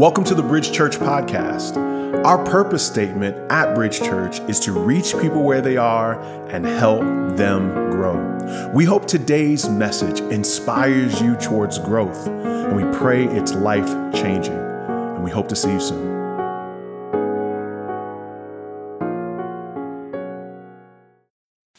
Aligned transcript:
Welcome 0.00 0.24
to 0.24 0.34
the 0.34 0.42
Bridge 0.42 0.72
Church 0.72 0.96
podcast. 0.96 1.76
Our 2.24 2.42
purpose 2.46 2.86
statement 2.86 3.36
at 3.52 3.74
Bridge 3.74 3.98
Church 3.98 4.40
is 4.48 4.58
to 4.60 4.72
reach 4.72 5.12
people 5.20 5.42
where 5.42 5.60
they 5.60 5.76
are 5.76 6.18
and 6.48 6.64
help 6.64 7.02
them 7.36 7.90
grow. 7.90 8.70
We 8.72 8.86
hope 8.86 9.06
today's 9.06 9.68
message 9.68 10.20
inspires 10.32 11.20
you 11.20 11.36
towards 11.36 11.78
growth, 11.78 12.26
and 12.28 12.74
we 12.74 12.98
pray 12.98 13.26
it's 13.26 13.52
life 13.52 13.90
changing. 14.14 14.54
And 14.54 15.22
we 15.22 15.30
hope 15.30 15.48
to 15.48 15.54
see 15.54 15.70
you 15.70 15.80
soon. 15.80 16.08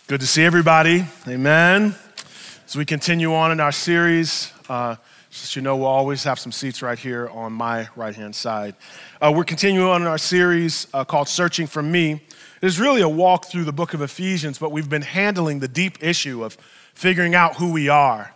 Good 0.06 0.22
to 0.22 0.28
see 0.28 0.44
everybody. 0.44 1.06
Amen. 1.28 1.96
As 2.68 2.76
we 2.76 2.86
continue 2.86 3.34
on 3.34 3.52
in 3.52 3.60
our 3.60 3.72
series, 3.72 4.54
uh, 4.70 4.98
just 5.32 5.56
you 5.56 5.62
know, 5.62 5.78
we'll 5.78 5.88
always 5.88 6.26
have 6.26 6.38
some 6.38 6.52
seats 6.52 6.82
right 6.82 7.00
here 7.00 7.30
on 7.30 7.54
my 7.54 7.88
right 7.96 8.14
hand 8.14 8.36
side. 8.36 8.76
Uh, 9.22 9.32
we're 9.34 9.46
continuing 9.46 9.88
on 9.88 10.02
in 10.02 10.08
our 10.08 10.18
series 10.18 10.88
uh, 10.94 11.06
called 11.06 11.30
Searching 11.30 11.68
for 11.68 11.82
Me. 11.82 12.22
It 12.62 12.66
is 12.66 12.82
really 12.82 13.00
a 13.00 13.08
walk 13.08 13.46
through 13.46 13.64
the 13.64 13.72
book 13.72 13.94
of 13.94 14.02
Ephesians, 14.02 14.60
but 14.60 14.74
we've 14.74 14.90
been 14.90 15.02
handling 15.02 15.60
the 15.60 15.70
deep 15.70 16.04
issue 16.04 16.44
of 16.44 16.58
figuring 16.94 17.34
out 17.34 17.56
who 17.56 17.72
we 17.72 17.88
are, 17.88 18.34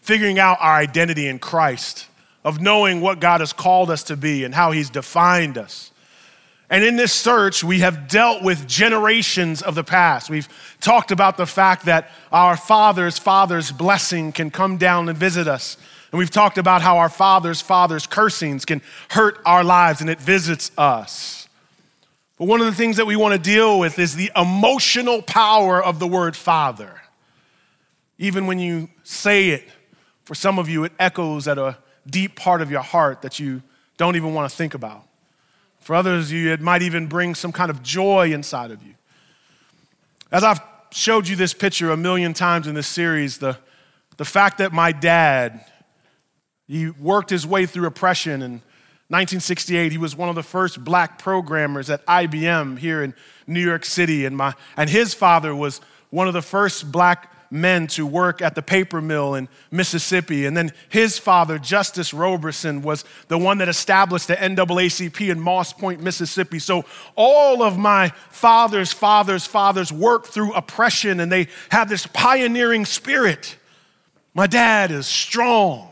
figuring 0.00 0.38
out 0.38 0.58
our 0.60 0.76
identity 0.76 1.26
in 1.26 1.40
Christ, 1.40 2.06
of 2.44 2.60
knowing 2.60 3.00
what 3.00 3.18
God 3.18 3.40
has 3.40 3.52
called 3.52 3.90
us 3.90 4.04
to 4.04 4.16
be 4.16 4.44
and 4.44 4.54
how 4.54 4.70
He's 4.70 4.90
defined 4.90 5.58
us. 5.58 5.90
And 6.70 6.84
in 6.84 6.94
this 6.94 7.12
search, 7.12 7.64
we 7.64 7.80
have 7.80 8.06
dealt 8.06 8.44
with 8.44 8.68
generations 8.68 9.60
of 9.60 9.74
the 9.74 9.84
past. 9.84 10.30
We've 10.30 10.48
talked 10.80 11.10
about 11.10 11.36
the 11.36 11.46
fact 11.46 11.86
that 11.86 12.10
our 12.30 12.56
father's 12.56 13.18
father's 13.18 13.72
blessing 13.72 14.30
can 14.30 14.52
come 14.52 14.76
down 14.76 15.08
and 15.08 15.18
visit 15.18 15.48
us 15.48 15.76
and 16.12 16.18
we've 16.18 16.30
talked 16.30 16.58
about 16.58 16.82
how 16.82 16.98
our 16.98 17.08
father's 17.08 17.62
father's 17.62 18.06
cursings 18.06 18.66
can 18.66 18.82
hurt 19.08 19.38
our 19.46 19.64
lives 19.64 20.02
and 20.02 20.10
it 20.10 20.20
visits 20.20 20.70
us. 20.76 21.48
But 22.38 22.48
one 22.48 22.60
of 22.60 22.66
the 22.66 22.74
things 22.74 22.98
that 22.98 23.06
we 23.06 23.16
want 23.16 23.32
to 23.32 23.38
deal 23.38 23.78
with 23.78 23.98
is 23.98 24.14
the 24.14 24.30
emotional 24.36 25.22
power 25.22 25.82
of 25.82 25.98
the 25.98 26.06
word 26.06 26.36
father. 26.36 27.00
Even 28.18 28.46
when 28.46 28.58
you 28.58 28.90
say 29.02 29.50
it, 29.50 29.68
for 30.24 30.34
some 30.34 30.58
of 30.58 30.68
you, 30.68 30.84
it 30.84 30.92
echoes 30.98 31.48
at 31.48 31.56
a 31.56 31.78
deep 32.06 32.36
part 32.36 32.60
of 32.60 32.70
your 32.70 32.82
heart 32.82 33.22
that 33.22 33.38
you 33.38 33.62
don't 33.96 34.14
even 34.14 34.34
want 34.34 34.50
to 34.50 34.54
think 34.54 34.74
about. 34.74 35.04
For 35.80 35.96
others 35.96 36.26
of 36.26 36.32
you, 36.32 36.52
it 36.52 36.60
might 36.60 36.82
even 36.82 37.06
bring 37.06 37.34
some 37.34 37.52
kind 37.52 37.70
of 37.70 37.82
joy 37.82 38.32
inside 38.32 38.70
of 38.70 38.82
you. 38.82 38.94
As 40.30 40.44
I've 40.44 40.60
showed 40.90 41.26
you 41.26 41.36
this 41.36 41.54
picture 41.54 41.90
a 41.90 41.96
million 41.96 42.34
times 42.34 42.66
in 42.66 42.74
this 42.74 42.86
series, 42.86 43.38
the, 43.38 43.56
the 44.18 44.24
fact 44.24 44.58
that 44.58 44.72
my 44.72 44.92
dad 44.92 45.64
he 46.68 46.90
worked 46.90 47.30
his 47.30 47.46
way 47.46 47.66
through 47.66 47.86
oppression. 47.86 48.42
In 48.42 48.52
1968, 49.08 49.92
he 49.92 49.98
was 49.98 50.16
one 50.16 50.28
of 50.28 50.34
the 50.34 50.42
first 50.42 50.82
black 50.82 51.18
programmers 51.18 51.90
at 51.90 52.04
IBM 52.06 52.78
here 52.78 53.02
in 53.02 53.14
New 53.46 53.60
York 53.60 53.84
City. 53.84 54.24
And, 54.24 54.36
my, 54.36 54.54
and 54.76 54.88
his 54.88 55.14
father 55.14 55.54
was 55.54 55.80
one 56.10 56.28
of 56.28 56.34
the 56.34 56.42
first 56.42 56.90
black 56.90 57.32
men 57.52 57.86
to 57.86 58.06
work 58.06 58.40
at 58.40 58.54
the 58.54 58.62
paper 58.62 59.02
mill 59.02 59.34
in 59.34 59.48
Mississippi. 59.70 60.46
And 60.46 60.56
then 60.56 60.72
his 60.88 61.18
father, 61.18 61.58
Justice 61.58 62.14
Roberson, 62.14 62.80
was 62.80 63.04
the 63.28 63.36
one 63.36 63.58
that 63.58 63.68
established 63.68 64.28
the 64.28 64.36
NAACP 64.36 65.30
in 65.30 65.38
Moss 65.38 65.72
Point, 65.72 66.02
Mississippi. 66.02 66.58
So 66.58 66.86
all 67.14 67.62
of 67.62 67.76
my 67.76 68.08
father's 68.30 68.92
father's 68.92 69.44
fathers 69.44 69.92
worked 69.92 70.28
through 70.28 70.54
oppression 70.54 71.20
and 71.20 71.30
they 71.30 71.48
have 71.70 71.90
this 71.90 72.06
pioneering 72.06 72.86
spirit. 72.86 73.58
My 74.32 74.46
dad 74.46 74.90
is 74.90 75.06
strong. 75.06 75.91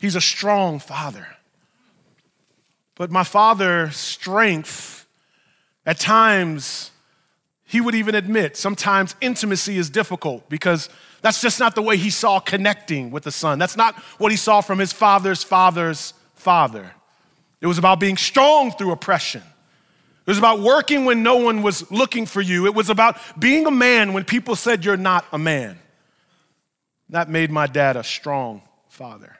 He's 0.00 0.16
a 0.16 0.20
strong 0.20 0.78
father. 0.78 1.26
But 2.96 3.10
my 3.10 3.22
father's 3.22 3.96
strength, 3.96 5.06
at 5.84 5.98
times, 5.98 6.90
he 7.64 7.80
would 7.80 7.94
even 7.94 8.14
admit 8.14 8.56
sometimes 8.56 9.14
intimacy 9.20 9.76
is 9.76 9.90
difficult 9.90 10.48
because 10.48 10.88
that's 11.20 11.42
just 11.42 11.60
not 11.60 11.74
the 11.74 11.82
way 11.82 11.98
he 11.98 12.10
saw 12.10 12.40
connecting 12.40 13.10
with 13.10 13.24
the 13.24 13.30
son. 13.30 13.58
That's 13.58 13.76
not 13.76 13.94
what 14.18 14.30
he 14.30 14.36
saw 14.36 14.62
from 14.62 14.78
his 14.78 14.92
father's 14.92 15.42
father's 15.42 16.14
father. 16.34 16.92
It 17.60 17.66
was 17.66 17.76
about 17.76 18.00
being 18.00 18.16
strong 18.16 18.72
through 18.72 18.92
oppression. 18.92 19.42
It 19.42 20.30
was 20.30 20.38
about 20.38 20.60
working 20.60 21.04
when 21.04 21.22
no 21.22 21.36
one 21.36 21.62
was 21.62 21.90
looking 21.90 22.24
for 22.24 22.40
you. 22.40 22.64
It 22.64 22.74
was 22.74 22.88
about 22.88 23.18
being 23.38 23.66
a 23.66 23.70
man 23.70 24.14
when 24.14 24.24
people 24.24 24.56
said 24.56 24.82
you're 24.84 24.96
not 24.96 25.26
a 25.30 25.38
man. 25.38 25.78
That 27.10 27.28
made 27.28 27.50
my 27.50 27.66
dad 27.66 27.96
a 27.96 28.04
strong 28.04 28.62
father. 28.88 29.36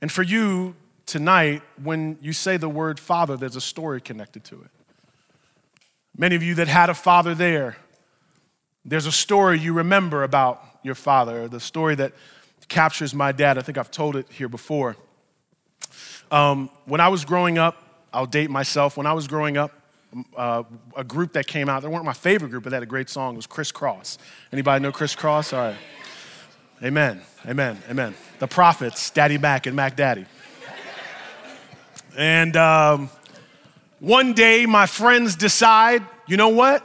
And 0.00 0.10
for 0.10 0.22
you 0.22 0.74
tonight, 1.06 1.62
when 1.82 2.18
you 2.20 2.32
say 2.32 2.56
the 2.56 2.68
word 2.68 2.98
father, 2.98 3.36
there's 3.36 3.56
a 3.56 3.60
story 3.60 4.00
connected 4.00 4.44
to 4.44 4.54
it. 4.56 4.70
Many 6.16 6.36
of 6.36 6.42
you 6.42 6.54
that 6.56 6.68
had 6.68 6.90
a 6.90 6.94
father 6.94 7.34
there, 7.34 7.76
there's 8.84 9.06
a 9.06 9.12
story 9.12 9.58
you 9.58 9.72
remember 9.72 10.22
about 10.22 10.62
your 10.82 10.94
father, 10.94 11.48
the 11.48 11.60
story 11.60 11.94
that 11.96 12.12
captures 12.68 13.14
my 13.14 13.32
dad. 13.32 13.58
I 13.58 13.62
think 13.62 13.76
I've 13.76 13.90
told 13.90 14.16
it 14.16 14.26
here 14.30 14.48
before. 14.48 14.96
Um, 16.30 16.70
when 16.86 17.00
I 17.00 17.08
was 17.08 17.24
growing 17.24 17.58
up, 17.58 17.82
I'll 18.12 18.26
date 18.26 18.50
myself. 18.50 18.96
When 18.96 19.06
I 19.06 19.12
was 19.12 19.28
growing 19.28 19.56
up, 19.56 19.72
uh, 20.36 20.64
a 20.96 21.04
group 21.04 21.34
that 21.34 21.46
came 21.46 21.68
out, 21.68 21.82
they 21.82 21.88
weren't 21.88 22.04
my 22.04 22.12
favorite 22.12 22.50
group, 22.50 22.64
but 22.64 22.70
they 22.70 22.76
had 22.76 22.82
a 22.82 22.86
great 22.86 23.08
song. 23.08 23.34
It 23.34 23.36
was 23.36 23.46
Kris 23.46 23.70
Kross. 23.70 24.18
Anybody 24.52 24.82
know 24.82 24.92
Kris 24.92 25.14
Kross? 25.14 25.52
All 25.52 25.60
right. 25.60 25.76
Amen. 26.82 27.20
Amen. 27.46 27.76
Amen. 27.90 28.14
The 28.38 28.46
prophets, 28.46 29.10
Daddy 29.10 29.36
Mack 29.36 29.66
and 29.66 29.76
Mac 29.76 29.96
Daddy. 29.96 30.24
And 32.16 32.56
um, 32.56 33.10
one 33.98 34.32
day, 34.32 34.64
my 34.64 34.86
friends 34.86 35.36
decide, 35.36 36.02
you 36.26 36.38
know 36.38 36.48
what? 36.48 36.82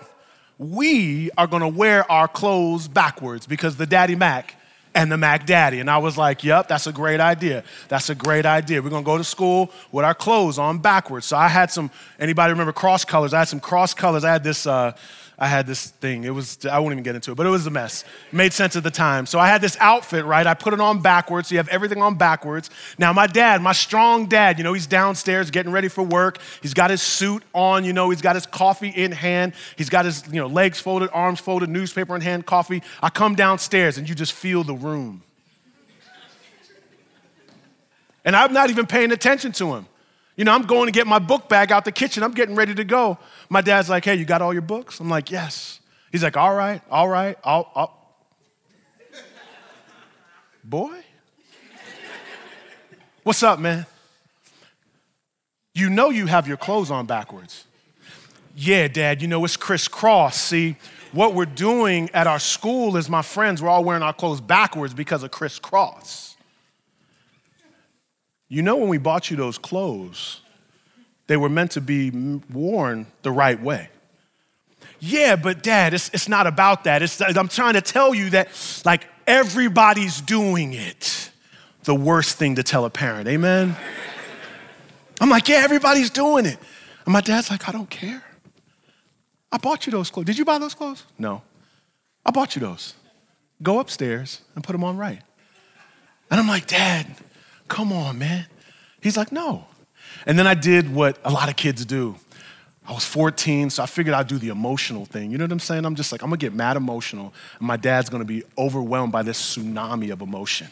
We 0.58 1.32
are 1.38 1.48
gonna 1.48 1.70
wear 1.70 2.10
our 2.12 2.28
clothes 2.28 2.90
backwards 2.90 3.48
because 3.48 3.78
the 3.78 3.86
Daddy 3.86 4.16
Mack 4.16 4.56
and 4.94 5.10
the 5.10 5.18
Mac 5.18 5.46
Daddy. 5.46 5.80
And 5.80 5.90
I 5.90 6.00
was 6.00 6.18
like, 6.18 6.44
yep, 6.44 6.68
that's 6.68 6.88
a 6.88 6.94
great 6.94 7.22
idea. 7.22 7.64
That's 7.88 8.10
a 8.10 8.16
great 8.16 8.46
idea. 8.46 8.82
We're 8.82 8.90
gonna 8.90 9.06
go 9.06 9.18
to 9.18 9.24
school 9.24 9.72
with 9.94 10.04
our 10.04 10.14
clothes 10.14 10.60
on 10.60 10.80
backwards. 10.80 11.26
So 11.26 11.38
I 11.38 11.48
had 11.48 11.72
some, 11.72 11.90
anybody 12.20 12.52
remember 12.52 12.74
cross 12.74 13.06
colors? 13.06 13.34
I 13.34 13.40
had 13.40 13.48
some 13.48 13.62
cross 13.62 13.94
colors. 13.94 14.26
I 14.26 14.32
had 14.34 14.44
this, 14.44 14.68
uh, 14.68 14.92
I 15.38 15.48
had 15.48 15.68
this 15.68 15.88
thing. 15.88 16.24
It 16.24 16.30
was, 16.30 16.66
I 16.66 16.80
won't 16.80 16.94
even 16.94 17.04
get 17.04 17.16
into 17.16 17.32
it, 17.32 17.36
but 17.36 17.46
it 17.46 17.50
was 17.50 17.68
a 17.68 17.70
mess. 17.70 18.06
Made 18.32 18.54
sense 18.54 18.78
at 18.78 18.84
the 18.84 18.92
time. 18.92 19.26
So 19.26 19.38
I 19.38 19.48
had 19.48 19.60
this 19.60 19.76
outfit, 19.82 20.24
right? 20.24 20.48
I 20.48 20.54
put 20.54 20.74
it 20.74 20.80
on 20.80 21.02
backwards. 21.02 21.50
So 21.50 21.56
you 21.56 21.60
have 21.60 21.68
everything 21.68 22.02
on 22.02 22.16
backwards. 22.16 22.70
Now, 22.98 23.12
my 23.12 23.28
dad, 23.28 23.62
my 23.62 23.74
strong 23.74 24.28
dad, 24.28 24.58
you 24.58 24.64
know, 24.64 24.72
he's 24.72 24.88
downstairs 24.88 25.52
getting 25.52 25.74
ready 25.74 25.90
for 25.90 26.04
work. 26.04 26.40
He's 26.62 26.74
got 26.74 26.90
his 26.90 27.02
suit 27.02 27.44
on, 27.54 27.84
you 27.84 27.92
know, 27.92 28.10
he's 28.10 28.22
got 28.22 28.36
his 28.36 28.46
coffee 28.46 28.90
in 28.90 29.12
hand. 29.12 29.54
He's 29.76 29.90
got 29.90 30.06
his, 30.06 30.24
you 30.28 30.40
know, 30.40 30.48
legs 30.48 30.80
folded, 30.80 31.10
arms 31.12 31.42
folded, 31.42 31.70
newspaper 31.70 32.16
in 32.16 32.22
hand, 32.22 32.46
coffee. 32.46 32.82
I 33.04 33.10
come 33.10 33.36
downstairs 33.36 33.98
and 33.98 34.08
you 34.08 34.16
just 34.16 34.32
feel 34.32 34.64
the 34.64 34.76
room. 34.76 35.22
And 38.24 38.36
I'm 38.36 38.54
not 38.54 38.70
even 38.70 38.88
paying 38.88 39.12
attention 39.12 39.52
to 39.54 39.76
him. 39.76 39.86
You 40.36 40.44
know, 40.44 40.54
I'm 40.54 40.64
going 40.64 40.88
to 40.88 40.92
get 40.92 41.08
my 41.08 41.20
book 41.20 41.48
bag 41.48 41.72
out 41.72 41.86
the 41.86 41.92
kitchen. 41.92 42.22
I'm 42.24 42.34
getting 42.34 42.56
ready 42.56 42.76
to 42.76 42.84
go. 42.84 43.18
My 43.50 43.62
dad's 43.62 43.90
like, 43.90 44.04
hey, 44.04 44.16
you 44.16 44.26
got 44.26 44.42
all 44.42 44.52
your 44.52 44.62
books? 44.62 45.00
I'm 45.00 45.10
like, 45.10 45.32
yes. 45.32 45.80
He's 46.12 46.24
like, 46.24 46.36
all 46.38 46.54
right, 46.54 46.82
all 46.90 47.08
right. 47.08 47.38
Boy? 50.64 51.04
What's 53.24 53.44
up, 53.44 53.60
man? 53.60 53.86
You 55.74 55.90
know 55.90 56.10
you 56.10 56.28
have 56.28 56.48
your 56.48 56.58
clothes 56.58 56.92
on 56.92 57.06
backwards. 57.06 57.66
Yeah, 58.56 58.88
dad, 58.88 59.22
you 59.22 59.28
know 59.28 59.44
it's 59.44 59.58
Kris 59.58 59.88
Kross. 59.88 60.36
See, 60.36 60.78
what 61.12 61.34
we're 61.34 61.46
doing 61.46 62.10
at 62.14 62.28
our 62.28 62.40
school 62.40 62.96
is 62.98 63.10
my 63.10 63.22
friends, 63.22 63.62
we're 63.62 63.70
all 63.70 63.84
wearing 63.84 64.04
our 64.04 64.14
clothes 64.14 64.40
backwards 64.42 64.94
because 64.94 65.24
of 65.24 65.32
Kris 65.32 65.60
Kross. 65.60 66.35
You 68.48 68.62
know, 68.62 68.76
when 68.76 68.90
we 68.90 68.98
bought 68.98 69.32
you 69.32 69.38
those 69.38 69.58
clothes, 69.58 70.42
they 71.28 71.38
were 71.38 71.50
meant 71.50 71.72
to 71.72 71.82
be 71.82 72.12
worn 72.52 73.08
the 73.24 73.32
right 73.32 73.60
way. 73.60 73.90
Yeah, 75.00 75.36
but 75.36 75.64
dad, 75.64 75.94
it's, 75.94 76.10
it's 76.14 76.30
not 76.30 76.48
about 76.48 76.86
that. 76.86 77.02
It's, 77.02 77.22
I'm 77.22 77.48
trying 77.48 77.74
to 77.74 77.82
tell 77.82 78.14
you 78.14 78.30
that, 78.32 78.48
like, 78.86 79.08
everybody's 79.28 80.22
doing 80.22 80.74
it. 80.74 81.32
The 81.84 81.96
worst 81.96 82.38
thing 82.38 82.56
to 82.56 82.64
tell 82.64 82.86
a 82.86 82.90
parent, 82.90 83.28
amen? 83.28 83.76
I'm 85.20 85.30
like, 85.30 85.48
yeah, 85.48 85.58
everybody's 85.58 86.10
doing 86.10 86.46
it. 86.46 86.58
And 87.06 87.14
my 87.14 87.22
dad's 87.22 87.52
like, 87.52 87.68
I 87.70 87.72
don't 87.72 87.90
care. 87.90 88.24
I 89.52 89.58
bought 89.58 89.86
you 89.86 89.92
those 89.92 90.10
clothes. 90.10 90.26
Did 90.26 90.38
you 90.38 90.46
buy 90.46 90.58
those 90.58 90.74
clothes? 90.74 91.06
No. 91.18 91.42
I 92.26 92.32
bought 92.32 92.56
you 92.56 92.60
those. 92.60 92.96
Go 93.62 93.80
upstairs 93.80 94.42
and 94.56 94.64
put 94.64 94.74
them 94.74 94.84
on 94.84 94.98
right. 94.98 95.22
And 96.32 96.40
I'm 96.40 96.48
like, 96.48 96.68
Dad, 96.68 97.06
Come 97.68 97.92
on, 97.92 98.20
man. 98.20 98.48
He's 99.02 99.18
like, 99.18 99.32
No. 99.32 99.66
And 100.26 100.40
then 100.40 100.48
I 100.48 100.54
did 100.54 100.94
what 100.94 101.20
a 101.24 101.32
lot 101.32 101.50
of 101.50 101.56
kids 101.56 101.86
do. 101.86 102.16
I 102.88 102.94
was 102.94 103.04
14, 103.04 103.72
so 103.72 103.82
I 103.82 103.88
figured 103.88 104.14
I'd 104.14 104.28
do 104.28 104.38
the 104.38 104.50
emotional 104.50 105.06
thing. 105.06 105.32
You 105.32 105.40
know 105.40 105.44
what 105.46 105.52
I'm 105.52 105.60
saying? 105.60 105.86
I'm 105.86 105.96
just 105.96 106.12
like, 106.12 106.22
I'm 106.22 106.30
gonna 106.30 106.38
get 106.38 106.54
mad 106.54 106.78
emotional, 106.78 107.34
and 107.58 107.68
my 107.68 107.78
dad's 107.78 108.10
gonna 108.10 108.26
be 108.26 108.44
overwhelmed 108.58 109.12
by 109.12 109.24
this 109.24 109.58
tsunami 109.58 110.12
of 110.12 110.22
emotion. 110.22 110.68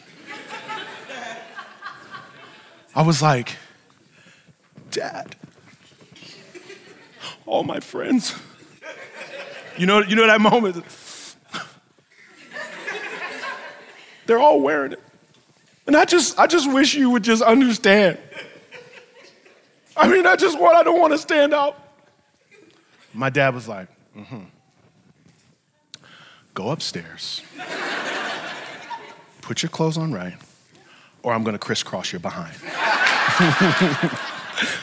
I 2.94 3.02
was 3.02 3.20
like, 3.20 3.56
dad. 4.92 5.34
All 7.46 7.64
my 7.64 7.80
friends. 7.80 8.34
You 9.76 9.86
know, 9.86 10.00
you 10.00 10.14
know 10.14 10.28
that 10.28 10.40
moment? 10.40 10.84
They're 14.26 14.38
all 14.38 14.60
wearing 14.60 14.92
it. 14.92 15.03
And 15.86 15.96
I 15.96 16.04
just, 16.04 16.38
I 16.38 16.46
just 16.46 16.70
wish 16.72 16.94
you 16.94 17.10
would 17.10 17.22
just 17.22 17.42
understand. 17.42 18.18
I 19.96 20.08
mean, 20.08 20.26
I 20.26 20.36
just 20.36 20.58
want, 20.58 20.76
I 20.76 20.82
don't 20.82 21.00
want 21.00 21.12
to 21.12 21.18
stand 21.18 21.54
out. 21.54 21.78
My 23.12 23.30
dad 23.30 23.54
was 23.54 23.68
like, 23.68 23.88
mm-hmm. 24.16 24.44
Go 26.54 26.70
upstairs. 26.70 27.42
Put 29.40 29.62
your 29.62 29.70
clothes 29.70 29.98
on 29.98 30.12
right, 30.12 30.36
or 31.22 31.32
I'm 31.34 31.42
gonna 31.42 31.58
crisscross 31.58 32.12
your 32.12 32.20
behind. 32.20 32.54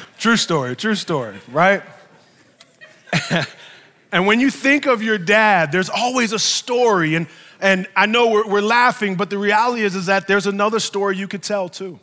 true 0.19 0.35
story, 0.35 0.75
true 0.75 0.95
story, 0.95 1.37
right? 1.49 1.81
and 4.11 4.27
when 4.27 4.41
you 4.41 4.51
think 4.51 4.85
of 4.85 5.01
your 5.01 5.17
dad, 5.17 5.71
there's 5.71 5.89
always 5.89 6.33
a 6.33 6.39
story. 6.39 7.15
And 7.15 7.27
and 7.61 7.87
I 7.95 8.07
know 8.07 8.27
we're, 8.27 8.47
we're 8.47 8.61
laughing, 8.61 9.15
but 9.15 9.29
the 9.29 9.37
reality 9.37 9.83
is, 9.83 9.95
is 9.95 10.07
that 10.07 10.27
there's 10.27 10.47
another 10.47 10.79
story 10.79 11.15
you 11.15 11.27
could 11.27 11.43
tell 11.43 11.69
too. 11.69 11.99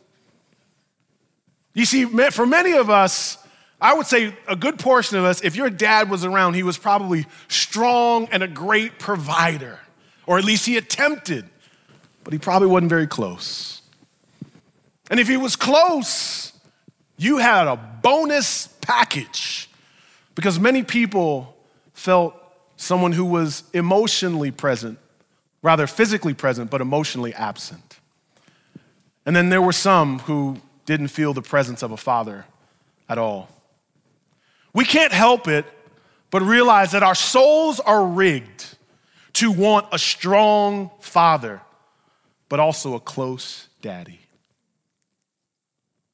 You 1.74 1.84
see, 1.84 2.04
for 2.04 2.46
many 2.46 2.72
of 2.72 2.90
us, 2.90 3.38
I 3.80 3.94
would 3.94 4.06
say 4.06 4.34
a 4.46 4.56
good 4.56 4.78
portion 4.78 5.18
of 5.18 5.24
us, 5.24 5.42
if 5.42 5.56
your 5.56 5.68
dad 5.68 6.10
was 6.10 6.24
around, 6.24 6.54
he 6.54 6.62
was 6.62 6.78
probably 6.78 7.26
strong 7.48 8.28
and 8.30 8.42
a 8.42 8.48
great 8.48 8.98
provider, 9.00 9.80
or 10.26 10.38
at 10.38 10.44
least 10.44 10.64
he 10.64 10.76
attempted, 10.76 11.44
but 12.22 12.32
he 12.32 12.38
probably 12.38 12.68
wasn't 12.68 12.90
very 12.90 13.06
close. 13.06 13.82
And 15.10 15.18
if 15.18 15.26
he 15.26 15.36
was 15.36 15.56
close, 15.56 16.52
you 17.16 17.38
had 17.38 17.66
a 17.66 17.76
bonus 17.76 18.68
package 18.80 19.68
because 20.34 20.60
many 20.60 20.84
people 20.84 21.56
felt 21.94 22.34
someone 22.76 23.10
who 23.10 23.24
was 23.24 23.64
emotionally 23.72 24.52
present 24.52 24.98
rather 25.68 25.86
physically 25.86 26.32
present, 26.32 26.70
but 26.70 26.80
emotionally 26.80 27.34
absent. 27.34 27.98
And 29.26 29.36
then 29.36 29.50
there 29.50 29.60
were 29.60 29.74
some 29.74 30.20
who 30.20 30.62
didn't 30.86 31.08
feel 31.08 31.34
the 31.34 31.42
presence 31.42 31.82
of 31.82 31.92
a 31.92 31.96
father 31.98 32.46
at 33.06 33.18
all. 33.18 33.50
We 34.72 34.86
can't 34.86 35.12
help 35.12 35.46
it 35.46 35.66
but 36.30 36.40
realize 36.40 36.92
that 36.92 37.02
our 37.02 37.14
souls 37.14 37.80
are 37.80 38.02
rigged 38.06 38.64
to 39.34 39.52
want 39.52 39.86
a 39.92 39.98
strong 39.98 40.90
father, 41.00 41.60
but 42.48 42.60
also 42.60 42.94
a 42.94 43.00
close 43.00 43.68
daddy. 43.82 44.20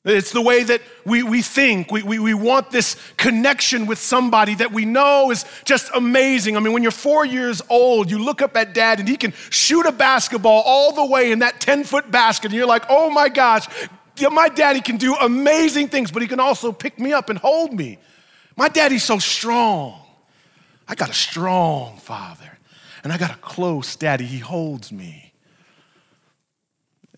It's 0.05 0.33
the 0.33 0.43
way 0.43 0.63
that 0.65 0.83
we, 1.07 1.23
we 1.23 1.41
think. 1.41 1.91
We, 1.91 2.03
we, 2.03 2.19
we 2.19 2.35
want 2.35 2.71
this 2.71 2.97
connection 3.17 3.87
with 3.87 3.99
somebody 3.99 4.55
that 4.57 4.71
we 4.71 4.85
know 4.85 5.31
is 5.31 5.47
just 5.65 5.91
amazing. 5.95 6.59
I 6.59 6.61
mean, 6.61 6.75
when 6.75 6.83
you're 6.83 6.93
four 6.93 7.25
years 7.25 7.63
old, 7.71 8.11
you 8.11 8.19
look 8.19 8.43
up 8.43 8.55
at 8.55 8.75
dad 8.75 9.01
and 9.01 9.09
he 9.09 9.17
can 9.17 9.33
shoot 9.49 9.87
a 9.87 9.93
basketball 9.93 10.63
all 10.67 10.93
the 10.93 11.07
way 11.07 11.33
in 11.33 11.39
that 11.39 11.59
10 11.59 11.85
foot 11.85 12.11
basket, 12.11 12.51
and 12.51 12.55
you're 12.55 12.67
like, 12.67 12.85
oh 12.91 13.09
my 13.09 13.31
gosh, 13.31 13.67
my 14.31 14.49
daddy 14.51 14.83
can 14.83 14.99
do 14.99 15.15
amazing 15.15 15.89
things, 15.89 16.11
but 16.11 16.21
he 16.21 16.29
can 16.29 16.41
also 16.41 16.71
pick 16.71 16.99
me 16.99 17.15
up 17.15 17.31
and 17.31 17.39
hold 17.39 17.73
me. 17.73 17.99
My 18.57 18.69
daddy's 18.69 19.05
so 19.05 19.19
strong. 19.19 20.01
I 20.87 20.95
got 20.95 21.09
a 21.09 21.15
strong 21.15 21.97
father, 21.97 22.59
and 23.03 23.11
I 23.11 23.17
got 23.17 23.31
a 23.31 23.39
close 23.39 23.97
daddy. 23.97 24.27
He 24.27 24.39
holds 24.39 24.93
me. 24.93 25.33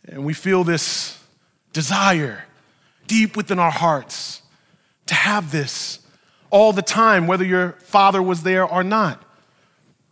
And 0.04 0.24
we 0.24 0.34
feel 0.34 0.62
this 0.62 1.20
desire 1.72 2.44
deep 3.06 3.36
within 3.36 3.58
our 3.58 3.70
hearts 3.70 4.42
to 5.06 5.14
have 5.14 5.52
this 5.52 6.00
all 6.50 6.72
the 6.72 6.82
time, 6.82 7.26
whether 7.26 7.44
your 7.44 7.72
father 7.72 8.22
was 8.22 8.42
there 8.42 8.64
or 8.64 8.82
not. 8.82 9.22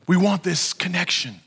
We 0.07 0.17
want 0.17 0.43
this 0.43 0.73
connection. 0.73 1.41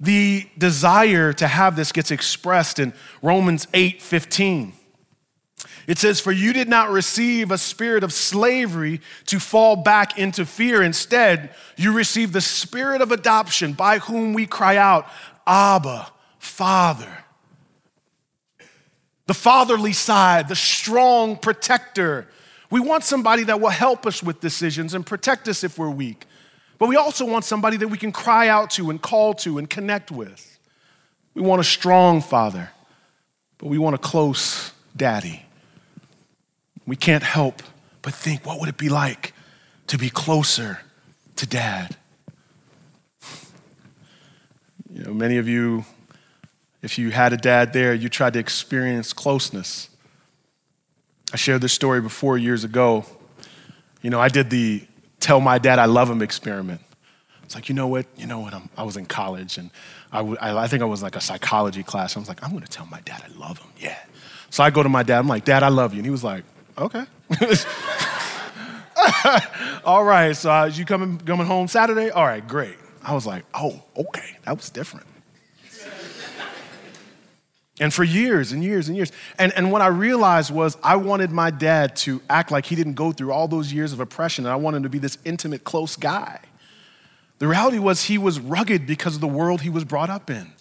The 0.00 0.48
desire 0.58 1.32
to 1.34 1.46
have 1.46 1.76
this 1.76 1.92
gets 1.92 2.10
expressed 2.10 2.78
in 2.78 2.92
Romans 3.22 3.66
8 3.72 4.02
15. 4.02 4.72
It 5.86 5.98
says, 5.98 6.20
For 6.20 6.32
you 6.32 6.52
did 6.52 6.68
not 6.68 6.90
receive 6.90 7.50
a 7.50 7.58
spirit 7.58 8.04
of 8.04 8.12
slavery 8.12 9.00
to 9.26 9.38
fall 9.38 9.76
back 9.76 10.18
into 10.18 10.46
fear. 10.46 10.82
Instead, 10.82 11.54
you 11.76 11.92
received 11.92 12.32
the 12.32 12.40
spirit 12.40 13.02
of 13.02 13.12
adoption 13.12 13.72
by 13.74 13.98
whom 13.98 14.32
we 14.32 14.46
cry 14.46 14.76
out, 14.76 15.06
Abba, 15.46 16.08
Father. 16.38 17.23
The 19.26 19.34
fatherly 19.34 19.92
side, 19.92 20.48
the 20.48 20.56
strong 20.56 21.36
protector. 21.36 22.28
We 22.70 22.80
want 22.80 23.04
somebody 23.04 23.44
that 23.44 23.60
will 23.60 23.70
help 23.70 24.06
us 24.06 24.22
with 24.22 24.40
decisions 24.40 24.94
and 24.94 25.04
protect 25.04 25.48
us 25.48 25.64
if 25.64 25.78
we're 25.78 25.90
weak. 25.90 26.26
But 26.78 26.88
we 26.88 26.96
also 26.96 27.24
want 27.24 27.44
somebody 27.44 27.76
that 27.78 27.88
we 27.88 27.96
can 27.96 28.12
cry 28.12 28.48
out 28.48 28.70
to 28.70 28.90
and 28.90 29.00
call 29.00 29.34
to 29.34 29.58
and 29.58 29.70
connect 29.70 30.10
with. 30.10 30.58
We 31.32 31.42
want 31.42 31.60
a 31.60 31.64
strong 31.64 32.20
father, 32.20 32.70
but 33.58 33.68
we 33.68 33.78
want 33.78 33.94
a 33.94 33.98
close 33.98 34.72
daddy. 34.96 35.44
We 36.86 36.96
can't 36.96 37.22
help 37.22 37.62
but 38.04 38.12
think, 38.12 38.44
what 38.44 38.60
would 38.60 38.68
it 38.68 38.76
be 38.76 38.90
like 38.90 39.32
to 39.86 39.96
be 39.96 40.10
closer 40.10 40.80
to 41.36 41.46
dad? 41.46 41.96
You 44.92 45.04
know, 45.04 45.14
many 45.14 45.38
of 45.38 45.48
you 45.48 45.86
if 46.84 46.98
you 46.98 47.10
had 47.10 47.32
a 47.32 47.38
dad 47.38 47.72
there, 47.72 47.94
you 47.94 48.10
tried 48.10 48.34
to 48.34 48.38
experience 48.38 49.14
closeness. 49.14 49.88
I 51.32 51.36
shared 51.36 51.62
this 51.62 51.72
story 51.72 52.02
before 52.02 52.36
years 52.36 52.62
ago. 52.62 53.06
You 54.02 54.10
know, 54.10 54.20
I 54.20 54.28
did 54.28 54.50
the 54.50 54.86
tell 55.18 55.40
my 55.40 55.56
dad 55.56 55.78
I 55.78 55.86
love 55.86 56.10
him 56.10 56.20
experiment. 56.20 56.82
It's 57.42 57.54
like, 57.54 57.70
you 57.70 57.74
know 57.74 57.86
what? 57.86 58.04
You 58.18 58.26
know 58.26 58.40
what? 58.40 58.52
I'm, 58.52 58.68
i 58.76 58.82
was 58.82 58.98
in 58.98 59.06
college 59.06 59.56
and 59.56 59.70
I, 60.12 60.68
think 60.68 60.82
I 60.82 60.84
was 60.84 61.02
like 61.02 61.16
a 61.16 61.22
psychology 61.22 61.82
class. 61.82 62.16
I 62.16 62.20
was 62.20 62.28
like, 62.28 62.44
I'm 62.44 62.50
going 62.50 62.62
to 62.62 62.70
tell 62.70 62.86
my 62.86 63.00
dad 63.00 63.24
I 63.24 63.38
love 63.38 63.58
him. 63.58 63.70
Yeah. 63.78 63.98
So 64.50 64.62
I 64.62 64.68
go 64.68 64.82
to 64.82 64.88
my 64.90 65.02
dad. 65.02 65.18
I'm 65.18 65.26
like, 65.26 65.44
Dad, 65.46 65.62
I 65.62 65.68
love 65.68 65.94
you. 65.94 65.98
And 65.98 66.06
he 66.06 66.10
was 66.10 66.22
like, 66.22 66.44
okay. 66.78 67.04
All 69.84 70.04
right. 70.04 70.36
So 70.36 70.52
uh, 70.52 70.70
you 70.72 70.84
coming, 70.84 71.18
coming 71.18 71.46
home 71.46 71.66
Saturday? 71.66 72.10
All 72.10 72.24
right, 72.24 72.46
great. 72.46 72.76
I 73.02 73.14
was 73.14 73.26
like, 73.26 73.44
oh, 73.54 73.82
okay. 73.96 74.36
That 74.44 74.56
was 74.56 74.70
different. 74.70 75.06
And 77.80 77.92
for 77.92 78.04
years 78.04 78.52
and 78.52 78.62
years 78.62 78.86
and 78.88 78.96
years. 78.96 79.10
And, 79.36 79.52
and 79.54 79.72
what 79.72 79.82
I 79.82 79.88
realized 79.88 80.52
was 80.52 80.76
I 80.82 80.96
wanted 80.96 81.32
my 81.32 81.50
dad 81.50 81.96
to 81.96 82.22
act 82.30 82.52
like 82.52 82.66
he 82.66 82.76
didn't 82.76 82.94
go 82.94 83.10
through 83.10 83.32
all 83.32 83.48
those 83.48 83.72
years 83.72 83.92
of 83.92 83.98
oppression, 83.98 84.44
and 84.44 84.52
I 84.52 84.56
wanted 84.56 84.78
him 84.78 84.82
to 84.84 84.88
be 84.88 84.98
this 84.98 85.18
intimate, 85.24 85.64
close 85.64 85.96
guy. 85.96 86.40
The 87.40 87.48
reality 87.48 87.80
was 87.80 88.04
he 88.04 88.16
was 88.16 88.38
rugged 88.38 88.86
because 88.86 89.16
of 89.16 89.20
the 89.20 89.26
world 89.26 89.62
he 89.62 89.70
was 89.70 89.84
brought 89.84 90.08
up 90.08 90.30
in. 90.30 90.52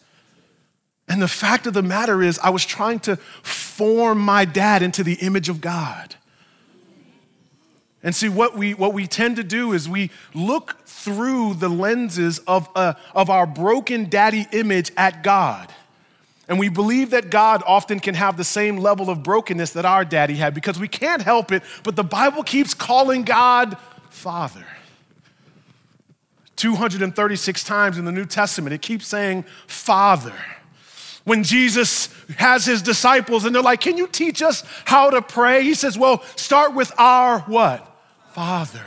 And 1.07 1.21
the 1.21 1.27
fact 1.27 1.67
of 1.67 1.73
the 1.73 1.83
matter 1.83 2.23
is, 2.23 2.39
I 2.39 2.49
was 2.49 2.65
trying 2.65 2.99
to 3.01 3.17
form 3.43 4.19
my 4.19 4.45
dad 4.45 4.81
into 4.81 5.03
the 5.03 5.13
image 5.15 5.49
of 5.49 5.61
God. 5.61 6.15
And 8.01 8.15
see, 8.15 8.27
what 8.27 8.57
we, 8.57 8.73
what 8.73 8.93
we 8.93 9.05
tend 9.05 9.35
to 9.35 9.43
do 9.43 9.71
is 9.71 9.87
we 9.87 10.11
look 10.33 10.85
through 10.85 11.53
the 11.55 11.69
lenses 11.69 12.39
of, 12.39 12.67
uh, 12.75 12.95
of 13.13 13.29
our 13.29 13.45
broken 13.45 14.09
daddy 14.09 14.45
image 14.51 14.91
at 14.97 15.23
God. 15.23 15.73
And 16.47 16.59
we 16.59 16.69
believe 16.69 17.11
that 17.11 17.29
God 17.29 17.63
often 17.65 17.99
can 17.99 18.15
have 18.15 18.35
the 18.35 18.43
same 18.43 18.77
level 18.77 19.09
of 19.09 19.23
brokenness 19.23 19.71
that 19.73 19.85
our 19.85 20.03
daddy 20.03 20.35
had 20.35 20.53
because 20.53 20.77
we 20.77 20.87
can't 20.87 21.21
help 21.21 21.51
it, 21.51 21.63
but 21.83 21.95
the 21.95 22.03
Bible 22.03 22.43
keeps 22.43 22.73
calling 22.73 23.23
God 23.23 23.77
Father. 24.09 24.65
236 26.57 27.63
times 27.63 27.97
in 27.97 28.05
the 28.05 28.11
New 28.11 28.25
Testament, 28.25 28.73
it 28.73 28.81
keeps 28.81 29.07
saying 29.07 29.45
Father. 29.67 30.33
When 31.23 31.43
Jesus 31.43 32.09
has 32.37 32.65
his 32.65 32.81
disciples 32.81 33.45
and 33.45 33.55
they're 33.55 33.61
like, 33.61 33.79
Can 33.79 33.97
you 33.97 34.07
teach 34.07 34.41
us 34.41 34.63
how 34.85 35.09
to 35.09 35.21
pray? 35.21 35.63
He 35.63 35.73
says, 35.73 35.97
Well, 35.97 36.21
start 36.35 36.73
with 36.73 36.91
our 36.97 37.39
what? 37.41 37.89
Father. 38.31 38.85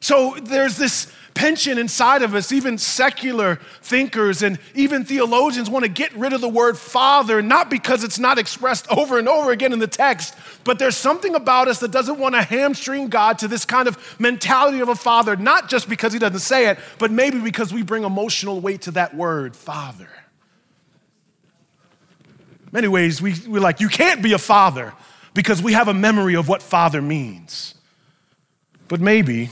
So 0.00 0.36
there's 0.40 0.76
this 0.76 1.12
pension 1.40 1.78
inside 1.78 2.20
of 2.20 2.34
us. 2.34 2.52
Even 2.52 2.76
secular 2.76 3.56
thinkers 3.80 4.42
and 4.42 4.58
even 4.74 5.06
theologians 5.06 5.70
want 5.70 5.86
to 5.86 5.90
get 5.90 6.14
rid 6.14 6.34
of 6.34 6.42
the 6.42 6.48
word 6.48 6.76
father, 6.76 7.40
not 7.40 7.70
because 7.70 8.04
it's 8.04 8.18
not 8.18 8.38
expressed 8.38 8.86
over 8.90 9.18
and 9.18 9.26
over 9.26 9.50
again 9.50 9.72
in 9.72 9.78
the 9.78 9.86
text, 9.86 10.34
but 10.64 10.78
there's 10.78 10.98
something 10.98 11.34
about 11.34 11.66
us 11.66 11.80
that 11.80 11.90
doesn't 11.90 12.18
want 12.18 12.34
to 12.34 12.42
hamstring 12.42 13.08
God 13.08 13.38
to 13.38 13.48
this 13.48 13.64
kind 13.64 13.88
of 13.88 13.96
mentality 14.20 14.80
of 14.80 14.90
a 14.90 14.94
father, 14.94 15.34
not 15.34 15.70
just 15.70 15.88
because 15.88 16.12
he 16.12 16.18
doesn't 16.18 16.40
say 16.40 16.68
it, 16.68 16.78
but 16.98 17.10
maybe 17.10 17.40
because 17.40 17.72
we 17.72 17.82
bring 17.82 18.04
emotional 18.04 18.60
weight 18.60 18.82
to 18.82 18.90
that 18.90 19.16
word, 19.16 19.56
father. 19.56 20.10
Many 22.70 22.88
ways, 22.88 23.22
we, 23.22 23.34
we're 23.48 23.62
like, 23.62 23.80
you 23.80 23.88
can't 23.88 24.22
be 24.22 24.34
a 24.34 24.38
father 24.38 24.92
because 25.32 25.62
we 25.62 25.72
have 25.72 25.88
a 25.88 25.94
memory 25.94 26.36
of 26.36 26.48
what 26.48 26.60
father 26.60 27.00
means. 27.00 27.74
But 28.88 29.00
maybe 29.00 29.48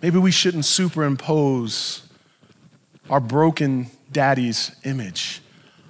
Maybe 0.00 0.18
we 0.18 0.30
shouldn't 0.30 0.64
superimpose 0.64 2.02
our 3.10 3.20
broken 3.20 3.90
daddy's 4.12 4.70
image 4.84 5.40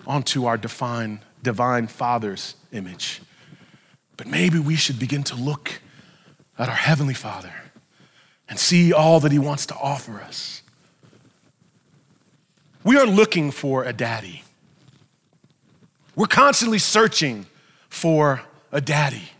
onto 0.07 0.47
our 0.47 0.57
divine, 0.57 1.21
divine 1.43 1.87
father's 1.87 2.55
image. 2.73 3.21
But 4.17 4.27
maybe 4.27 4.59
we 4.59 4.77
should 4.77 4.99
begin 4.99 5.23
to 5.25 5.35
look 5.37 5.81
at 6.59 6.69
our 6.69 6.75
Heavenly 6.75 7.15
Father 7.15 7.53
and 8.49 8.59
see 8.59 8.93
all 8.93 9.21
that 9.21 9.31
He 9.31 9.38
wants 9.38 9.67
to 9.67 9.75
offer 9.75 10.21
us. 10.21 10.62
We 12.83 12.97
are 12.97 13.07
looking 13.07 13.50
for 13.50 13.85
a 13.85 13.93
daddy. 13.93 14.43
We're 16.17 16.27
constantly 16.27 16.79
searching 16.79 17.47
for 17.91 18.43
a 18.73 18.81
daddy. 18.81 19.31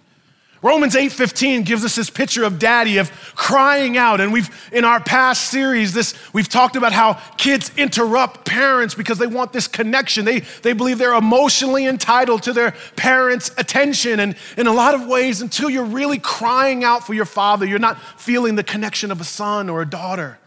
Romans 0.61 0.97
8:15 0.97 1.65
gives 1.65 1.85
us 1.85 1.95
this 1.95 2.11
picture 2.11 2.43
of 2.43 2.59
daddy 2.59 2.99
of 2.99 3.13
crying 3.37 3.97
out 3.97 4.21
and 4.21 4.33
we've 4.33 4.51
in 4.73 4.85
our 4.85 4.99
past 4.99 5.51
series 5.51 5.93
this 5.93 6.15
we've 6.33 6.49
talked 6.49 6.75
about 6.75 6.93
how 6.93 7.15
kids 7.37 7.71
interrupt 7.77 8.45
parents 8.45 8.95
because 8.95 9.19
they 9.19 9.29
want 9.29 9.53
this 9.53 9.69
connection. 9.69 10.25
They 10.25 10.41
they 10.41 10.73
believe 10.73 10.99
they're 10.99 11.15
emotionally 11.15 11.87
entitled 11.87 12.43
to 12.43 12.53
their 12.53 12.73
parents' 12.97 13.53
attention 13.57 14.19
and 14.19 14.35
in 14.57 14.67
a 14.67 14.73
lot 14.73 14.95
of 14.95 15.07
ways 15.07 15.41
until 15.41 15.71
you're 15.71 15.85
really 15.85 16.19
crying 16.19 16.83
out 16.83 17.07
for 17.07 17.15
your 17.15 17.25
father, 17.25 17.65
you're 17.65 17.79
not 17.79 18.01
feeling 18.19 18.57
the 18.57 18.65
connection 18.65 19.13
of 19.13 19.21
a 19.21 19.25
son 19.25 19.69
or 19.71 19.81
a 19.83 19.87
daughter. 19.89 20.41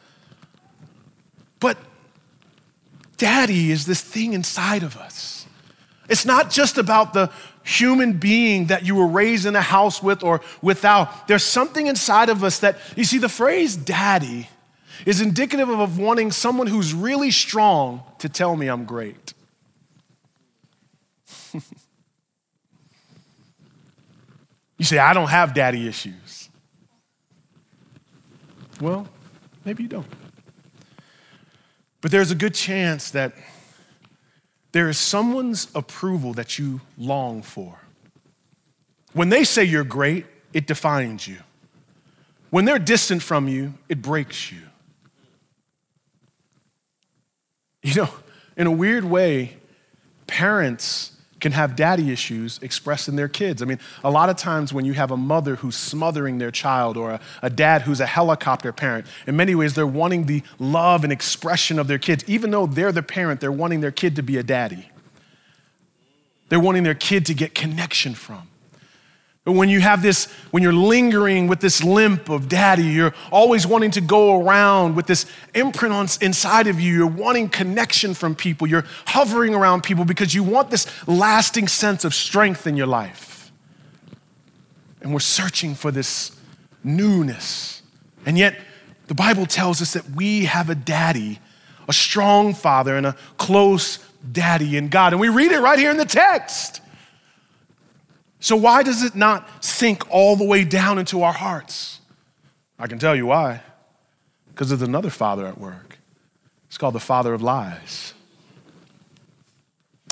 But 1.61 1.77
daddy 3.17 3.71
is 3.71 3.85
this 3.85 4.01
thing 4.01 4.33
inside 4.33 4.83
of 4.83 4.97
us. 4.97 5.45
It's 6.09 6.25
not 6.25 6.49
just 6.49 6.77
about 6.77 7.13
the 7.13 7.31
human 7.63 8.13
being 8.13 8.67
that 8.67 8.85
you 8.85 8.95
were 8.95 9.07
raised 9.07 9.45
in 9.45 9.55
a 9.55 9.61
house 9.61 10.01
with 10.01 10.23
or 10.23 10.41
without. 10.61 11.27
There's 11.27 11.43
something 11.43 11.87
inside 11.87 12.29
of 12.29 12.43
us 12.43 12.59
that, 12.59 12.77
you 12.95 13.03
see, 13.03 13.17
the 13.17 13.29
phrase 13.29 13.75
daddy 13.75 14.49
is 15.05 15.21
indicative 15.21 15.69
of 15.69 15.97
wanting 15.97 16.31
someone 16.31 16.67
who's 16.67 16.93
really 16.93 17.31
strong 17.31 18.03
to 18.19 18.29
tell 18.29 18.55
me 18.55 18.67
I'm 18.67 18.85
great. 18.85 19.33
you 21.53 21.61
say, 24.81 24.97
I 24.97 25.13
don't 25.13 25.29
have 25.29 25.53
daddy 25.53 25.87
issues. 25.87 26.49
Well, 28.79 29.07
maybe 29.65 29.83
you 29.83 29.89
don't. 29.89 30.07
But 32.01 32.09
there's 32.09 32.31
a 32.31 32.35
good 32.35 32.55
chance 32.55 33.11
that 33.11 33.33
there 34.71 34.89
is 34.89 34.97
someone's 34.97 35.67
approval 35.75 36.33
that 36.33 36.57
you 36.57 36.81
long 36.97 37.41
for. 37.41 37.79
When 39.13 39.29
they 39.29 39.43
say 39.43 39.63
you're 39.63 39.83
great, 39.83 40.25
it 40.53 40.67
defines 40.67 41.27
you. 41.27 41.37
When 42.49 42.65
they're 42.65 42.79
distant 42.79 43.21
from 43.21 43.47
you, 43.47 43.73
it 43.89 44.01
breaks 44.01 44.51
you. 44.51 44.61
You 47.83 47.95
know, 47.95 48.09
in 48.55 48.67
a 48.67 48.71
weird 48.71 49.03
way, 49.03 49.57
parents 50.27 51.13
can 51.41 51.51
have 51.51 51.75
daddy 51.75 52.11
issues 52.11 52.59
expressed 52.61 53.09
in 53.09 53.15
their 53.15 53.27
kids. 53.27 53.61
I 53.61 53.65
mean, 53.65 53.79
a 54.03 54.11
lot 54.11 54.29
of 54.29 54.37
times 54.37 54.71
when 54.71 54.85
you 54.85 54.93
have 54.93 55.11
a 55.11 55.17
mother 55.17 55.55
who's 55.57 55.75
smothering 55.75 56.37
their 56.37 56.51
child 56.51 56.95
or 56.95 57.11
a, 57.11 57.19
a, 57.41 57.49
dad 57.49 57.81
who's 57.81 57.99
a 57.99 58.05
helicopter 58.05 58.71
parent, 58.71 59.07
in 59.27 59.35
many 59.35 59.55
ways 59.55 59.73
they're 59.73 59.87
wanting 59.87 60.27
the 60.27 60.43
love 60.59 61.03
and 61.03 61.11
expression 61.11 61.79
of 61.79 61.87
their 61.87 61.97
kids. 61.97 62.23
Even 62.27 62.51
though 62.51 62.67
they're 62.67 62.91
the 62.91 63.03
parent, 63.03 63.41
they're 63.41 63.51
wanting 63.51 63.81
their 63.81 63.91
kid 63.91 64.15
to 64.15 64.23
be 64.23 64.37
a 64.37 64.43
daddy. 64.43 64.89
They're 66.49 66.59
wanting 66.59 66.83
their 66.83 66.95
kid 66.95 67.25
to 67.25 67.33
get 67.33 67.55
connection 67.55 68.13
from. 68.13 68.50
When 69.51 69.69
you 69.69 69.81
have 69.81 70.01
this, 70.01 70.25
when 70.51 70.63
you're 70.63 70.73
lingering 70.73 71.47
with 71.47 71.59
this 71.59 71.83
limp 71.83 72.29
of 72.29 72.47
daddy, 72.47 72.83
you're 72.83 73.13
always 73.31 73.67
wanting 73.67 73.91
to 73.91 74.01
go 74.01 74.41
around 74.41 74.95
with 74.95 75.07
this 75.07 75.25
imprint 75.53 75.93
on, 75.93 76.07
inside 76.21 76.67
of 76.67 76.79
you. 76.79 76.93
You're 76.93 77.07
wanting 77.07 77.49
connection 77.49 78.13
from 78.13 78.35
people. 78.35 78.67
You're 78.67 78.85
hovering 79.07 79.53
around 79.55 79.83
people 79.83 80.05
because 80.05 80.33
you 80.33 80.43
want 80.43 80.69
this 80.69 80.87
lasting 81.07 81.67
sense 81.67 82.03
of 82.03 82.13
strength 82.13 82.67
in 82.67 82.75
your 82.75 82.87
life. 82.87 83.51
And 85.01 85.13
we're 85.13 85.19
searching 85.19 85.75
for 85.75 85.91
this 85.91 86.35
newness. 86.83 87.81
And 88.25 88.37
yet, 88.37 88.59
the 89.07 89.15
Bible 89.15 89.45
tells 89.45 89.81
us 89.81 89.93
that 89.93 90.09
we 90.11 90.45
have 90.45 90.69
a 90.69 90.75
daddy, 90.75 91.39
a 91.87 91.93
strong 91.93 92.53
father, 92.53 92.95
and 92.95 93.05
a 93.05 93.15
close 93.37 93.99
daddy 94.31 94.77
in 94.77 94.89
God. 94.89 95.13
And 95.13 95.19
we 95.19 95.29
read 95.29 95.51
it 95.51 95.59
right 95.59 95.79
here 95.79 95.91
in 95.91 95.97
the 95.97 96.05
text. 96.05 96.80
So, 98.41 98.55
why 98.55 98.81
does 98.81 99.03
it 99.03 99.15
not 99.15 99.63
sink 99.63 100.09
all 100.09 100.35
the 100.35 100.43
way 100.43 100.63
down 100.63 100.97
into 100.97 101.21
our 101.21 101.31
hearts? 101.31 102.01
I 102.77 102.87
can 102.87 102.97
tell 102.97 103.15
you 103.15 103.27
why. 103.27 103.61
Because 104.47 104.69
there's 104.69 104.81
another 104.81 105.11
father 105.11 105.45
at 105.45 105.59
work. 105.59 105.99
It's 106.67 106.77
called 106.77 106.95
the 106.95 106.99
father 106.99 107.33
of 107.35 107.43
lies. 107.43 108.13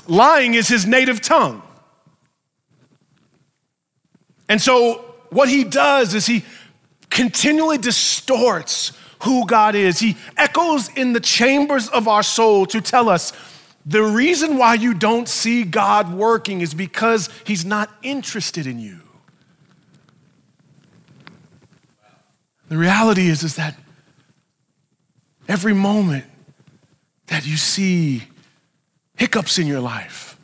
Lying 0.08 0.54
is 0.54 0.68
his 0.68 0.86
native 0.86 1.22
tongue. 1.22 1.64
And 4.48 4.62
so, 4.62 5.06
what 5.32 5.50
he 5.50 5.64
does 5.64 6.14
is 6.14 6.28
he 6.28 6.46
continually 7.10 7.80
distorts 7.80 8.94
who 9.24 9.48
God 9.48 9.74
is. 9.74 10.00
He 10.00 10.18
echoes 10.38 10.90
in 10.90 11.14
the 11.14 11.20
chambers 11.20 11.90
of 11.90 12.08
our 12.08 12.24
soul 12.24 12.68
to 12.68 12.80
tell 12.80 13.10
us 13.10 13.34
the 13.86 14.04
reason 14.04 14.58
why 14.58 14.76
you 14.76 14.94
don't 14.94 15.28
see 15.28 15.64
God 15.64 16.14
working 16.14 16.62
is 16.62 16.74
because 16.74 17.30
He's 17.46 17.66
not 17.66 17.90
interested 18.04 18.68
in 18.68 18.80
you. 18.80 19.00
The 22.68 22.78
reality 22.78 23.30
is, 23.30 23.44
is 23.44 23.56
that 23.56 23.76
every 25.48 25.74
moment 25.74 26.26
that 27.28 27.46
you 27.46 27.58
see 27.58 28.24
hiccups 29.16 29.58
in 29.58 29.66
your 29.66 29.80
life, 29.80 30.38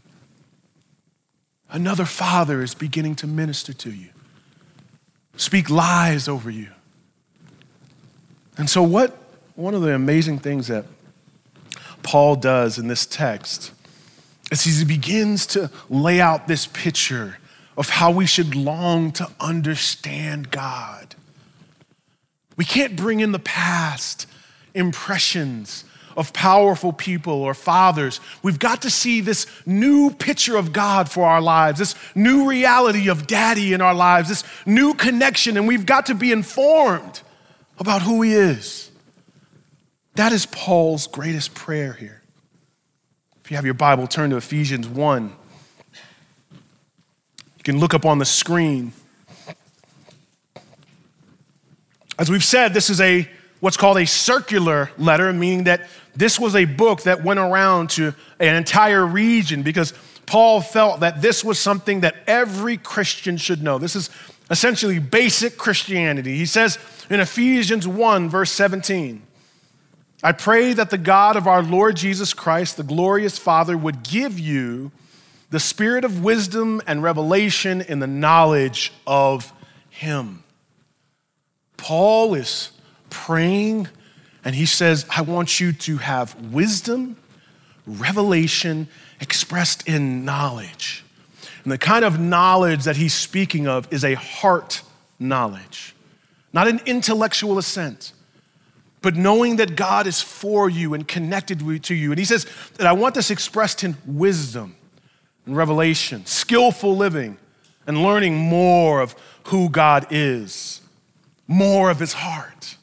another 1.69 2.05
father 2.05 2.63
is 2.63 2.73
beginning 2.73 3.15
to 3.15 3.27
minister 3.27 3.73
to 3.73 3.91
you, 3.91 4.09
speak 5.37 5.69
lies 5.69 6.27
over 6.27 6.49
you. 6.49 6.69
And 8.57 8.69
so, 8.69 8.81
what 8.81 9.15
one 9.55 9.73
of 9.73 9.81
the 9.81 9.93
amazing 9.93 10.39
things 10.39 10.67
that 10.67 10.85
Paul 12.05 12.35
does 12.37 12.77
in 12.77 12.87
this 12.87 13.05
text 13.05 13.71
as 14.51 14.63
he 14.63 14.85
begins 14.85 15.47
to 15.47 15.71
lay 15.89 16.21
out 16.21 16.47
this 16.47 16.67
picture 16.67 17.37
of 17.75 17.89
how 17.89 18.11
we 18.11 18.25
should 18.25 18.55
long 18.55 19.11
to 19.13 19.27
understand 19.39 20.51
God. 20.51 21.15
We 22.55 22.63
can't 22.63 22.95
bring 22.95 23.19
in 23.19 23.31
the 23.31 23.39
past 23.39 24.27
impressions 24.73 25.83
of 26.15 26.31
powerful 26.31 26.93
people 26.93 27.33
or 27.33 27.53
fathers. 27.53 28.21
We've 28.41 28.59
got 28.59 28.83
to 28.83 28.89
see 28.89 29.19
this 29.19 29.47
new 29.65 30.11
picture 30.11 30.55
of 30.55 30.71
God 30.71 31.09
for 31.09 31.25
our 31.25 31.41
lives, 31.41 31.79
this 31.79 31.95
new 32.13 32.47
reality 32.47 33.09
of 33.09 33.27
daddy 33.27 33.73
in 33.73 33.81
our 33.81 33.93
lives, 33.93 34.29
this 34.29 34.43
new 34.65 34.93
connection, 34.93 35.57
and 35.57 35.67
we've 35.67 35.85
got 35.85 36.05
to 36.05 36.15
be 36.15 36.31
informed 36.31 37.21
about 37.79 38.03
who 38.03 38.21
he 38.21 38.33
is. 38.33 38.91
That 40.15 40.31
is 40.31 40.45
Paul's 40.45 41.07
greatest 41.07 41.53
prayer 41.53 41.93
here. 41.93 42.21
If 43.43 43.51
you 43.51 43.57
have 43.57 43.65
your 43.65 43.73
Bible, 43.73 44.07
turn 44.07 44.29
to 44.29 44.37
Ephesians 44.37 44.87
1. 44.87 45.35
You 46.51 47.63
can 47.63 47.79
look 47.79 47.93
up 47.93 48.05
on 48.05 48.17
the 48.17 48.25
screen. 48.25 48.93
As 52.17 52.29
we've 52.29 52.43
said, 52.43 52.73
this 52.73 52.89
is 52.89 53.01
a 53.01 53.29
what's 53.59 53.77
called 53.77 53.97
a 53.97 54.05
circular 54.05 54.89
letter, 54.97 55.33
meaning 55.33 55.65
that 55.65 55.87
this 56.15 56.39
was 56.39 56.55
a 56.55 56.63
book 56.63 57.03
that 57.03 57.23
went 57.23 57.39
around 57.39 57.89
to 57.91 58.13
an 58.39 58.55
entire 58.55 59.05
region 59.05 59.63
because 59.63 59.93
Paul 60.25 60.61
felt 60.61 61.01
that 61.01 61.21
this 61.21 61.43
was 61.43 61.59
something 61.59 61.99
that 62.01 62.15
every 62.25 62.77
Christian 62.77 63.35
should 63.35 63.61
know. 63.61 63.77
This 63.77 63.97
is 63.97 64.09
essentially 64.49 64.99
basic 64.99 65.57
Christianity. 65.57 66.37
He 66.37 66.45
says 66.45 66.79
in 67.09 67.19
Ephesians 67.19 67.85
1, 67.85 68.29
verse 68.29 68.51
17, 68.51 69.24
I 70.25 70.31
pray 70.31 70.73
that 70.73 70.89
the 70.89 70.97
God 70.97 71.35
of 71.35 71.45
our 71.45 71.61
Lord 71.61 71.97
Jesus 71.97 72.33
Christ, 72.33 72.77
the 72.77 72.83
glorious 72.83 73.37
Father, 73.37 73.77
would 73.77 74.01
give 74.01 74.39
you 74.39 74.91
the 75.51 75.59
spirit 75.59 76.03
of 76.03 76.23
wisdom 76.23 76.81
and 76.87 77.03
revelation 77.03 77.79
in 77.79 77.99
the 77.99 78.07
knowledge 78.07 78.91
of 79.05 79.53
Him. 79.91 80.43
Paul 81.77 82.33
is 82.33 82.71
praying 83.11 83.87
and 84.43 84.55
he 84.55 84.65
says, 84.65 85.05
I 85.15 85.21
want 85.21 85.59
you 85.59 85.71
to 85.71 85.97
have 85.97 86.33
wisdom, 86.51 87.17
revelation 87.85 88.87
expressed 89.21 89.87
in 89.87 90.25
knowledge. 90.25 91.05
And 91.61 91.71
the 91.71 91.77
kind 91.77 92.03
of 92.03 92.19
knowledge 92.19 92.85
that 92.85 92.95
he's 92.95 93.13
speaking 93.13 93.67
of 93.67 93.93
is 93.93 94.03
a 94.03 94.15
heart 94.15 94.81
knowledge, 95.19 95.93
not 96.51 96.67
an 96.67 96.81
intellectual 96.87 97.59
assent 97.59 98.11
but 99.05 99.15
knowing 99.15 99.57
that 99.57 99.75
God 99.75 100.07
is 100.07 100.19
for 100.19 100.67
you 100.67 100.95
and 100.95 101.07
connected 101.07 101.59
to 101.59 101.93
you. 101.93 102.11
And 102.11 102.17
he 102.17 102.25
says 102.25 102.47
that 102.77 102.87
I 102.87 102.93
want 102.93 103.13
this 103.13 103.29
expressed 103.29 103.83
in 103.83 103.95
wisdom 104.03 104.75
and 105.45 105.55
revelation, 105.55 106.25
skillful 106.25 106.97
living, 106.97 107.37
and 107.85 108.01
learning 108.01 108.35
more 108.35 109.01
of 109.01 109.15
who 109.43 109.69
God 109.69 110.07
is, 110.09 110.81
more 111.47 111.91
of 111.91 111.99
his 111.99 112.13
heart. 112.13 112.77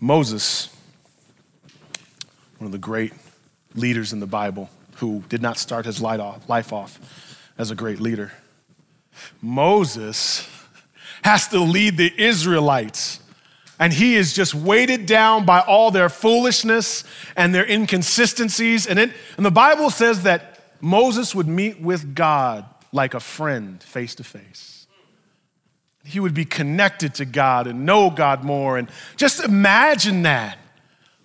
Moses, 0.00 0.74
one 2.58 2.66
of 2.66 2.72
the 2.72 2.78
great 2.78 3.12
leaders 3.76 4.12
in 4.12 4.18
the 4.18 4.26
Bible, 4.26 4.70
who 4.96 5.22
did 5.28 5.40
not 5.40 5.56
start 5.56 5.86
his 5.86 6.00
life 6.00 6.72
off 6.72 7.46
as 7.56 7.70
a 7.70 7.76
great 7.76 8.00
leader. 8.00 8.32
Moses 9.40 10.48
has 11.24 11.48
to 11.48 11.58
lead 11.58 11.96
the 11.96 12.12
Israelites, 12.22 13.18
and 13.78 13.92
he 13.92 14.14
is 14.14 14.34
just 14.34 14.54
weighted 14.54 15.06
down 15.06 15.46
by 15.46 15.60
all 15.60 15.90
their 15.90 16.10
foolishness 16.10 17.02
and 17.34 17.54
their 17.54 17.68
inconsistencies. 17.68 18.86
And, 18.86 18.98
it, 18.98 19.10
and 19.38 19.44
the 19.44 19.50
Bible 19.50 19.88
says 19.88 20.24
that 20.24 20.60
Moses 20.82 21.34
would 21.34 21.48
meet 21.48 21.80
with 21.80 22.14
God 22.14 22.66
like 22.92 23.14
a 23.14 23.20
friend 23.20 23.82
face 23.82 24.14
to 24.16 24.24
face. 24.24 24.86
He 26.04 26.20
would 26.20 26.34
be 26.34 26.44
connected 26.44 27.14
to 27.14 27.24
God 27.24 27.66
and 27.66 27.86
know 27.86 28.10
God 28.10 28.44
more. 28.44 28.76
And 28.76 28.90
just 29.16 29.42
imagine 29.42 30.22
that. 30.22 30.58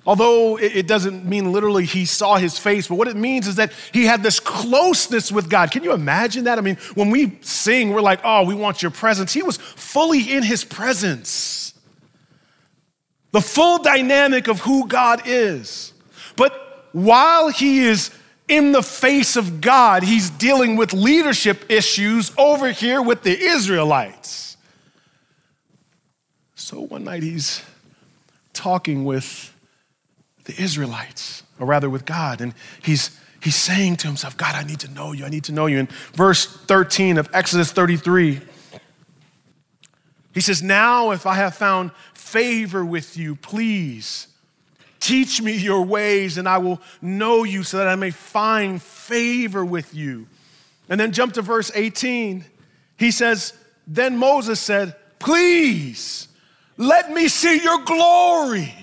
Although 0.09 0.57
it 0.57 0.87
doesn't 0.87 1.23
mean 1.23 1.51
literally 1.51 1.85
he 1.85 2.03
saw 2.03 2.37
his 2.37 2.57
face, 2.57 2.87
but 2.87 2.95
what 2.95 3.07
it 3.07 3.15
means 3.15 3.47
is 3.47 3.57
that 3.57 3.71
he 3.93 4.05
had 4.05 4.23
this 4.23 4.39
closeness 4.39 5.31
with 5.31 5.51
God. 5.51 5.69
Can 5.69 5.83
you 5.83 5.93
imagine 5.93 6.45
that? 6.45 6.57
I 6.57 6.61
mean, 6.61 6.77
when 6.95 7.11
we 7.11 7.37
sing, 7.41 7.93
we're 7.93 8.01
like, 8.01 8.19
oh, 8.23 8.43
we 8.43 8.55
want 8.55 8.81
your 8.81 8.89
presence. 8.89 9.33
He 9.33 9.43
was 9.43 9.57
fully 9.57 10.35
in 10.35 10.41
his 10.41 10.65
presence. 10.65 11.75
The 13.33 13.39
full 13.39 13.83
dynamic 13.83 14.47
of 14.47 14.61
who 14.61 14.87
God 14.87 15.21
is. 15.27 15.93
But 16.35 16.87
while 16.91 17.49
he 17.49 17.81
is 17.81 18.09
in 18.47 18.71
the 18.71 18.81
face 18.81 19.35
of 19.35 19.61
God, 19.61 20.01
he's 20.01 20.31
dealing 20.31 20.75
with 20.75 20.91
leadership 20.91 21.69
issues 21.69 22.31
over 22.35 22.71
here 22.71 22.99
with 22.99 23.21
the 23.21 23.39
Israelites. 23.39 24.57
So 26.55 26.79
one 26.79 27.03
night 27.03 27.21
he's 27.21 27.61
talking 28.53 29.05
with 29.05 29.53
the 30.49 30.61
Israelites, 30.61 31.43
or 31.59 31.67
rather 31.67 31.89
with 31.89 32.05
God. 32.05 32.41
And 32.41 32.53
he's, 32.81 33.17
he's 33.41 33.55
saying 33.55 33.97
to 33.97 34.07
himself, 34.07 34.35
God, 34.35 34.55
I 34.55 34.63
need 34.63 34.79
to 34.79 34.91
know 34.91 35.11
you. 35.11 35.25
I 35.25 35.29
need 35.29 35.43
to 35.45 35.51
know 35.51 35.67
you. 35.67 35.77
In 35.77 35.87
verse 36.13 36.45
13 36.45 37.17
of 37.19 37.29
Exodus 37.33 37.71
33, 37.71 38.41
he 40.33 40.41
says, 40.41 40.63
Now 40.63 41.11
if 41.11 41.27
I 41.27 41.35
have 41.35 41.53
found 41.53 41.91
favor 42.13 42.83
with 42.83 43.15
you, 43.15 43.35
please 43.35 44.27
teach 44.99 45.41
me 45.41 45.55
your 45.55 45.83
ways, 45.83 46.37
and 46.37 46.49
I 46.49 46.57
will 46.57 46.81
know 47.01 47.43
you 47.43 47.63
so 47.63 47.77
that 47.77 47.87
I 47.87 47.95
may 47.95 48.11
find 48.11 48.81
favor 48.81 49.63
with 49.63 49.93
you. 49.93 50.27
And 50.89 50.99
then 50.99 51.11
jump 51.11 51.33
to 51.33 51.43
verse 51.43 51.71
18. 51.75 52.43
He 52.97 53.11
says, 53.11 53.53
Then 53.85 54.17
Moses 54.17 54.59
said, 54.59 54.95
Please 55.19 56.27
let 56.77 57.11
me 57.11 57.27
see 57.27 57.61
your 57.61 57.83
glory. 57.83 58.73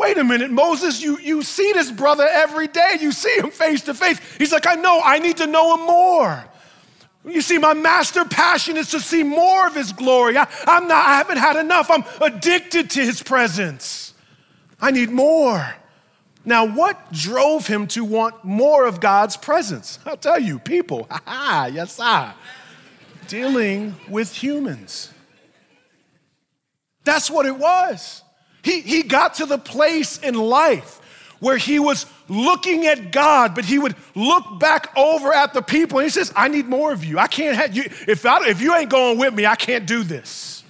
Wait 0.00 0.16
a 0.16 0.24
minute, 0.24 0.50
Moses, 0.50 1.02
you, 1.02 1.18
you 1.18 1.42
see 1.42 1.74
this 1.74 1.90
brother 1.90 2.26
every 2.26 2.68
day. 2.68 2.96
You 3.00 3.12
see 3.12 3.36
him 3.36 3.50
face 3.50 3.82
to 3.82 3.92
face. 3.92 4.18
He's 4.38 4.50
like, 4.50 4.66
I 4.66 4.74
know, 4.76 4.98
I 5.04 5.18
need 5.18 5.36
to 5.36 5.46
know 5.46 5.74
him 5.74 5.86
more. 5.86 6.42
You 7.22 7.42
see, 7.42 7.58
my 7.58 7.74
master 7.74 8.24
passion 8.24 8.78
is 8.78 8.88
to 8.92 9.00
see 9.00 9.22
more 9.22 9.66
of 9.66 9.74
his 9.74 9.92
glory. 9.92 10.38
I, 10.38 10.48
I'm 10.64 10.88
not, 10.88 11.06
I 11.06 11.18
haven't 11.18 11.36
had 11.36 11.56
enough. 11.56 11.90
I'm 11.90 12.04
addicted 12.22 12.88
to 12.92 13.04
his 13.04 13.22
presence. 13.22 14.14
I 14.80 14.90
need 14.90 15.10
more. 15.10 15.74
Now, 16.46 16.64
what 16.64 17.12
drove 17.12 17.66
him 17.66 17.86
to 17.88 18.02
want 18.02 18.42
more 18.42 18.86
of 18.86 19.00
God's 19.00 19.36
presence? 19.36 19.98
I'll 20.06 20.16
tell 20.16 20.40
you, 20.40 20.58
people. 20.60 21.08
Ha, 21.26 21.68
yes, 21.70 21.96
sir. 21.96 22.32
Dealing 23.28 23.96
with 24.08 24.34
humans. 24.34 25.12
That's 27.04 27.30
what 27.30 27.44
it 27.44 27.58
was. 27.58 28.22
He, 28.62 28.80
he 28.80 29.02
got 29.02 29.34
to 29.34 29.46
the 29.46 29.58
place 29.58 30.18
in 30.18 30.34
life 30.34 31.00
where 31.40 31.56
he 31.56 31.78
was 31.78 32.06
looking 32.28 32.86
at 32.86 33.10
God, 33.10 33.54
but 33.54 33.64
he 33.64 33.78
would 33.78 33.96
look 34.14 34.60
back 34.60 34.96
over 34.96 35.32
at 35.32 35.54
the 35.54 35.62
people 35.62 35.98
and 35.98 36.04
he 36.04 36.10
says, 36.10 36.32
I 36.36 36.48
need 36.48 36.66
more 36.66 36.92
of 36.92 37.04
you. 37.04 37.18
I 37.18 37.26
can't 37.26 37.56
have 37.56 37.74
you. 37.74 37.84
If, 38.06 38.24
I, 38.26 38.46
if 38.48 38.60
you 38.60 38.74
ain't 38.74 38.90
going 38.90 39.18
with 39.18 39.34
me, 39.34 39.46
I 39.46 39.56
can't 39.56 39.86
do 39.86 40.02
this. 40.02 40.62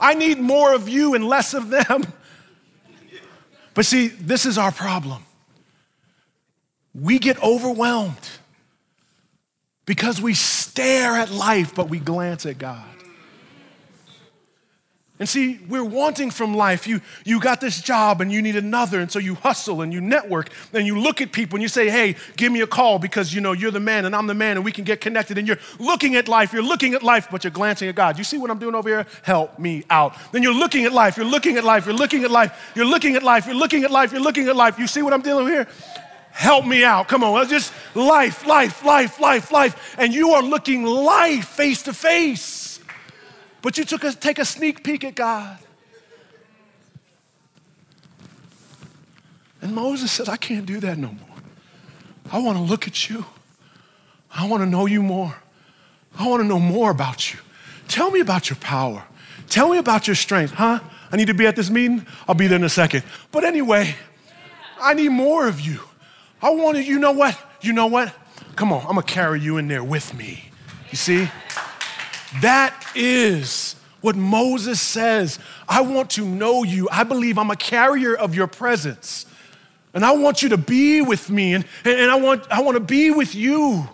I 0.00 0.14
need 0.14 0.38
more 0.38 0.74
of 0.74 0.88
you 0.88 1.14
and 1.14 1.24
less 1.24 1.54
of 1.54 1.70
them. 1.70 2.04
But 3.74 3.86
see, 3.86 4.08
this 4.08 4.44
is 4.44 4.58
our 4.58 4.72
problem. 4.72 5.22
We 6.92 7.20
get 7.20 7.40
overwhelmed 7.40 8.28
because 9.86 10.20
we 10.20 10.34
stare 10.34 11.12
at 11.14 11.30
life, 11.30 11.76
but 11.76 11.88
we 11.88 12.00
glance 12.00 12.44
at 12.44 12.58
God. 12.58 12.84
And 15.18 15.28
see, 15.28 15.58
we're 15.68 15.84
wanting 15.84 16.30
from 16.30 16.54
life. 16.54 16.86
You, 16.86 17.00
you 17.24 17.40
got 17.40 17.60
this 17.60 17.80
job 17.80 18.20
and 18.20 18.30
you 18.30 18.40
need 18.40 18.54
another, 18.54 19.00
and 19.00 19.10
so 19.10 19.18
you 19.18 19.34
hustle 19.34 19.82
and 19.82 19.92
you 19.92 20.00
network 20.00 20.50
and 20.72 20.86
you 20.86 20.98
look 20.98 21.20
at 21.20 21.32
people 21.32 21.56
and 21.56 21.62
you 21.62 21.68
say, 21.68 21.88
hey, 21.90 22.14
give 22.36 22.52
me 22.52 22.60
a 22.60 22.66
call 22.66 23.00
because 23.00 23.34
you 23.34 23.40
know 23.40 23.52
you're 23.52 23.72
the 23.72 23.80
man 23.80 24.04
and 24.04 24.14
I'm 24.14 24.28
the 24.28 24.34
man 24.34 24.56
and 24.56 24.64
we 24.64 24.70
can 24.70 24.84
get 24.84 25.00
connected. 25.00 25.36
And 25.36 25.48
you're 25.48 25.58
looking 25.80 26.14
at 26.14 26.28
life, 26.28 26.52
you're 26.52 26.62
looking 26.62 26.94
at 26.94 27.02
life, 27.02 27.28
but 27.30 27.42
you're 27.42 27.50
glancing 27.50 27.88
at 27.88 27.96
God. 27.96 28.16
You 28.16 28.24
see 28.24 28.38
what 28.38 28.50
I'm 28.50 28.58
doing 28.58 28.74
over 28.74 28.88
here? 28.88 29.06
Help 29.22 29.58
me 29.58 29.84
out. 29.90 30.14
Then 30.30 30.42
you're 30.42 30.54
looking 30.54 30.84
at 30.84 30.92
life, 30.92 31.16
you're 31.16 31.26
looking 31.26 31.56
at 31.56 31.64
life, 31.64 31.86
you're 31.86 31.94
looking 31.94 32.24
at 32.24 32.30
life, 32.30 32.72
you're 32.76 32.84
looking 32.84 33.16
at 33.16 33.22
life, 33.22 33.46
you're 33.46 33.56
looking 33.56 33.84
at 33.84 33.90
life, 33.90 34.12
you're 34.12 34.22
looking 34.22 34.48
at 34.48 34.56
life. 34.56 34.78
You 34.78 34.86
see 34.86 35.02
what 35.02 35.12
I'm 35.12 35.22
dealing 35.22 35.44
with 35.44 35.54
here? 35.54 35.66
Help 36.30 36.64
me 36.64 36.84
out. 36.84 37.08
Come 37.08 37.24
on, 37.24 37.48
just 37.48 37.72
life, 37.96 38.46
life, 38.46 38.84
life, 38.84 39.18
life, 39.18 39.50
life. 39.50 39.96
And 39.98 40.14
you 40.14 40.30
are 40.30 40.42
looking 40.42 40.84
life 40.84 41.48
face 41.48 41.82
to 41.82 41.92
face. 41.92 42.57
But 43.62 43.78
you 43.78 43.84
took 43.84 44.04
a, 44.04 44.12
take 44.12 44.38
a 44.38 44.44
sneak 44.44 44.84
peek 44.84 45.04
at 45.04 45.14
God. 45.14 45.58
And 49.60 49.74
Moses 49.74 50.12
said, 50.12 50.28
I 50.28 50.36
can't 50.36 50.66
do 50.66 50.80
that 50.80 50.98
no 50.98 51.08
more. 51.08 51.38
I 52.30 52.38
want 52.38 52.58
to 52.58 52.62
look 52.62 52.86
at 52.86 53.08
you. 53.08 53.24
I 54.30 54.46
want 54.46 54.62
to 54.62 54.68
know 54.68 54.86
you 54.86 55.02
more. 55.02 55.36
I 56.18 56.28
want 56.28 56.42
to 56.42 56.46
know 56.46 56.60
more 56.60 56.90
about 56.90 57.32
you. 57.32 57.40
Tell 57.88 58.10
me 58.10 58.20
about 58.20 58.50
your 58.50 58.56
power. 58.56 59.04
Tell 59.48 59.68
me 59.70 59.78
about 59.78 60.06
your 60.06 60.14
strength. 60.14 60.52
Huh? 60.52 60.80
I 61.10 61.16
need 61.16 61.28
to 61.28 61.34
be 61.34 61.46
at 61.46 61.56
this 61.56 61.70
meeting. 61.70 62.06
I'll 62.28 62.34
be 62.34 62.46
there 62.46 62.58
in 62.58 62.64
a 62.64 62.68
second. 62.68 63.02
But 63.32 63.44
anyway, 63.44 63.96
I 64.80 64.94
need 64.94 65.08
more 65.08 65.48
of 65.48 65.60
you. 65.60 65.80
I 66.42 66.50
want 66.50 66.76
to, 66.76 66.84
you 66.84 66.98
know 66.98 67.12
what? 67.12 67.38
You 67.62 67.72
know 67.72 67.86
what? 67.86 68.14
Come 68.56 68.72
on, 68.72 68.80
I'm 68.82 68.94
going 68.94 69.06
to 69.06 69.12
carry 69.12 69.40
you 69.40 69.56
in 69.56 69.68
there 69.68 69.82
with 69.82 70.14
me. 70.14 70.50
You 70.90 70.96
see? 70.96 71.28
That 72.40 72.92
is 72.94 73.74
what 74.00 74.16
Moses 74.16 74.80
says. 74.80 75.38
I 75.68 75.80
want 75.80 76.10
to 76.10 76.24
know 76.24 76.62
you. 76.62 76.88
I 76.90 77.04
believe 77.04 77.38
I'm 77.38 77.50
a 77.50 77.56
carrier 77.56 78.14
of 78.14 78.34
your 78.34 78.46
presence. 78.46 79.26
And 79.94 80.04
I 80.04 80.12
want 80.12 80.42
you 80.42 80.50
to 80.50 80.58
be 80.58 81.00
with 81.00 81.30
me, 81.30 81.54
and, 81.54 81.64
and 81.84 82.10
I, 82.10 82.16
want, 82.16 82.46
I 82.50 82.60
want 82.62 82.76
to 82.76 82.80
be 82.80 83.10
with 83.10 83.34
you. 83.34 83.88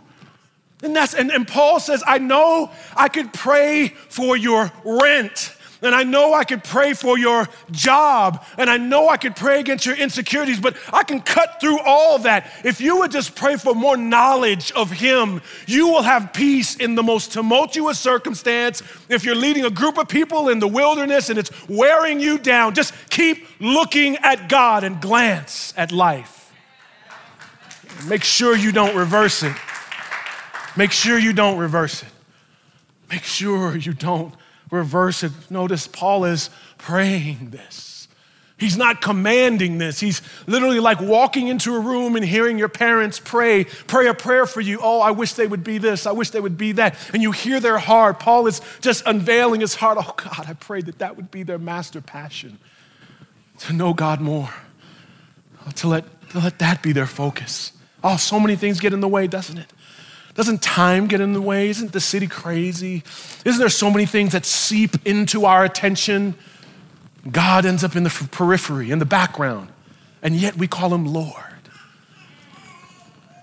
And, 0.82 0.94
that's, 0.94 1.14
and, 1.14 1.30
and 1.30 1.48
Paul 1.48 1.80
says, 1.80 2.02
I 2.06 2.18
know 2.18 2.70
I 2.96 3.08
could 3.08 3.32
pray 3.32 3.88
for 3.88 4.36
your 4.36 4.70
rent 4.84 5.56
and 5.82 5.94
I 5.94 6.02
know 6.02 6.34
I 6.34 6.44
could 6.44 6.64
pray 6.64 6.94
for 6.94 7.18
your 7.18 7.48
job, 7.70 8.44
and 8.58 8.70
I 8.70 8.76
know 8.76 9.08
I 9.08 9.16
could 9.16 9.36
pray 9.36 9.60
against 9.60 9.86
your 9.86 9.96
insecurities, 9.96 10.60
but 10.60 10.76
I 10.92 11.02
can 11.04 11.20
cut 11.20 11.60
through 11.60 11.80
all 11.80 12.18
that. 12.20 12.50
If 12.64 12.80
you 12.80 12.98
would 12.98 13.10
just 13.10 13.34
pray 13.34 13.56
for 13.56 13.74
more 13.74 13.96
knowledge 13.96 14.72
of 14.72 14.90
Him, 14.90 15.42
you 15.66 15.88
will 15.88 16.02
have 16.02 16.32
peace 16.32 16.76
in 16.76 16.94
the 16.94 17.02
most 17.02 17.32
tumultuous 17.32 17.98
circumstance. 17.98 18.82
If 19.08 19.24
you're 19.24 19.34
leading 19.34 19.64
a 19.64 19.70
group 19.70 19.98
of 19.98 20.08
people 20.08 20.48
in 20.48 20.58
the 20.58 20.68
wilderness 20.68 21.30
and 21.30 21.38
it's 21.38 21.50
wearing 21.68 22.20
you 22.20 22.38
down, 22.38 22.74
just 22.74 22.94
keep 23.10 23.46
looking 23.60 24.16
at 24.18 24.48
God 24.48 24.84
and 24.84 25.00
glance 25.00 25.74
at 25.76 25.92
life. 25.92 26.52
Make 28.06 28.24
sure 28.24 28.56
you 28.56 28.72
don't 28.72 28.96
reverse 28.96 29.42
it. 29.42 29.54
Make 30.76 30.92
sure 30.92 31.18
you 31.18 31.32
don't 31.32 31.58
reverse 31.58 32.02
it. 32.02 32.08
Make 33.10 33.22
sure 33.22 33.76
you 33.76 33.92
don't 33.92 34.34
reverse 34.70 35.22
it. 35.22 35.32
Notice 35.50 35.86
Paul 35.86 36.24
is 36.24 36.50
praying 36.78 37.50
this. 37.50 37.94
He's 38.56 38.76
not 38.76 39.02
commanding 39.02 39.78
this. 39.78 39.98
He's 39.98 40.22
literally 40.46 40.78
like 40.78 41.00
walking 41.00 41.48
into 41.48 41.74
a 41.74 41.80
room 41.80 42.14
and 42.14 42.24
hearing 42.24 42.56
your 42.56 42.68
parents 42.68 43.20
pray, 43.22 43.64
pray 43.64 44.06
a 44.06 44.14
prayer 44.14 44.46
for 44.46 44.60
you. 44.60 44.78
Oh, 44.80 45.00
I 45.00 45.10
wish 45.10 45.34
they 45.34 45.46
would 45.46 45.64
be 45.64 45.78
this. 45.78 46.06
I 46.06 46.12
wish 46.12 46.30
they 46.30 46.40
would 46.40 46.56
be 46.56 46.72
that. 46.72 46.96
And 47.12 47.20
you 47.20 47.32
hear 47.32 47.58
their 47.58 47.78
heart. 47.78 48.20
Paul 48.20 48.46
is 48.46 48.60
just 48.80 49.02
unveiling 49.06 49.60
his 49.60 49.74
heart. 49.74 49.98
Oh, 50.00 50.14
God, 50.16 50.46
I 50.48 50.54
pray 50.54 50.82
that 50.82 51.00
that 51.00 51.16
would 51.16 51.32
be 51.32 51.42
their 51.42 51.58
master 51.58 52.00
passion 52.00 52.58
to 53.60 53.72
know 53.72 53.92
God 53.92 54.20
more, 54.20 54.50
to 55.74 55.88
let, 55.88 56.30
to 56.30 56.38
let 56.38 56.58
that 56.60 56.80
be 56.80 56.92
their 56.92 57.06
focus. 57.06 57.72
Oh, 58.04 58.16
so 58.16 58.38
many 58.38 58.54
things 58.54 58.78
get 58.78 58.92
in 58.92 59.00
the 59.00 59.08
way, 59.08 59.26
doesn't 59.26 59.58
it? 59.58 59.72
Doesn't 60.34 60.62
time 60.62 61.06
get 61.06 61.20
in 61.20 61.32
the 61.32 61.40
way? 61.40 61.68
Isn't 61.68 61.92
the 61.92 62.00
city 62.00 62.26
crazy? 62.26 63.02
Isn't 63.44 63.58
there 63.58 63.68
so 63.68 63.90
many 63.90 64.04
things 64.04 64.32
that 64.32 64.44
seep 64.44 65.06
into 65.06 65.44
our 65.44 65.64
attention? 65.64 66.34
God 67.30 67.64
ends 67.64 67.84
up 67.84 67.96
in 67.96 68.02
the 68.02 68.28
periphery, 68.30 68.90
in 68.90 68.98
the 68.98 69.06
background, 69.06 69.68
and 70.22 70.34
yet 70.34 70.56
we 70.56 70.66
call 70.66 70.92
him 70.92 71.06
Lord. 71.06 71.54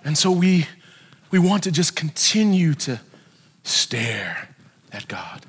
And 0.03 0.17
so 0.17 0.31
we, 0.31 0.67
we 1.29 1.39
want 1.39 1.63
to 1.63 1.71
just 1.71 1.95
continue 1.95 2.73
to 2.75 2.99
stare 3.63 4.49
at 4.91 5.07
God. 5.07 5.45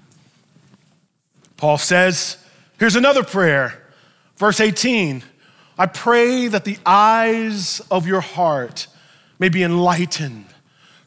Paul 1.56 1.78
says, 1.78 2.36
here's 2.78 2.96
another 2.96 3.22
prayer, 3.22 3.82
verse 4.36 4.60
18 4.60 5.22
I 5.78 5.86
pray 5.86 6.48
that 6.48 6.64
the 6.64 6.78
eyes 6.84 7.80
of 7.90 8.06
your 8.06 8.20
heart 8.20 8.86
may 9.38 9.48
be 9.48 9.62
enlightened, 9.62 10.44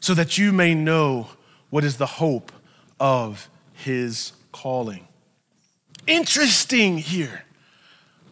so 0.06 0.14
that 0.14 0.38
you 0.38 0.52
may 0.52 0.72
know 0.72 1.26
what 1.68 1.82
is 1.82 1.96
the 1.96 2.06
hope 2.06 2.52
of 3.00 3.50
his 3.72 4.30
calling. 4.52 5.08
Interesting 6.06 6.98
here. 6.98 7.42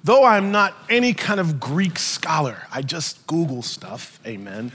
Though 0.05 0.25
I'm 0.25 0.53
not 0.53 0.73
any 0.89 1.15
kind 1.15 1.41
of 1.41 1.59
Greek 1.59 1.99
scholar, 1.99 2.63
I 2.73 2.83
just 2.83 3.27
Google 3.27 3.61
stuff, 3.61 4.21
amen. 4.25 4.71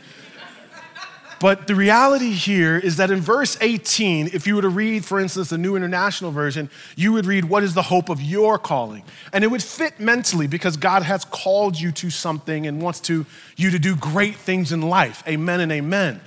But 1.39 1.67
the 1.67 1.75
reality 1.75 2.33
here 2.33 2.77
is 2.77 2.97
that 2.97 3.12
in 3.12 3.21
verse 3.21 3.57
18, 3.62 4.31
if 4.33 4.45
you 4.45 4.55
were 4.55 4.62
to 4.62 4.67
read, 4.67 5.05
for 5.05 5.21
instance, 5.21 5.51
the 5.51 5.57
New 5.57 5.77
International 5.77 6.31
Version, 6.31 6.69
you 6.97 7.13
would 7.13 7.25
read, 7.25 7.45
What 7.45 7.63
is 7.63 7.73
the 7.73 7.83
hope 7.83 8.09
of 8.09 8.21
your 8.21 8.59
calling? 8.59 9.03
And 9.31 9.45
it 9.45 9.47
would 9.47 9.63
fit 9.63 10.01
mentally 10.01 10.47
because 10.47 10.75
God 10.75 11.03
has 11.03 11.23
called 11.23 11.79
you 11.79 11.93
to 11.93 12.09
something 12.09 12.67
and 12.67 12.81
wants 12.81 12.99
to, 13.01 13.25
you 13.55 13.71
to 13.71 13.79
do 13.79 13.95
great 13.95 14.35
things 14.35 14.73
in 14.73 14.81
life. 14.81 15.23
Amen 15.29 15.62
and 15.62 15.71
amen. 15.71 16.19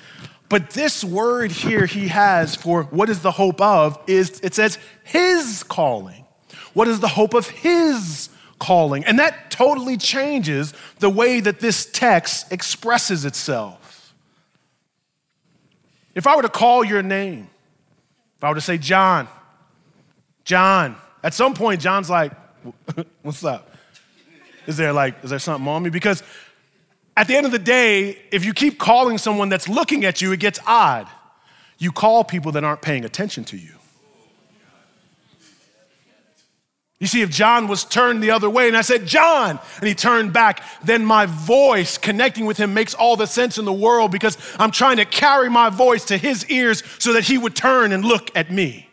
But 0.53 0.69
this 0.69 1.03
word 1.03 1.51
here 1.51 1.87
he 1.87 2.09
has 2.09 2.55
for 2.55 2.83
what 2.83 3.09
is 3.09 3.21
the 3.21 3.31
hope 3.31 3.59
of 3.62 3.99
is 4.07 4.38
it 4.41 4.53
says 4.53 4.79
his 5.03 5.62
calling. 5.62 6.27
What 6.75 6.88
is 6.88 7.01
the 7.01 7.09
hope 7.09 7.33
of 7.33 7.49
his 7.49 8.29
calling? 8.59 9.03
And 9.07 9.19
that 9.19 9.51
totally 9.51 9.97
changes 9.97 10.75
the 10.99 11.09
way 11.09 11.41
that 11.41 11.61
this 11.61 11.87
text 11.91 12.53
expresses 12.53 13.25
itself. 13.25 14.15
If 16.15 16.27
I 16.27 16.37
were 16.37 16.43
to 16.43 16.51
call 16.51 16.85
your 16.85 17.03
name, 17.03 17.49
if 18.37 18.45
I 18.45 18.51
were 18.51 18.57
to 18.57 18.61
say, 18.61 18.77
John, 18.77 19.29
John, 20.45 20.97
at 21.23 21.33
some 21.33 21.55
point, 21.55 21.81
John's 21.81 22.11
like, 22.11 22.33
What's 23.23 23.43
up? 23.43 23.75
Is 24.67 24.77
there 24.77 24.93
like, 24.93 25.25
is 25.25 25.31
there 25.31 25.38
something 25.38 25.67
on 25.67 25.83
me? 25.83 25.88
Because 25.88 26.23
at 27.16 27.29
the 27.29 27.37
end 27.37 27.46
of 27.46 27.53
the 27.53 27.59
day, 27.59 28.18
if 28.31 28.44
you 28.44 28.55
keep 28.55 28.79
calling 28.79 29.18
someone 29.18 29.48
that's 29.48 29.68
looking 29.68 30.05
at 30.05 30.22
you, 30.22 30.33
it 30.33 30.40
gets 30.40 30.59
odd. 30.66 31.07
You 31.79 31.92
call 31.92 32.25
people 32.25 32.53
that 32.53 32.64
aren't 32.64 32.83
paying 32.83 33.05
attention 33.05 33.44
to 33.44 33.57
you. 33.57 33.72
You 37.03 37.09
see, 37.09 37.20
if 37.20 37.31
John 37.31 37.66
was 37.66 37.85
turned 37.85 38.22
the 38.22 38.31
other 38.31 38.48
way 38.48 38.68
and 38.68 38.77
I 38.77 38.83
said, 38.83 39.07
John, 39.07 39.59
and 39.79 39.88
he 39.88 39.92
turned 39.92 40.33
back, 40.33 40.62
then 40.85 41.05
my 41.05 41.27
voice 41.27 41.98
connecting 41.98 42.46
with 42.46 42.59
him 42.59 42.75
makes 42.75 42.94
all 42.94 43.16
the 43.16 43.27
sense 43.27 43.59
in 43.59 43.64
the 43.64 43.72
world 43.72 44.12
because 44.12 44.38
I'm 44.57 44.70
trying 44.70 44.98
to 44.98 45.05
carry 45.05 45.51
my 45.51 45.68
voice 45.68 46.05
to 46.07 46.16
his 46.16 46.48
ears 46.48 46.85
so 47.01 47.14
that 47.14 47.25
he 47.25 47.38
would 47.38 47.57
turn 47.57 47.90
and 47.90 48.05
look 48.05 48.31
at 48.37 48.53
me. 48.53 48.88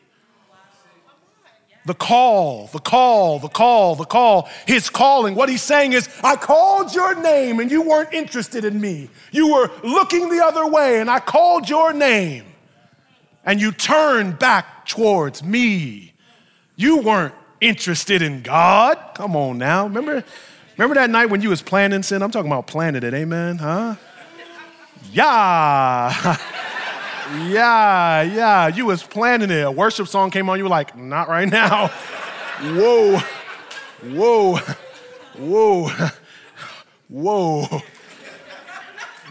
The 1.86 1.94
call, 1.94 2.68
the 2.68 2.80
call, 2.80 3.40
the 3.40 3.48
call, 3.48 3.96
the 3.96 4.06
call, 4.06 4.50
his 4.68 4.90
calling. 4.90 5.34
What 5.34 5.50
he's 5.50 5.62
saying 5.62 5.94
is, 5.94 6.10
I 6.24 6.36
called 6.36 6.94
your 6.94 7.20
name 7.22 7.60
and 7.60 7.72
you 7.72 7.82
weren't 7.82 8.14
interested 8.14 8.66
in 8.66 8.80
me. 8.80 9.10
You 9.32 9.54
were 9.54 9.72
looking 9.84 10.30
the 10.30 10.44
other 10.44 10.68
way 10.68 11.00
and 11.00 11.10
I 11.10 11.20
called 11.20 11.70
your 11.70 11.94
name 11.94 12.46
and 13.46 13.62
you 13.62 13.72
turned 13.72 14.38
back 14.38 14.86
towards 14.86 15.42
me. 15.42 16.14
You 16.76 16.98
weren't 16.98 17.34
interested 17.62 18.22
in 18.22 18.42
God. 18.42 18.98
Come 19.16 19.36
on 19.36 19.58
now. 19.58 19.86
Remember, 19.86 20.24
remember 20.78 20.96
that 20.96 21.10
night 21.10 21.28
when 21.28 21.42
you 21.42 21.50
was 21.50 21.62
planning 21.62 22.04
sin? 22.04 22.22
I'm 22.22 22.32
talking 22.32 22.52
about 22.52 22.68
planning 22.68 23.04
it, 23.04 23.14
amen, 23.14 23.58
huh? 23.58 23.96
Yeah. 25.12 26.38
yeah, 27.48 28.22
yeah. 28.22 28.68
You 28.68 28.86
was 28.86 29.04
planning 29.04 29.52
it. 29.52 29.62
A 29.62 29.72
worship 29.72 30.08
song 30.08 30.32
came 30.32 30.50
on, 30.50 30.58
you 30.58 30.64
were 30.64 30.70
like, 30.70 30.98
not 30.98 31.30
right 31.30 31.48
now. 31.48 31.88
Whoa. 32.62 33.20
Whoa. 34.04 34.58
Whoa. 35.38 36.10
Whoa. 37.08 37.82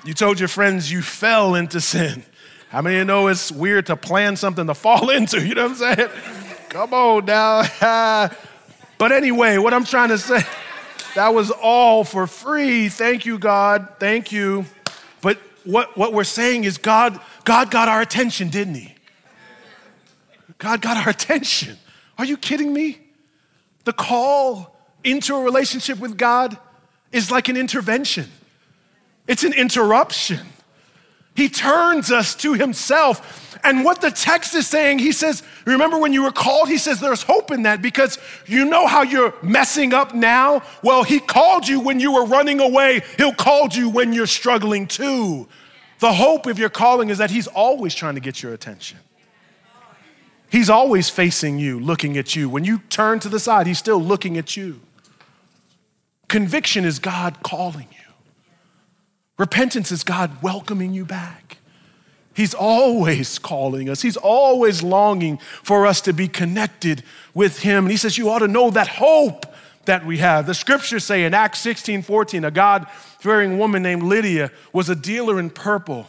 You 0.04 0.14
told 0.14 0.38
your 0.38 0.48
friends 0.48 0.90
you 0.90 1.02
fell 1.02 1.54
into 1.54 1.80
sin. 1.80 2.24
How 2.70 2.82
many 2.82 2.96
of 2.96 3.00
you 3.00 3.04
know 3.04 3.28
it's 3.28 3.50
weird 3.50 3.86
to 3.86 3.96
plan 3.96 4.36
something 4.36 4.66
to 4.66 4.74
fall 4.74 5.10
into? 5.16 5.46
You 5.46 5.54
know 5.54 5.68
what 5.68 5.82
I'm 5.82 5.96
saying? 5.96 6.10
Come 6.68 6.94
on 6.94 7.24
now. 7.24 7.62
but 8.98 9.12
anyway, 9.12 9.58
what 9.58 9.74
I'm 9.74 9.84
trying 9.84 10.10
to 10.10 10.18
say, 10.18 10.42
that 11.14 11.34
was 11.34 11.50
all 11.50 12.04
for 12.04 12.26
free. 12.26 12.88
Thank 12.88 13.26
you, 13.26 13.38
God. 13.38 13.88
Thank 13.98 14.32
you. 14.32 14.66
What, 15.68 15.98
what 15.98 16.14
we're 16.14 16.24
saying 16.24 16.64
is 16.64 16.78
God, 16.78 17.20
God 17.44 17.70
got 17.70 17.88
our 17.88 18.00
attention, 18.00 18.48
didn't 18.48 18.76
he? 18.76 18.94
God 20.56 20.80
got 20.80 20.96
our 20.96 21.10
attention. 21.10 21.76
Are 22.16 22.24
you 22.24 22.38
kidding 22.38 22.72
me? 22.72 22.98
The 23.84 23.92
call 23.92 24.74
into 25.04 25.36
a 25.36 25.44
relationship 25.44 25.98
with 25.98 26.16
God 26.16 26.56
is 27.12 27.30
like 27.30 27.50
an 27.50 27.58
intervention. 27.58 28.30
It's 29.26 29.44
an 29.44 29.52
interruption. 29.52 30.40
He 31.34 31.50
turns 31.50 32.10
us 32.10 32.34
to 32.36 32.54
Himself. 32.54 33.58
And 33.62 33.84
what 33.84 34.00
the 34.00 34.10
text 34.10 34.54
is 34.54 34.66
saying, 34.66 35.00
He 35.00 35.12
says, 35.12 35.42
Remember 35.66 35.98
when 35.98 36.12
you 36.12 36.22
were 36.22 36.32
called? 36.32 36.68
He 36.68 36.78
says, 36.78 36.98
There's 36.98 37.22
hope 37.22 37.50
in 37.50 37.62
that 37.62 37.82
because 37.82 38.18
you 38.46 38.64
know 38.64 38.86
how 38.86 39.02
you're 39.02 39.34
messing 39.42 39.92
up 39.92 40.14
now? 40.14 40.62
Well, 40.82 41.04
He 41.04 41.20
called 41.20 41.68
you 41.68 41.78
when 41.78 42.00
you 42.00 42.14
were 42.14 42.24
running 42.24 42.58
away, 42.58 43.02
He'll 43.18 43.34
call 43.34 43.68
you 43.68 43.88
when 43.90 44.12
you're 44.14 44.26
struggling 44.26 44.86
too. 44.88 45.46
The 45.98 46.12
hope 46.12 46.46
of 46.46 46.58
your 46.58 46.68
calling 46.68 47.10
is 47.10 47.18
that 47.18 47.30
He's 47.30 47.46
always 47.46 47.94
trying 47.94 48.14
to 48.14 48.20
get 48.20 48.42
your 48.42 48.52
attention. 48.54 48.98
He's 50.50 50.70
always 50.70 51.10
facing 51.10 51.58
you, 51.58 51.78
looking 51.78 52.16
at 52.16 52.34
you. 52.34 52.48
When 52.48 52.64
you 52.64 52.78
turn 52.88 53.20
to 53.20 53.28
the 53.28 53.40
side, 53.40 53.66
He's 53.66 53.78
still 53.78 54.00
looking 54.00 54.38
at 54.38 54.56
you. 54.56 54.80
Conviction 56.28 56.84
is 56.84 56.98
God 56.98 57.42
calling 57.42 57.88
you. 57.90 58.14
Repentance 59.38 59.92
is 59.92 60.04
God 60.04 60.42
welcoming 60.42 60.92
you 60.92 61.04
back. 61.04 61.58
He's 62.34 62.54
always 62.54 63.38
calling 63.38 63.90
us. 63.90 64.02
He's 64.02 64.16
always 64.16 64.82
longing 64.82 65.38
for 65.38 65.86
us 65.86 66.00
to 66.02 66.12
be 66.12 66.28
connected 66.28 67.02
with 67.34 67.60
Him. 67.60 67.84
And 67.84 67.90
He 67.90 67.96
says, 67.96 68.16
You 68.16 68.30
ought 68.30 68.38
to 68.40 68.48
know 68.48 68.70
that 68.70 68.86
hope 68.86 69.44
that 69.88 70.06
we 70.06 70.18
have. 70.18 70.46
The 70.46 70.54
scriptures 70.54 71.04
say 71.04 71.24
in 71.24 71.34
Acts 71.34 71.58
16 71.58 72.02
14, 72.02 72.44
a 72.44 72.50
God 72.50 72.88
fearing 73.18 73.58
woman 73.58 73.82
named 73.82 74.04
Lydia 74.04 74.52
was 74.72 74.88
a 74.88 74.94
dealer 74.94 75.40
in 75.40 75.50
purple. 75.50 76.06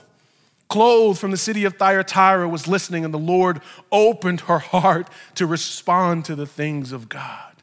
Clothed 0.68 1.20
from 1.20 1.32
the 1.32 1.38
city 1.38 1.66
of 1.66 1.78
Thyatira, 1.78 2.48
was 2.48 2.68
listening, 2.68 3.04
and 3.04 3.12
the 3.12 3.18
Lord 3.18 3.62
opened 3.92 4.42
her 4.42 4.60
heart 4.60 5.10
to 5.34 5.48
respond 5.48 6.26
to 6.26 6.36
the 6.36 6.46
things 6.46 6.92
of 6.92 7.10
God. 7.10 7.56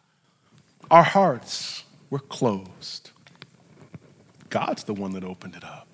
Our 0.90 1.05
hearts 1.05 1.85
were 2.11 2.18
closed. 2.18 3.11
God's 4.48 4.83
the 4.83 4.94
one 4.94 5.12
that 5.12 5.22
opened 5.22 5.55
it 5.55 5.62
up. 5.62 5.87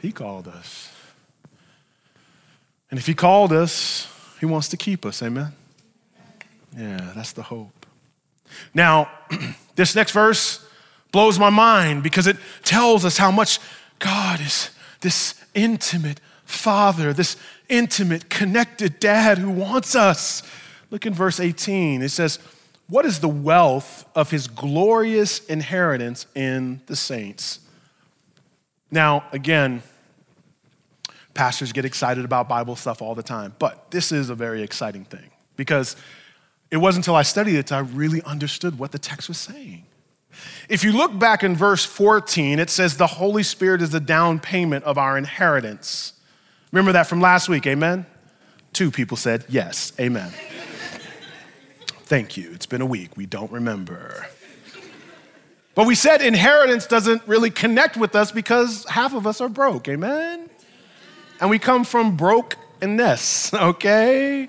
He 0.00 0.12
called 0.12 0.48
us. 0.48 0.92
And 2.90 2.98
if 2.98 3.06
He 3.06 3.14
called 3.14 3.52
us, 3.52 4.10
He 4.40 4.46
wants 4.46 4.68
to 4.68 4.78
keep 4.78 5.04
us. 5.04 5.22
Amen? 5.22 5.52
Yeah, 6.74 7.12
that's 7.14 7.32
the 7.32 7.42
hope. 7.42 7.75
Now, 8.74 9.10
this 9.76 9.94
next 9.94 10.12
verse 10.12 10.66
blows 11.12 11.38
my 11.38 11.50
mind 11.50 12.02
because 12.02 12.26
it 12.26 12.36
tells 12.62 13.04
us 13.04 13.16
how 13.16 13.30
much 13.30 13.58
God 13.98 14.40
is 14.40 14.70
this 15.00 15.34
intimate 15.54 16.20
father, 16.44 17.12
this 17.12 17.36
intimate, 17.68 18.28
connected 18.28 18.98
dad 18.98 19.38
who 19.38 19.50
wants 19.50 19.94
us. 19.94 20.42
Look 20.90 21.06
in 21.06 21.14
verse 21.14 21.40
18. 21.40 22.02
It 22.02 22.10
says, 22.10 22.38
what 22.88 23.04
is 23.04 23.20
the 23.20 23.28
wealth 23.28 24.04
of 24.14 24.30
his 24.30 24.46
glorious 24.46 25.44
inheritance 25.46 26.26
in 26.34 26.80
the 26.86 26.96
saints? 26.96 27.60
Now, 28.90 29.24
again, 29.32 29.82
pastors 31.34 31.72
get 31.72 31.84
excited 31.84 32.24
about 32.24 32.48
Bible 32.48 32.76
stuff 32.76 33.02
all 33.02 33.14
the 33.14 33.22
time, 33.22 33.54
but 33.58 33.90
this 33.90 34.12
is 34.12 34.30
a 34.30 34.34
very 34.34 34.62
exciting 34.62 35.04
thing 35.04 35.30
because 35.56 35.96
it 36.76 36.80
wasn't 36.80 37.04
until 37.04 37.16
I 37.16 37.22
studied 37.22 37.56
it 37.56 37.66
that 37.68 37.76
I 37.76 37.80
really 37.80 38.22
understood 38.22 38.78
what 38.78 38.92
the 38.92 38.98
text 38.98 39.28
was 39.28 39.38
saying. 39.38 39.84
If 40.68 40.84
you 40.84 40.92
look 40.92 41.18
back 41.18 41.42
in 41.42 41.56
verse 41.56 41.84
14, 41.84 42.58
it 42.58 42.70
says 42.70 42.96
the 42.96 43.06
Holy 43.06 43.42
Spirit 43.42 43.80
is 43.82 43.90
the 43.90 44.00
down 44.00 44.38
payment 44.38 44.84
of 44.84 44.98
our 44.98 45.16
inheritance. 45.16 46.12
Remember 46.72 46.92
that 46.92 47.06
from 47.06 47.20
last 47.20 47.48
week, 47.48 47.66
amen? 47.66 48.06
Two 48.72 48.90
people 48.90 49.16
said 49.16 49.44
yes, 49.48 49.92
amen. 49.98 50.30
Thank 52.04 52.36
you. 52.36 52.52
It's 52.52 52.66
been 52.66 52.82
a 52.82 52.86
week. 52.86 53.16
We 53.16 53.26
don't 53.26 53.50
remember. 53.50 54.28
But 55.74 55.86
we 55.86 55.94
said 55.94 56.22
inheritance 56.22 56.86
doesn't 56.86 57.26
really 57.26 57.50
connect 57.50 57.96
with 57.96 58.14
us 58.14 58.32
because 58.32 58.84
half 58.86 59.14
of 59.14 59.26
us 59.26 59.40
are 59.40 59.48
broke. 59.48 59.88
Amen? 59.88 60.48
And 61.40 61.50
we 61.50 61.58
come 61.58 61.84
from 61.84 62.16
brokenness, 62.16 63.52
okay? 63.54 64.48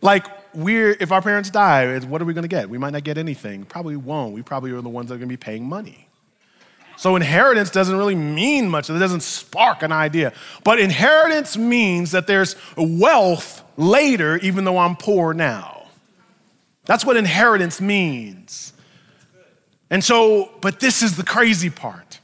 Like, 0.00 0.26
we're, 0.56 0.96
if 0.98 1.12
our 1.12 1.22
parents 1.22 1.50
die, 1.50 1.98
what 2.00 2.20
are 2.20 2.24
we 2.24 2.34
gonna 2.34 2.48
get? 2.48 2.68
We 2.68 2.78
might 2.78 2.92
not 2.92 3.04
get 3.04 3.18
anything. 3.18 3.64
Probably 3.64 3.96
won't. 3.96 4.34
We 4.34 4.42
probably 4.42 4.72
are 4.72 4.80
the 4.80 4.88
ones 4.88 5.08
that 5.08 5.14
are 5.14 5.18
gonna 5.18 5.28
be 5.28 5.36
paying 5.36 5.68
money. 5.68 6.08
So 6.96 7.14
inheritance 7.14 7.70
doesn't 7.70 7.96
really 7.96 8.14
mean 8.14 8.70
much. 8.70 8.88
It 8.88 8.98
doesn't 8.98 9.22
spark 9.22 9.82
an 9.82 9.92
idea. 9.92 10.32
But 10.64 10.80
inheritance 10.80 11.56
means 11.56 12.12
that 12.12 12.26
there's 12.26 12.56
wealth 12.76 13.62
later, 13.76 14.38
even 14.38 14.64
though 14.64 14.78
I'm 14.78 14.96
poor 14.96 15.34
now. 15.34 15.88
That's 16.86 17.04
what 17.04 17.16
inheritance 17.16 17.80
means. 17.80 18.72
And 19.90 20.02
so, 20.02 20.50
but 20.62 20.80
this 20.80 21.02
is 21.02 21.16
the 21.16 21.22
crazy 21.22 21.68
part. 21.70 22.20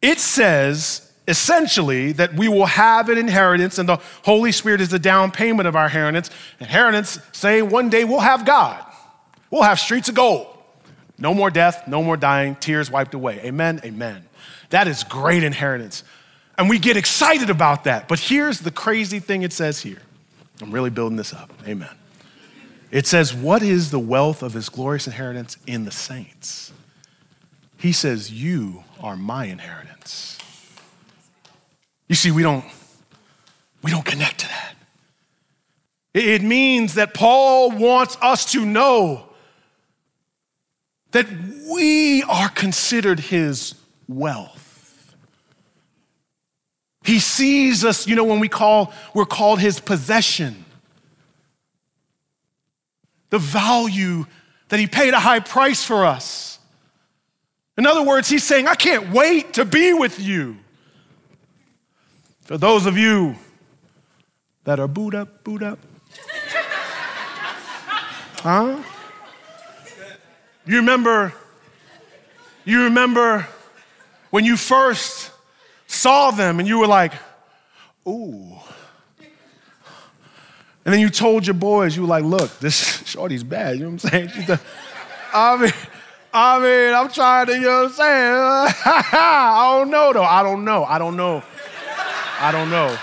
it 0.00 0.20
says 0.20 1.10
essentially 1.26 2.12
that 2.12 2.34
we 2.34 2.48
will 2.48 2.66
have 2.66 3.08
an 3.08 3.18
inheritance 3.18 3.78
and 3.78 3.88
the 3.88 3.98
Holy 4.24 4.52
Spirit 4.52 4.80
is 4.80 4.90
the 4.90 4.98
down 4.98 5.30
payment 5.30 5.66
of 5.66 5.76
our 5.76 5.86
inheritance. 5.86 6.30
Inheritance 6.60 7.18
saying 7.32 7.70
one 7.70 7.88
day 7.88 8.04
we'll 8.04 8.20
have 8.20 8.44
God. 8.44 8.84
We'll 9.50 9.62
have 9.62 9.78
streets 9.78 10.08
of 10.08 10.14
gold. 10.14 10.48
No 11.18 11.32
more 11.32 11.50
death, 11.50 11.86
no 11.86 12.02
more 12.02 12.16
dying, 12.16 12.56
tears 12.56 12.90
wiped 12.90 13.14
away. 13.14 13.40
Amen, 13.44 13.80
amen. 13.84 14.24
That 14.70 14.88
is 14.88 15.04
great 15.04 15.44
inheritance. 15.44 16.02
And 16.58 16.68
we 16.68 16.78
get 16.78 16.96
excited 16.96 17.50
about 17.50 17.84
that. 17.84 18.08
But 18.08 18.18
here's 18.18 18.60
the 18.60 18.70
crazy 18.70 19.20
thing 19.20 19.42
it 19.42 19.52
says 19.52 19.80
here. 19.80 20.02
I'm 20.60 20.72
really 20.72 20.90
building 20.90 21.16
this 21.16 21.32
up. 21.32 21.52
Amen. 21.66 21.90
It 22.90 23.06
says, 23.06 23.34
What 23.34 23.62
is 23.62 23.90
the 23.90 23.98
wealth 23.98 24.42
of 24.42 24.52
his 24.52 24.68
glorious 24.68 25.06
inheritance 25.06 25.56
in 25.66 25.84
the 25.84 25.90
saints? 25.90 26.72
He 27.76 27.92
says, 27.92 28.30
You 28.30 28.84
are 29.00 29.16
my 29.16 29.46
inheritance. 29.46 30.33
You 32.08 32.14
see, 32.14 32.30
we 32.30 32.42
don't, 32.42 32.64
we 33.82 33.90
don't 33.90 34.04
connect 34.04 34.40
to 34.40 34.48
that. 34.48 34.74
It 36.14 36.42
means 36.42 36.94
that 36.94 37.12
Paul 37.12 37.70
wants 37.72 38.16
us 38.20 38.52
to 38.52 38.64
know 38.64 39.28
that 41.10 41.26
we 41.70 42.22
are 42.24 42.48
considered 42.48 43.20
his 43.20 43.74
wealth. 44.08 45.14
He 47.04 47.18
sees 47.18 47.84
us, 47.84 48.06
you 48.06 48.16
know, 48.16 48.24
when 48.24 48.40
we 48.40 48.48
call, 48.48 48.92
we're 49.12 49.26
called 49.26 49.60
his 49.60 49.78
possession. 49.80 50.64
The 53.30 53.38
value 53.38 54.26
that 54.68 54.80
he 54.80 54.86
paid 54.86 55.14
a 55.14 55.20
high 55.20 55.40
price 55.40 55.84
for 55.84 56.04
us. 56.04 56.58
In 57.76 57.86
other 57.86 58.02
words, 58.02 58.28
he's 58.28 58.44
saying, 58.44 58.68
I 58.68 58.74
can't 58.74 59.10
wait 59.10 59.54
to 59.54 59.64
be 59.64 59.92
with 59.92 60.20
you. 60.20 60.56
For 62.44 62.58
those 62.58 62.84
of 62.84 62.98
you 62.98 63.36
that 64.64 64.78
are 64.78 64.86
boot 64.86 65.14
up, 65.14 65.44
boot 65.44 65.62
up. 65.62 65.78
huh? 68.36 68.82
You 70.66 70.76
remember, 70.76 71.32
you 72.66 72.84
remember 72.84 73.46
when 74.28 74.44
you 74.44 74.58
first 74.58 75.30
saw 75.86 76.30
them 76.32 76.58
and 76.58 76.68
you 76.68 76.78
were 76.78 76.86
like, 76.86 77.14
ooh. 78.06 78.58
And 80.84 80.92
then 80.92 81.00
you 81.00 81.08
told 81.08 81.46
your 81.46 81.54
boys, 81.54 81.96
you 81.96 82.02
were 82.02 82.08
like, 82.08 82.24
look, 82.24 82.58
this 82.58 82.74
shorty's 83.06 83.42
bad. 83.42 83.78
You 83.78 83.84
know 83.84 83.90
what 83.92 84.04
I'm 84.14 84.28
saying? 84.28 84.58
I 85.32 85.56
mean, 85.56 85.72
I 86.30 86.58
mean, 86.58 86.94
I'm 86.94 87.08
trying 87.08 87.46
to, 87.46 87.54
you 87.54 87.60
know 87.60 87.84
what 87.84 87.90
I'm 87.90 87.92
saying? 87.92 88.74
I 88.84 89.78
don't 89.78 89.90
know 89.90 90.12
though. 90.12 90.24
I 90.24 90.42
don't 90.42 90.62
know. 90.62 90.84
I 90.84 90.98
don't 90.98 91.16
know. 91.16 91.42
I 92.44 92.52
don't 92.52 92.68
know. 92.68 92.94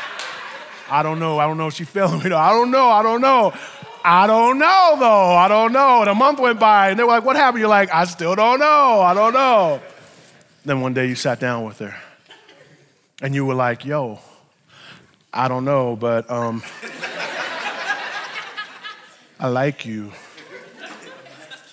I 0.88 1.02
don't 1.02 1.18
know. 1.18 1.40
I 1.40 1.48
don't 1.48 1.58
know 1.58 1.66
if 1.66 1.74
she's 1.74 1.90
feeling 1.90 2.20
me. 2.24 2.32
I 2.32 2.52
don't 2.52 2.70
know. 2.70 2.90
I 2.90 3.02
don't 3.02 3.22
know. 3.22 3.52
I 4.06 4.28
don't 4.28 4.60
know 4.60 4.96
though. 5.00 5.34
I 5.34 5.48
don't 5.48 5.74
know. 5.74 6.02
And 6.02 6.12
a 6.12 6.14
month 6.14 6.40
went 6.40 6.60
by 6.60 6.92
and 6.92 7.00
they 7.00 7.04
were 7.04 7.10
like, 7.10 7.26
what 7.26 7.36
happened? 7.36 7.60
You're 7.60 7.68
like, 7.68 7.92
I 7.92 8.06
still 8.06 8.36
don't 8.36 8.60
know. 8.60 9.02
I 9.02 9.16
don't 9.16 9.34
know. 9.34 9.82
Then 10.64 10.82
one 10.82 10.94
day 10.94 11.08
you 11.08 11.16
sat 11.16 11.40
down 11.40 11.66
with 11.66 11.80
her 11.80 11.96
and 13.20 13.34
you 13.34 13.44
were 13.44 13.56
like, 13.56 13.84
yo, 13.84 14.20
I 15.34 15.48
don't 15.48 15.66
know, 15.66 15.96
but 15.96 16.30
um, 16.30 16.62
I 19.40 19.48
like 19.48 19.88
you. 19.88 20.12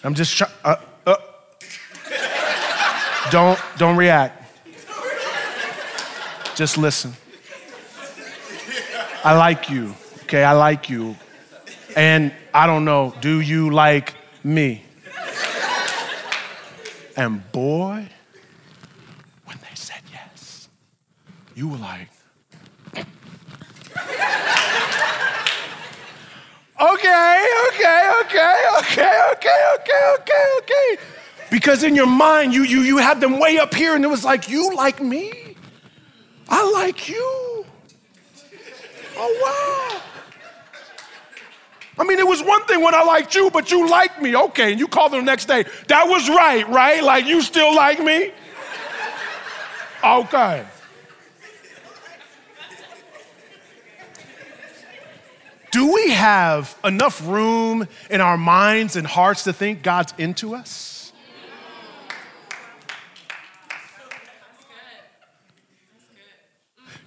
I'm 0.03 0.15
just 0.15 0.35
trying. 0.35 0.53
Uh, 0.65 0.77
uh. 1.07 1.17
Don't 3.31 3.61
don't 3.77 3.99
react. 3.99 4.43
Just 6.57 6.79
listen. 6.79 7.13
I 9.25 9.37
like 9.37 9.69
you. 9.69 9.95
Okay, 10.23 10.45
I 10.45 10.53
like 10.53 10.89
you. 10.89 11.17
And 11.97 12.33
I 12.55 12.67
don't 12.67 12.85
know, 12.85 13.15
do 13.21 13.41
you 13.41 13.71
like 13.71 14.15
me? 14.45 14.85
And 17.17 17.51
boy, 17.51 18.09
when 19.45 19.59
they 19.59 19.75
said 19.75 20.03
yes, 20.13 20.69
you 21.57 21.69
were 21.69 21.79
like, 21.79 22.09
okay, 26.81 27.47
okay, 27.69 28.11
okay, 28.21 28.55
okay, 28.81 29.21
okay, 29.33 29.73
okay, 29.75 30.15
okay, 30.21 30.45
okay. 30.59 30.99
Because 31.51 31.83
in 31.83 31.97
your 31.97 32.07
mind, 32.07 32.55
you, 32.55 32.63
you, 32.63 32.83
you 32.83 32.99
had 32.99 33.21
them 33.21 33.41
way 33.41 33.59
up 33.59 33.75
here, 33.75 33.97
and 33.97 34.05
it 34.05 34.09
was 34.09 34.25
like, 34.25 34.49
you 34.49 34.73
like 34.77 35.03
me? 35.03 35.57
I 36.49 36.71
like 36.71 37.09
you. 37.09 37.48
Oh, 39.21 39.39
wow. 39.43 40.01
I 41.99 42.05
mean, 42.05 42.21
it 42.21 42.27
was 42.27 42.41
one 42.43 42.65
thing 42.67 42.83
when 42.83 42.95
I 42.95 43.03
liked 43.03 43.35
you, 43.35 43.51
but 43.51 43.73
you 43.73 43.89
liked 43.89 44.23
me. 44.23 44.37
Okay, 44.37 44.71
and 44.71 44.79
you 44.81 44.87
called 44.87 45.13
them 45.13 45.21
the 45.21 45.27
next 45.27 45.47
day. 45.47 45.65
That 45.89 46.07
was 46.07 46.29
right, 46.29 46.69
right? 46.69 47.03
Like, 47.03 47.27
you 47.27 47.43
still 47.43 47.75
like 47.75 47.99
me? 47.99 48.33
Okay. 50.05 50.65
Do 55.73 55.93
we 55.93 56.11
have 56.13 56.79
enough 56.85 57.27
room 57.27 57.89
in 58.11 58.21
our 58.21 58.39
minds 58.39 58.97
and 58.97 59.07
hearts 59.07 59.45
to 59.45 59.53
think 59.53 59.83
God's 59.83 60.15
into 60.17 60.55
us? 60.55 60.98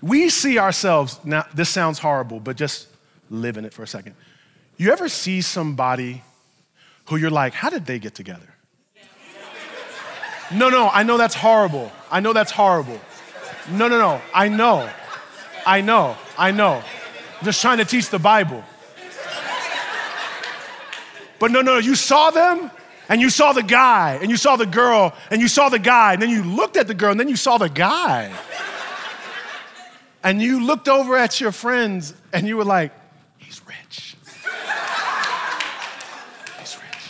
We 0.01 0.29
see 0.29 0.57
ourselves, 0.57 1.19
now 1.23 1.45
this 1.53 1.69
sounds 1.69 1.99
horrible, 1.99 2.39
but 2.39 2.57
just 2.57 2.87
live 3.29 3.57
in 3.57 3.65
it 3.65 3.73
for 3.73 3.83
a 3.83 3.87
second. 3.87 4.15
You 4.77 4.91
ever 4.91 5.07
see 5.09 5.41
somebody 5.41 6.23
who 7.09 7.17
you're 7.17 7.29
like, 7.29 7.53
how 7.53 7.69
did 7.69 7.85
they 7.85 7.99
get 7.99 8.15
together? 8.15 8.47
No, 10.53 10.69
no, 10.69 10.89
I 10.89 11.03
know 11.03 11.17
that's 11.17 11.35
horrible. 11.35 11.91
I 12.09 12.19
know 12.19 12.33
that's 12.33 12.51
horrible. 12.51 12.99
No, 13.69 13.87
no, 13.87 13.99
no, 13.99 14.21
I 14.33 14.49
know. 14.49 14.89
I 15.65 15.81
know, 15.81 16.17
I 16.37 16.51
know 16.51 16.81
I'm 17.41 17.45
just 17.45 17.61
trying 17.61 17.77
to 17.77 17.85
teach 17.85 18.09
the 18.09 18.19
Bible. 18.19 18.63
But 21.39 21.51
no, 21.51 21.61
no, 21.61 21.77
you 21.77 21.95
saw 21.95 22.29
them 22.29 22.69
and 23.09 23.19
you 23.19 23.29
saw 23.29 23.53
the 23.53 23.63
guy 23.63 24.19
and 24.21 24.29
you 24.29 24.37
saw 24.37 24.55
the 24.55 24.65
girl 24.65 25.13
and 25.31 25.41
you 25.41 25.47
saw 25.47 25.69
the 25.69 25.79
guy 25.79 26.13
and 26.13 26.21
then 26.21 26.29
you 26.29 26.43
looked 26.43 26.77
at 26.77 26.87
the 26.87 26.93
girl 26.93 27.11
and 27.11 27.19
then 27.19 27.27
you 27.27 27.35
saw 27.35 27.57
the 27.57 27.69
guy. 27.69 28.31
And 30.23 30.41
you 30.41 30.63
looked 30.63 30.87
over 30.87 31.17
at 31.17 31.41
your 31.41 31.51
friends 31.51 32.13
and 32.31 32.47
you 32.47 32.57
were 32.57 32.65
like, 32.65 32.91
he's 33.37 33.61
rich. 33.67 34.15
He's 36.59 36.77
rich. 36.77 37.09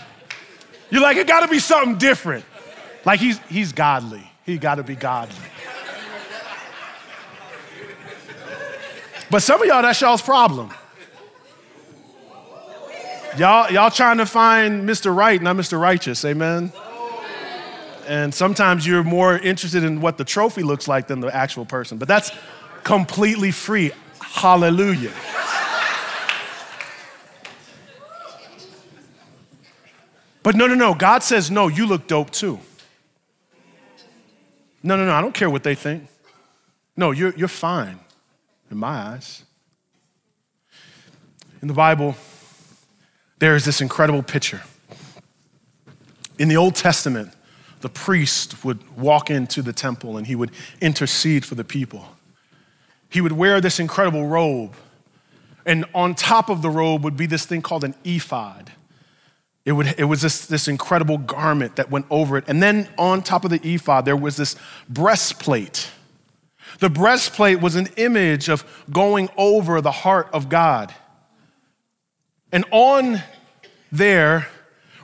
You're 0.89 1.01
like, 1.01 1.17
it 1.17 1.27
gotta 1.27 1.47
be 1.47 1.59
something 1.59 1.97
different. 1.97 2.45
Like 3.05 3.19
he's, 3.19 3.39
he's 3.49 3.73
godly. 3.73 4.29
He 4.45 4.57
gotta 4.57 4.83
be 4.83 4.95
godly. 4.95 5.35
But 9.29 9.41
some 9.41 9.61
of 9.61 9.67
y'all, 9.67 9.81
that's 9.81 10.01
y'all's 10.01 10.21
problem. 10.21 10.71
Y'all, 13.37 13.71
y'all 13.71 13.89
trying 13.89 14.17
to 14.17 14.25
find 14.25 14.87
Mr. 14.87 15.15
Right, 15.15 15.41
not 15.41 15.55
Mr. 15.55 15.79
Righteous, 15.79 16.25
amen? 16.25 16.73
And 18.07 18.33
sometimes 18.33 18.85
you're 18.85 19.05
more 19.05 19.37
interested 19.37 19.85
in 19.85 20.01
what 20.01 20.17
the 20.17 20.25
trophy 20.25 20.63
looks 20.63 20.89
like 20.89 21.07
than 21.07 21.21
the 21.21 21.33
actual 21.33 21.65
person. 21.65 21.97
But 21.97 22.09
that's 22.09 22.31
completely 22.83 23.51
free. 23.51 23.91
Hallelujah. 24.19 25.11
But 30.43 30.55
no, 30.55 30.67
no, 30.67 30.73
no. 30.73 30.93
God 30.93 31.23
says, 31.23 31.51
no, 31.51 31.67
you 31.67 31.85
look 31.85 32.07
dope 32.07 32.31
too. 32.31 32.59
No, 34.83 34.95
no, 34.95 35.05
no. 35.05 35.13
I 35.13 35.21
don't 35.21 35.33
care 35.33 35.49
what 35.49 35.63
they 35.63 35.75
think. 35.75 36.07
No, 36.97 37.11
you're, 37.11 37.33
you're 37.35 37.47
fine 37.47 37.99
in 38.69 38.77
my 38.77 39.13
eyes. 39.13 39.43
In 41.61 41.67
the 41.67 41.73
Bible, 41.73 42.15
there 43.37 43.55
is 43.55 43.65
this 43.65 43.81
incredible 43.81 44.23
picture. 44.23 44.61
In 46.39 46.47
the 46.47 46.57
Old 46.57 46.75
Testament, 46.75 47.33
the 47.81 47.89
priest 47.89 48.63
would 48.63 48.97
walk 48.97 49.29
into 49.29 49.61
the 49.61 49.73
temple 49.73 50.17
and 50.17 50.25
he 50.25 50.35
would 50.35 50.51
intercede 50.79 51.45
for 51.45 51.55
the 51.55 51.63
people. 51.63 52.07
He 53.11 53.21
would 53.21 53.33
wear 53.33 53.61
this 53.61 53.79
incredible 53.79 54.25
robe, 54.25 54.73
and 55.65 55.85
on 55.93 56.15
top 56.15 56.49
of 56.49 56.63
the 56.63 56.69
robe 56.69 57.03
would 57.03 57.17
be 57.17 57.27
this 57.27 57.45
thing 57.45 57.61
called 57.61 57.83
an 57.83 57.93
ephod. 58.03 58.71
It, 59.63 59.73
would, 59.73 59.93
it 59.99 60.05
was 60.05 60.23
this, 60.23 60.47
this 60.47 60.67
incredible 60.67 61.19
garment 61.19 61.75
that 61.75 61.91
went 61.91 62.07
over 62.09 62.35
it. 62.35 62.45
And 62.47 62.63
then 62.63 62.89
on 62.97 63.21
top 63.21 63.45
of 63.45 63.51
the 63.51 63.59
ephod, 63.63 64.05
there 64.05 64.17
was 64.17 64.35
this 64.35 64.55
breastplate 64.89 65.91
the 66.79 66.89
breastplate 66.89 67.61
was 67.61 67.75
an 67.75 67.87
image 67.97 68.49
of 68.49 68.65
going 68.91 69.29
over 69.37 69.81
the 69.81 69.91
heart 69.91 70.29
of 70.33 70.49
God. 70.49 70.93
And 72.51 72.65
on 72.71 73.21
there 73.91 74.47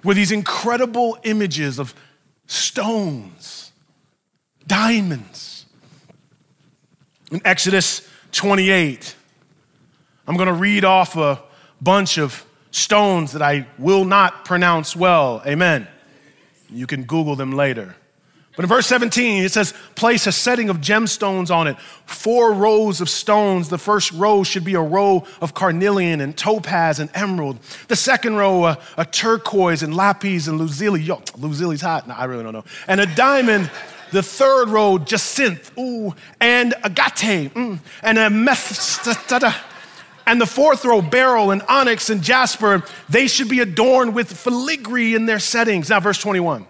were 0.04 0.14
these 0.14 0.32
incredible 0.32 1.18
images 1.24 1.80
of 1.80 1.94
stones, 2.46 3.72
diamonds, 4.66 5.57
In 7.32 7.42
Exodus 7.44 8.08
28, 8.32 9.16
I'm 10.28 10.38
going 10.38 10.48
to 10.48 10.54
read 10.54 10.86
off 10.86 11.18
a 11.18 11.42
bunch 11.82 12.18
of 12.18 12.46
stones 12.72 13.34
that 13.34 13.42
I 13.42 13.68
will 13.78 14.06
not 14.06 14.46
pronounce 14.46 14.96
well. 14.96 15.42
Amen. 15.46 15.88
You 16.70 16.88
can 16.88 17.04
Google 17.04 17.36
them 17.36 17.52
later. 17.52 17.96
But 18.56 18.66
in 18.66 18.70
verse 18.70 18.88
17, 18.88 19.44
it 19.44 19.52
says, 19.52 19.74
place 19.94 20.26
a 20.26 20.32
setting 20.32 20.70
of 20.70 20.78
gemstones 20.78 21.52
on 21.52 21.68
it, 21.68 21.78
four 22.06 22.54
rows 22.54 23.02
of 23.02 23.10
stones. 23.10 23.70
The 23.70 23.78
first 23.78 24.12
row 24.14 24.44
should 24.44 24.64
be 24.64 24.74
a 24.74 24.82
row 24.82 25.26
of 25.42 25.54
carnelian 25.54 26.22
and 26.22 26.36
topaz 26.36 27.00
and 27.00 27.12
emerald. 27.14 27.60
The 27.88 27.96
second 27.96 28.36
row, 28.36 28.66
a, 28.66 28.80
a 28.98 29.06
turquoise 29.06 29.84
and 29.84 29.96
lapis 29.96 30.48
and 30.48 30.58
lazuli. 30.58 31.02
Yo, 31.02 31.18
lazuli's 31.38 31.82
hot. 31.82 32.08
No, 32.08 32.16
I 32.16 32.24
really 32.24 32.44
don't 32.44 32.54
know. 32.54 32.66
And 32.88 33.00
a 33.00 33.06
diamond. 33.06 33.70
The 34.12 34.24
third 34.24 34.70
row, 34.70 34.98
jacinth, 34.98 35.78
ooh, 35.78 36.16
and 36.40 36.74
agate, 36.84 37.54
mm, 37.54 37.80
and 38.02 38.18
a 38.18 39.56
and 40.28 40.42
the 40.42 40.46
fourth 40.46 40.84
row, 40.84 41.02
beryl 41.02 41.52
and 41.52 41.62
onyx 41.70 42.10
and 42.10 42.22
jasper. 42.22 42.84
They 43.10 43.28
should 43.28 43.48
be 43.48 43.62
adorned 43.62 44.14
with 44.14 44.32
filigree 44.32 45.16
in 45.16 45.26
their 45.26 45.40
settings. 45.40 45.90
Now, 45.90 46.02
verse 46.02 46.20
21. 46.20 46.68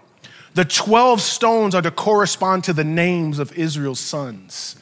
The 0.54 0.64
12 0.64 1.20
stones 1.20 1.74
are 1.74 1.82
to 1.82 1.90
correspond 1.90 2.64
to 2.64 2.72
the 2.72 2.84
names 2.84 3.38
of 3.38 3.52
Israel's 3.52 4.00
sons. 4.00 4.76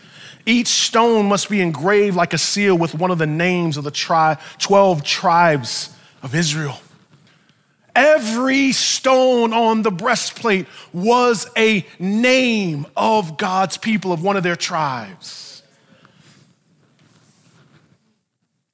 Each 0.45 0.69
stone 0.69 1.27
must 1.27 1.51
be 1.51 1.61
engraved 1.61 2.17
like 2.17 2.33
a 2.33 2.39
seal 2.39 2.79
with 2.79 2.95
one 2.95 3.11
of 3.11 3.19
the 3.19 3.27
names 3.27 3.77
of 3.77 3.85
the 3.85 3.91
tri- 3.91 4.37
12 4.59 5.03
tribes 5.03 5.91
of 6.23 6.35
Israel. 6.35 6.79
Every 7.97 8.73
stone 8.73 9.55
on 9.55 9.81
the 9.81 9.91
breastplate 9.91 10.67
was 10.93 11.49
a 11.57 11.87
name 11.99 12.87
of 12.95 13.39
God's 13.39 13.79
people, 13.79 14.13
of 14.13 14.23
one 14.23 14.37
of 14.37 14.43
their 14.43 14.55
tribes. 14.55 15.63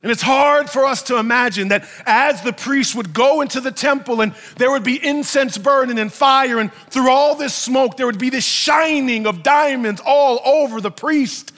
And 0.02 0.10
it's 0.10 0.22
hard 0.22 0.68
for 0.68 0.84
us 0.84 1.04
to 1.04 1.18
imagine 1.18 1.68
that 1.68 1.88
as 2.04 2.42
the 2.42 2.52
priest 2.52 2.96
would 2.96 3.14
go 3.14 3.40
into 3.42 3.60
the 3.60 3.70
temple 3.70 4.20
and 4.22 4.34
there 4.56 4.72
would 4.72 4.82
be 4.82 4.98
incense 5.06 5.56
burning 5.56 6.00
and 6.00 6.12
fire, 6.12 6.58
and 6.58 6.72
through 6.90 7.08
all 7.08 7.36
this 7.36 7.54
smoke, 7.54 7.96
there 7.96 8.06
would 8.06 8.18
be 8.18 8.28
this 8.28 8.44
shining 8.44 9.28
of 9.28 9.44
diamonds 9.44 10.02
all 10.04 10.40
over 10.44 10.80
the 10.80 10.90
priest. 10.90 11.52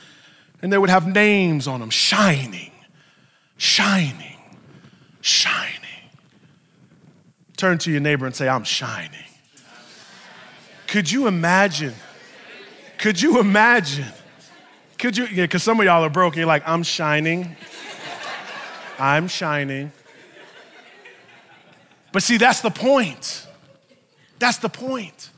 And 0.61 0.71
they 0.71 0.77
would 0.77 0.91
have 0.91 1.07
names 1.07 1.67
on 1.67 1.81
them 1.81 1.89
shining, 1.89 2.73
shining, 3.57 4.37
shining. 5.23 5.84
Turn 7.65 7.79
to 7.79 7.91
your 7.91 8.01
neighbor 8.01 8.27
and 8.27 8.37
say, 8.37 8.47
I'm 8.47 8.63
shining. 8.63 9.25
Could 10.87 11.11
you 11.11 11.29
imagine? 11.29 11.95
Could 12.99 13.23
you 13.23 13.41
imagine? 13.41 14.13
Could 14.99 15.17
you? 15.17 15.25
Yeah, 15.25 15.45
because 15.45 15.63
some 15.63 15.81
of 15.81 15.87
y'all 15.87 16.05
are 16.05 16.11
broken. 16.11 16.41
You're 16.41 16.47
like, 16.47 16.63
I'm 16.69 16.83
shining. 16.83 17.57
I'm 18.99 19.29
shining. 19.29 19.93
But 22.13 22.23
see, 22.23 22.37
that's 22.37 22.61
the 22.61 22.69
point. 22.69 23.47
That's 24.39 24.59
the 24.59 24.69
point. 24.69 25.31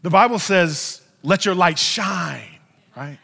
The 0.00 0.08
Bible 0.08 0.38
says, 0.38 1.02
let 1.22 1.44
your 1.44 1.54
light 1.54 1.78
shine, 1.78 2.60
right? 2.96 3.18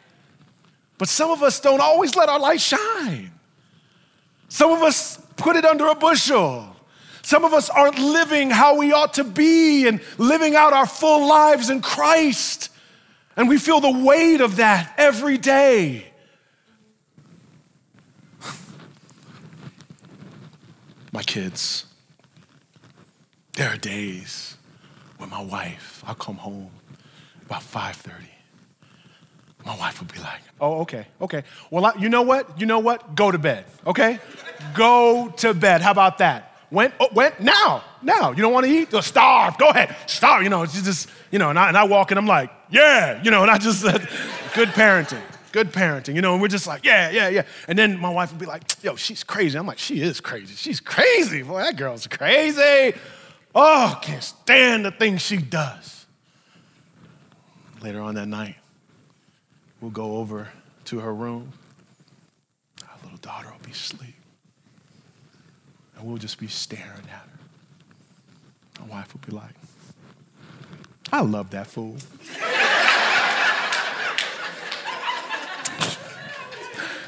But 0.99 1.09
some 1.09 1.31
of 1.31 1.43
us 1.43 1.61
don't 1.61 1.81
always 1.81 2.15
let 2.15 2.29
our 2.29 2.39
light 2.39 2.61
shine. 2.61 3.33
Some 4.49 4.71
of 4.71 4.83
us 4.83 5.17
put 5.43 5.57
it 5.57 5.65
under 5.65 5.89
a 5.89 5.95
bushel. 5.95 6.77
Some 7.23 7.45
of 7.45 7.53
us 7.53 7.69
aren't 7.69 7.99
living 7.99 8.51
how 8.51 8.77
we 8.77 8.93
ought 8.93 9.15
to 9.15 9.25
be 9.25 9.87
and 9.87 10.01
living 10.19 10.55
out 10.57 10.73
our 10.73 10.87
full 10.87 11.27
lives 11.27 11.71
in 11.71 11.83
Christ. 11.83 12.69
And 13.37 13.49
we 13.49 13.59
feel 13.59 13.81
the 13.81 13.91
weight 13.91 14.41
of 14.41 14.57
that 14.57 14.95
every 14.97 15.39
day. 15.39 16.07
my 21.13 21.23
kids. 21.23 21.87
There 23.55 23.69
are 23.69 23.77
days 23.77 24.57
when 25.19 25.29
my 25.31 25.43
wife, 25.43 26.03
I'll 26.07 26.15
come 26.15 26.37
home 26.37 26.71
about 27.47 27.63
5:30. 27.63 28.29
My 29.65 29.77
wife 29.77 30.01
would 30.01 30.13
be 30.13 30.19
like, 30.19 30.41
"Oh, 30.61 30.81
okay, 30.81 31.07
okay. 31.21 31.45
Well, 31.71 31.85
I, 31.87 31.93
you 31.99 32.09
know 32.09 32.23
what? 32.23 32.59
You 32.59 32.67
know 32.67 32.81
what? 32.81 33.15
Go 33.15 33.31
to 33.31 33.39
bed, 33.39 33.65
okay? 33.87 34.19
Go 34.75 35.29
to 35.39 35.55
bed. 35.55 35.81
How 35.81 35.91
about 35.91 36.19
that? 36.19 36.57
When? 36.71 36.93
Oh, 36.99 37.09
when? 37.13 37.33
Now, 37.39 37.85
now. 38.01 38.31
You 38.31 38.43
don't 38.43 38.53
want 38.53 38.67
to 38.67 38.73
eat? 38.73 38.89
Oh, 38.93 39.01
starve. 39.01 39.59
Go 39.59 39.69
ahead, 39.69 39.95
starve. 40.07 40.43
You 40.43 40.49
know, 40.49 40.63
it's 40.63 40.81
just, 40.83 41.09
you 41.31 41.39
know. 41.39 41.51
And 41.51 41.59
I, 41.59 41.69
and 41.69 41.77
I 41.77 41.85
walk 41.85 42.13
in, 42.13 42.19
I'm 42.19 42.27
like, 42.27 42.51
yeah, 42.71 43.23
you 43.23 43.31
know. 43.31 43.43
And 43.43 43.51
I 43.51 43.59
just, 43.59 43.81
said, 43.83 44.09
good 44.55 44.69
parenting 44.69 45.23
good 45.53 45.73
parenting, 45.73 46.15
you 46.15 46.23
know, 46.23 46.33
and 46.33 46.43
we're 46.43 46.49
just 46.49 46.67
like, 46.67 46.85
yeah, 46.85 47.11
yeah, 47.11 47.29
yeah. 47.29 47.43
And 47.69 47.79
then 47.79 47.99
my 47.99 48.09
wife 48.09 48.33
would 48.33 48.41
be 48.41 48.47
like, 48.47 48.63
yo, 48.83 48.97
she's 48.97 49.23
crazy. 49.23 49.59
I'm 49.59 49.67
like, 49.67 49.79
she 49.79 50.01
is 50.01 50.21
crazy. 50.21 50.55
She's 50.55 50.81
crazy. 50.81 51.43
Boy, 51.43 51.61
that 51.61 51.77
girl's 51.77 52.07
crazy. 52.07 52.99
Oh, 53.55 53.99
can't 54.03 54.23
stand 54.23 54.85
the 54.85 54.91
things 54.91 55.21
she 55.21 55.37
does. 55.37 56.07
Later 57.83 58.01
on 58.01 58.15
that 58.15 58.27
night, 58.27 58.57
we'll 59.81 59.91
go 59.91 60.17
over 60.17 60.49
to 60.87 61.01
her 61.01 61.15
room. 61.15 61.53
Our 62.89 62.97
little 63.03 63.19
daughter 63.19 63.49
will 63.51 63.65
be 63.65 63.73
asleep. 63.73 64.12
And 66.03 66.11
we'll 66.11 66.19
just 66.19 66.39
be 66.41 66.49
staring 66.49 67.05
at 67.05 67.11
her. 67.11 67.29
My 68.81 68.87
wife 68.97 69.15
will 69.15 69.21
be 69.25 69.31
like, 69.31 69.55
I 71.13 71.21
love 71.21 71.51
that 71.51 71.69
fool. 71.69 71.95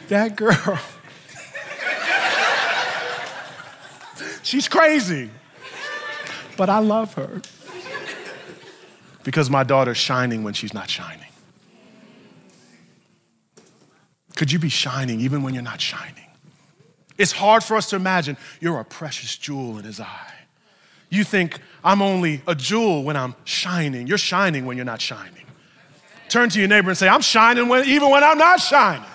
that 0.06 0.36
girl, 0.36 0.78
she's 4.44 4.68
crazy, 4.68 5.28
but 6.56 6.70
I 6.70 6.78
love 6.78 7.14
her 7.14 7.42
because 9.24 9.50
my 9.50 9.64
daughter's 9.64 9.96
shining 9.96 10.44
when 10.44 10.54
she's 10.54 10.72
not 10.72 10.88
shining. 10.88 11.18
Could 14.36 14.52
you 14.52 14.60
be 14.60 14.68
shining 14.68 15.20
even 15.20 15.42
when 15.42 15.52
you're 15.52 15.64
not 15.64 15.80
shining? 15.80 16.28
It's 17.16 17.32
hard 17.32 17.62
for 17.62 17.76
us 17.76 17.90
to 17.90 17.96
imagine 17.96 18.36
you're 18.60 18.80
a 18.80 18.84
precious 18.84 19.36
jewel 19.36 19.78
in 19.78 19.84
his 19.84 20.00
eye. 20.00 20.34
You 21.10 21.22
think 21.22 21.60
I'm 21.84 22.02
only 22.02 22.42
a 22.46 22.54
jewel 22.54 23.04
when 23.04 23.16
I'm 23.16 23.34
shining. 23.44 24.06
You're 24.06 24.18
shining 24.18 24.66
when 24.66 24.76
you're 24.76 24.86
not 24.86 25.00
shining. 25.00 25.44
Turn 26.28 26.48
to 26.48 26.58
your 26.58 26.66
neighbor 26.66 26.88
and 26.88 26.98
say, 26.98 27.08
I'm 27.08 27.20
shining 27.20 27.68
when, 27.68 27.86
even 27.86 28.10
when 28.10 28.24
I'm 28.24 28.38
not 28.38 28.60
shining. 28.60 29.06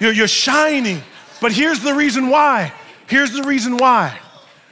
You're, 0.00 0.12
you're 0.12 0.28
shining. 0.28 1.00
But 1.40 1.52
here's 1.52 1.80
the 1.80 1.94
reason 1.94 2.28
why. 2.28 2.72
Here's 3.06 3.32
the 3.32 3.44
reason 3.44 3.76
why. 3.76 4.18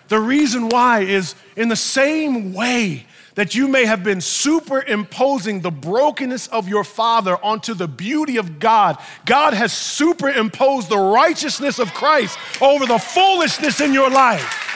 The 0.09 0.19
reason 0.19 0.69
why 0.69 1.01
is 1.03 1.35
in 1.57 1.69
the 1.69 1.77
same 1.77 2.53
way 2.53 3.07
that 3.35 3.55
you 3.55 3.69
may 3.69 3.85
have 3.85 4.03
been 4.03 4.21
superimposing 4.21 5.61
the 5.61 5.71
brokenness 5.71 6.49
of 6.49 6.69
your 6.69 6.85
father 6.85 7.37
onto 7.43 7.75
the 7.75 7.89
beauty 7.89 8.37
of 8.37 8.59
God, 8.59 8.99
God 9.25 9.55
has 9.55 9.73
superimposed 9.73 10.89
the 10.89 10.99
righteousness 10.99 11.79
of 11.79 11.93
Christ 11.95 12.39
over 12.61 12.87
the 12.87 12.99
foolishness 12.99 13.81
in 13.81 13.93
your 13.93 14.11
life. 14.11 14.67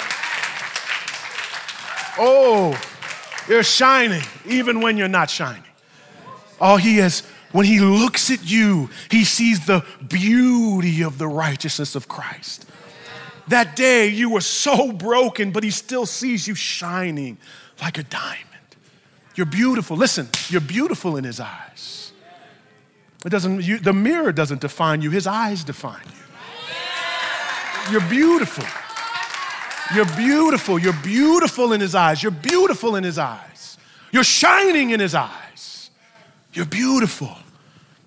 Oh, 2.18 2.80
you're 3.48 3.64
shining 3.64 4.22
even 4.46 4.80
when 4.80 4.96
you're 4.96 5.08
not 5.08 5.30
shining. 5.30 5.64
Oh, 6.60 6.76
He 6.76 6.98
has 6.98 7.22
when 7.54 7.66
he 7.66 7.78
looks 7.78 8.32
at 8.32 8.44
you, 8.44 8.90
he 9.12 9.24
sees 9.24 9.64
the 9.64 9.84
beauty 10.08 11.04
of 11.04 11.18
the 11.18 11.28
righteousness 11.28 11.94
of 11.94 12.08
Christ. 12.08 12.66
That 13.46 13.76
day 13.76 14.08
you 14.08 14.28
were 14.28 14.40
so 14.40 14.90
broken, 14.90 15.52
but 15.52 15.62
he 15.62 15.70
still 15.70 16.04
sees 16.04 16.48
you 16.48 16.56
shining 16.56 17.38
like 17.84 17.98
a 17.98 18.02
diamond. 18.02 18.70
You're 19.34 19.44
beautiful. 19.44 19.94
Listen, 19.94 20.26
you're 20.48 20.62
beautiful 20.62 21.18
in 21.18 21.24
his 21.24 21.38
eyes. 21.38 22.12
It 23.26 23.28
doesn't, 23.28 23.62
you, 23.62 23.78
the 23.78 23.92
mirror 23.92 24.32
doesn't 24.32 24.62
define 24.62 25.02
you, 25.02 25.10
his 25.10 25.26
eyes 25.26 25.64
define 25.64 26.00
you. 26.06 27.92
You're 27.92 28.08
beautiful. 28.08 28.64
You're 29.94 30.16
beautiful. 30.16 30.78
You're 30.78 31.00
beautiful 31.02 31.74
in 31.74 31.82
his 31.82 31.94
eyes. 31.94 32.22
You're 32.22 32.32
beautiful 32.32 32.96
in 32.96 33.04
his 33.04 33.18
eyes. 33.18 33.76
You're 34.12 34.24
shining 34.24 34.90
in 34.90 35.00
his 35.00 35.14
eyes. 35.14 35.90
You're 36.54 36.64
beautiful. 36.64 37.36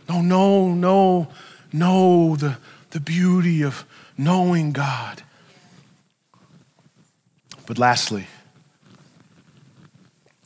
No, 0.10 0.22
no, 0.22 0.74
no, 0.74 1.28
no, 1.72 2.36
the, 2.36 2.58
the 2.90 3.00
beauty 3.00 3.64
of 3.64 3.86
knowing 4.18 4.72
God. 4.72 5.22
But 7.68 7.78
lastly, 7.78 8.26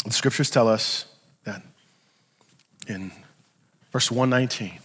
the 0.06 0.12
scriptures 0.12 0.50
tell 0.50 0.68
us 0.68 1.06
that 1.44 1.62
in 2.88 3.12
verse 3.92 4.10
119, 4.12 4.80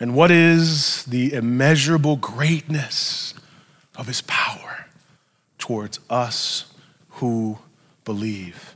and 0.00 0.14
what 0.14 0.30
is 0.30 1.04
the 1.04 1.32
immeasurable 1.32 2.16
greatness 2.16 3.34
of 3.96 4.06
his 4.06 4.22
power 4.22 4.86
towards 5.58 6.00
us 6.08 6.72
who 7.10 7.58
believe? 8.04 8.74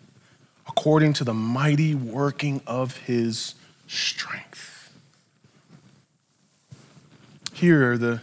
according 0.77 1.13
to 1.13 1.23
the 1.23 1.33
mighty 1.33 1.95
working 1.95 2.61
of 2.67 2.97
his 2.99 3.55
strength. 3.87 4.93
Here, 7.53 7.97
the 7.97 8.21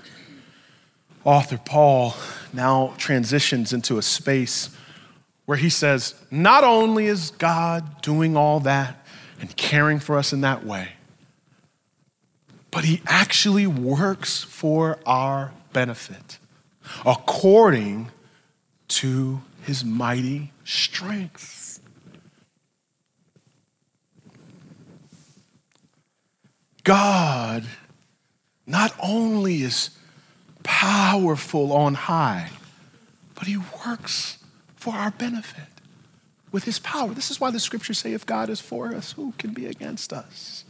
author 1.24 1.58
Paul 1.58 2.14
now 2.52 2.94
transitions 2.98 3.72
into 3.72 3.98
a 3.98 4.02
space 4.02 4.70
where 5.46 5.58
he 5.58 5.70
says, 5.70 6.16
not 6.30 6.64
only 6.64 7.08
is 7.08 7.32
God 7.32 8.02
doing 8.02 8.38
all 8.38 8.60
that 8.62 9.06
and 9.40 9.56
caring 9.56 10.00
for 10.00 10.18
us 10.18 10.34
in 10.34 10.42
that 10.42 10.66
way, 10.66 10.90
but 12.70 12.86
he 12.86 13.02
actually 13.06 13.68
works 13.68 14.44
for 14.44 15.00
our 15.06 15.52
benefit 15.74 16.40
according 17.06 18.10
to 18.88 19.42
his 19.64 19.84
mighty 19.84 20.52
strength. 20.64 21.80
God 26.84 27.66
not 28.66 28.94
only 29.02 29.62
is 29.62 29.92
powerful 30.64 31.74
on 31.74 31.94
high, 31.94 32.50
but 33.36 33.48
he 33.48 33.58
works 33.86 34.38
for 34.82 34.96
our 34.96 35.12
benefit 35.12 35.68
with 36.52 36.64
his 36.64 36.80
power. 36.80 37.14
This 37.14 37.30
is 37.30 37.40
why 37.40 37.52
the 37.52 37.60
scriptures 37.60 38.00
say 38.00 38.14
if 38.14 38.26
God 38.26 38.50
is 38.50 38.60
for 38.60 38.96
us, 38.96 39.12
who 39.12 39.32
can 39.38 39.54
be 39.54 39.68
against 39.68 40.12
us? 40.12 40.66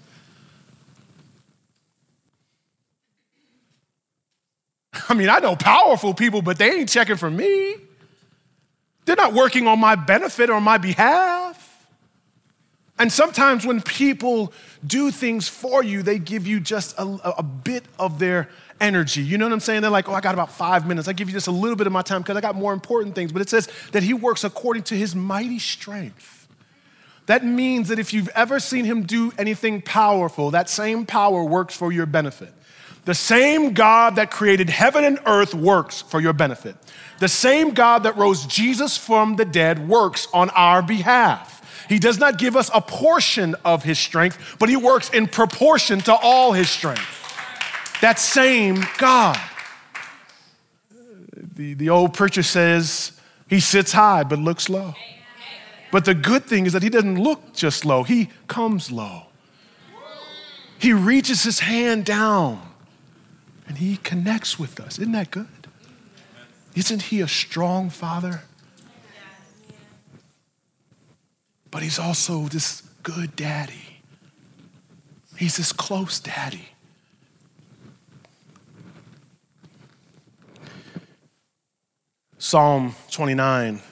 I 5.09 5.13
mean, 5.13 5.29
I 5.29 5.39
know 5.39 5.55
powerful 5.55 6.13
people, 6.13 6.41
but 6.41 6.57
they 6.57 6.71
ain't 6.71 6.89
checking 6.89 7.15
for 7.15 7.31
me. 7.31 7.77
They're 9.05 9.15
not 9.15 9.33
working 9.33 9.65
on 9.65 9.79
my 9.79 9.95
benefit 9.95 10.49
or 10.49 10.59
my 10.59 10.77
behalf. 10.77 11.87
And 12.99 13.09
sometimes 13.11 13.65
when 13.65 13.81
people 13.81 14.51
do 14.85 15.09
things 15.09 15.47
for 15.47 15.83
you, 15.83 16.03
they 16.03 16.19
give 16.19 16.45
you 16.45 16.59
just 16.59 16.99
a, 16.99 17.37
a, 17.37 17.41
bit 17.41 17.85
of 17.97 18.19
their 18.19 18.49
energy. 18.81 19.21
You 19.21 19.37
know 19.37 19.45
what 19.45 19.53
I'm 19.53 19.59
saying? 19.59 19.81
They're 19.81 19.91
like, 19.91 20.09
oh, 20.09 20.13
I 20.13 20.21
got 20.21 20.33
about 20.33 20.51
five 20.51 20.87
minutes. 20.87 21.07
I 21.07 21.13
give 21.13 21.29
you 21.29 21.33
just 21.33 21.47
a 21.47 21.51
little 21.51 21.75
bit 21.75 21.87
of 21.87 21.93
my 21.93 22.01
time 22.01 22.21
because 22.21 22.35
I 22.35 22.41
got 22.41 22.55
more 22.55 22.73
important 22.73 23.15
things. 23.15 23.31
But 23.31 23.41
it 23.41 23.49
says 23.49 23.69
that 23.91 24.03
he 24.03 24.13
works 24.13 24.43
according 24.43 24.83
to 24.83 24.95
his 24.95 25.15
mighty 25.15 25.59
strength. 25.59 26.47
That 27.27 27.45
means 27.45 27.89
that 27.89 27.99
if 27.99 28.13
you've 28.13 28.29
ever 28.29 28.59
seen 28.59 28.83
him 28.85 29.03
do 29.03 29.31
anything 29.37 29.81
powerful, 29.81 30.51
that 30.51 30.69
same 30.69 31.05
power 31.05 31.43
works 31.43 31.75
for 31.75 31.91
your 31.91 32.05
benefit. 32.05 32.53
The 33.05 33.13
same 33.15 33.73
God 33.73 34.17
that 34.17 34.29
created 34.31 34.69
heaven 34.69 35.03
and 35.03 35.19
earth 35.25 35.55
works 35.55 36.01
for 36.01 36.19
your 36.19 36.33
benefit. 36.33 36.75
The 37.19 37.29
same 37.29 37.71
God 37.71 38.03
that 38.03 38.17
rose 38.17 38.45
Jesus 38.45 38.97
from 38.97 39.35
the 39.35 39.45
dead 39.45 39.87
works 39.87 40.27
on 40.33 40.49
our 40.51 40.81
behalf. 40.81 41.85
He 41.89 41.99
does 41.99 42.19
not 42.19 42.37
give 42.37 42.55
us 42.55 42.69
a 42.73 42.81
portion 42.81 43.55
of 43.65 43.83
his 43.83 43.99
strength, 43.99 44.55
but 44.59 44.69
he 44.69 44.77
works 44.77 45.09
in 45.09 45.27
proportion 45.27 45.99
to 46.01 46.15
all 46.15 46.53
his 46.53 46.69
strength. 46.69 47.20
That 48.01 48.19
same 48.19 48.83
God. 48.97 49.39
The, 51.55 51.75
the 51.75 51.89
old 51.89 52.13
preacher 52.13 52.43
says, 52.43 53.19
he 53.47 53.59
sits 53.59 53.91
high 53.91 54.23
but 54.23 54.39
looks 54.39 54.69
low. 54.69 54.95
But 55.91 56.05
the 56.05 56.15
good 56.15 56.45
thing 56.45 56.65
is 56.65 56.73
that 56.73 56.83
he 56.83 56.89
doesn't 56.89 57.21
look 57.21 57.53
just 57.53 57.85
low, 57.85 58.03
he 58.03 58.29
comes 58.47 58.91
low. 58.91 59.27
He 60.79 60.93
reaches 60.93 61.43
his 61.43 61.59
hand 61.59 62.05
down 62.05 62.61
and 63.67 63.77
he 63.77 63.97
connects 63.97 64.57
with 64.57 64.79
us. 64.79 64.97
Isn't 64.97 65.11
that 65.11 65.29
good? 65.29 65.47
Isn't 66.75 67.03
he 67.03 67.21
a 67.21 67.27
strong 67.27 67.89
father? 67.89 68.41
But 71.69 71.83
he's 71.83 71.99
also 71.99 72.47
this 72.47 72.81
good 73.03 73.35
daddy. 73.35 73.99
He's 75.37 75.57
this 75.57 75.71
close 75.71 76.19
daddy. 76.19 76.70
Psalm 82.43 82.95
29 83.11 83.83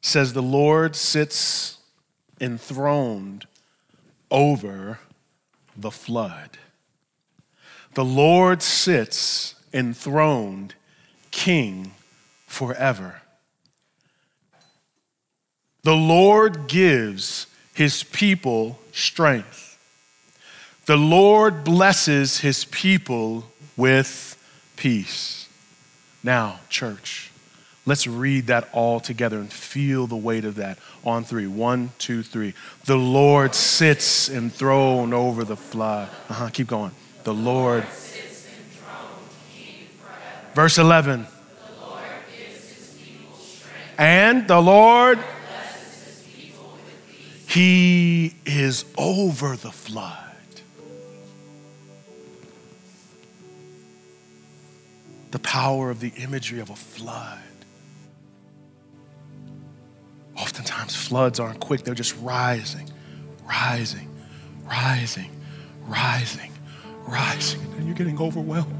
says, 0.00 0.32
The 0.32 0.40
Lord 0.40 0.94
sits 0.94 1.78
enthroned 2.40 3.46
over 4.30 5.00
the 5.76 5.90
flood. 5.90 6.50
The 7.94 8.04
Lord 8.04 8.62
sits 8.62 9.56
enthroned, 9.72 10.76
king 11.32 11.90
forever. 12.46 13.22
The 15.82 15.96
Lord 15.96 16.68
gives 16.68 17.48
his 17.74 18.04
people 18.04 18.78
strength. 18.92 19.76
The 20.86 20.96
Lord 20.96 21.64
blesses 21.64 22.38
his 22.38 22.66
people 22.66 23.46
with 23.76 24.40
peace. 24.76 25.48
Now, 26.22 26.60
church, 26.68 27.32
let's 27.86 28.06
read 28.06 28.46
that 28.46 28.68
all 28.72 29.00
together 29.00 29.38
and 29.38 29.52
feel 29.52 30.06
the 30.06 30.16
weight 30.16 30.44
of 30.44 30.56
that 30.56 30.78
on 31.04 31.24
three. 31.24 31.46
One, 31.46 31.92
two, 31.98 32.22
three. 32.22 32.54
The 32.86 32.96
Lord 32.96 33.54
sits 33.54 34.28
enthroned 34.28 35.14
over 35.14 35.44
the 35.44 35.56
flood. 35.56 36.08
Uh 36.28 36.34
huh, 36.34 36.48
keep 36.50 36.66
going. 36.66 36.92
The 37.24 37.34
Lord. 37.34 37.84
Verse 40.54 40.78
11. 40.78 41.26
And 43.98 44.48
the 44.48 44.60
Lord, 44.60 45.18
He 47.46 48.34
is 48.44 48.84
over 48.98 49.56
the 49.56 49.70
flood. 49.70 50.20
The 55.30 55.38
power 55.38 55.90
of 55.90 56.00
the 56.00 56.12
imagery 56.16 56.60
of 56.60 56.70
a 56.70 56.76
flood. 56.76 57.43
Oftentimes, 60.36 60.96
floods 60.96 61.38
aren't 61.38 61.60
quick, 61.60 61.84
they're 61.84 61.94
just 61.94 62.16
rising, 62.20 62.90
rising, 63.46 64.10
rising, 64.66 65.30
rising 65.86 66.50
rising 67.06 67.60
and 67.76 67.86
you're 67.86 67.94
getting 67.94 68.20
overwhelmed 68.20 68.72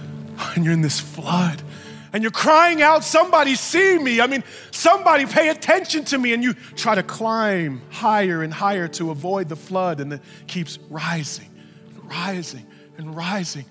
and 0.54 0.64
you're 0.64 0.74
in 0.74 0.80
this 0.80 1.00
flood 1.00 1.62
and 2.10 2.22
you're 2.22 2.32
crying 2.32 2.80
out, 2.80 3.04
Somebody 3.04 3.54
see 3.54 3.98
me. 3.98 4.22
I 4.22 4.26
mean, 4.26 4.42
somebody 4.70 5.26
pay 5.26 5.50
attention 5.50 6.06
to 6.06 6.16
me. 6.16 6.32
And 6.32 6.42
you 6.42 6.54
try 6.54 6.94
to 6.94 7.02
climb 7.02 7.82
higher 7.90 8.42
and 8.42 8.50
higher 8.50 8.88
to 8.88 9.10
avoid 9.10 9.50
the 9.50 9.56
flood, 9.56 10.00
and 10.00 10.14
it 10.14 10.22
keeps 10.46 10.78
rising 10.88 11.50
and 11.94 12.10
rising 12.10 12.66
and 12.96 13.14
rising. 13.14 13.66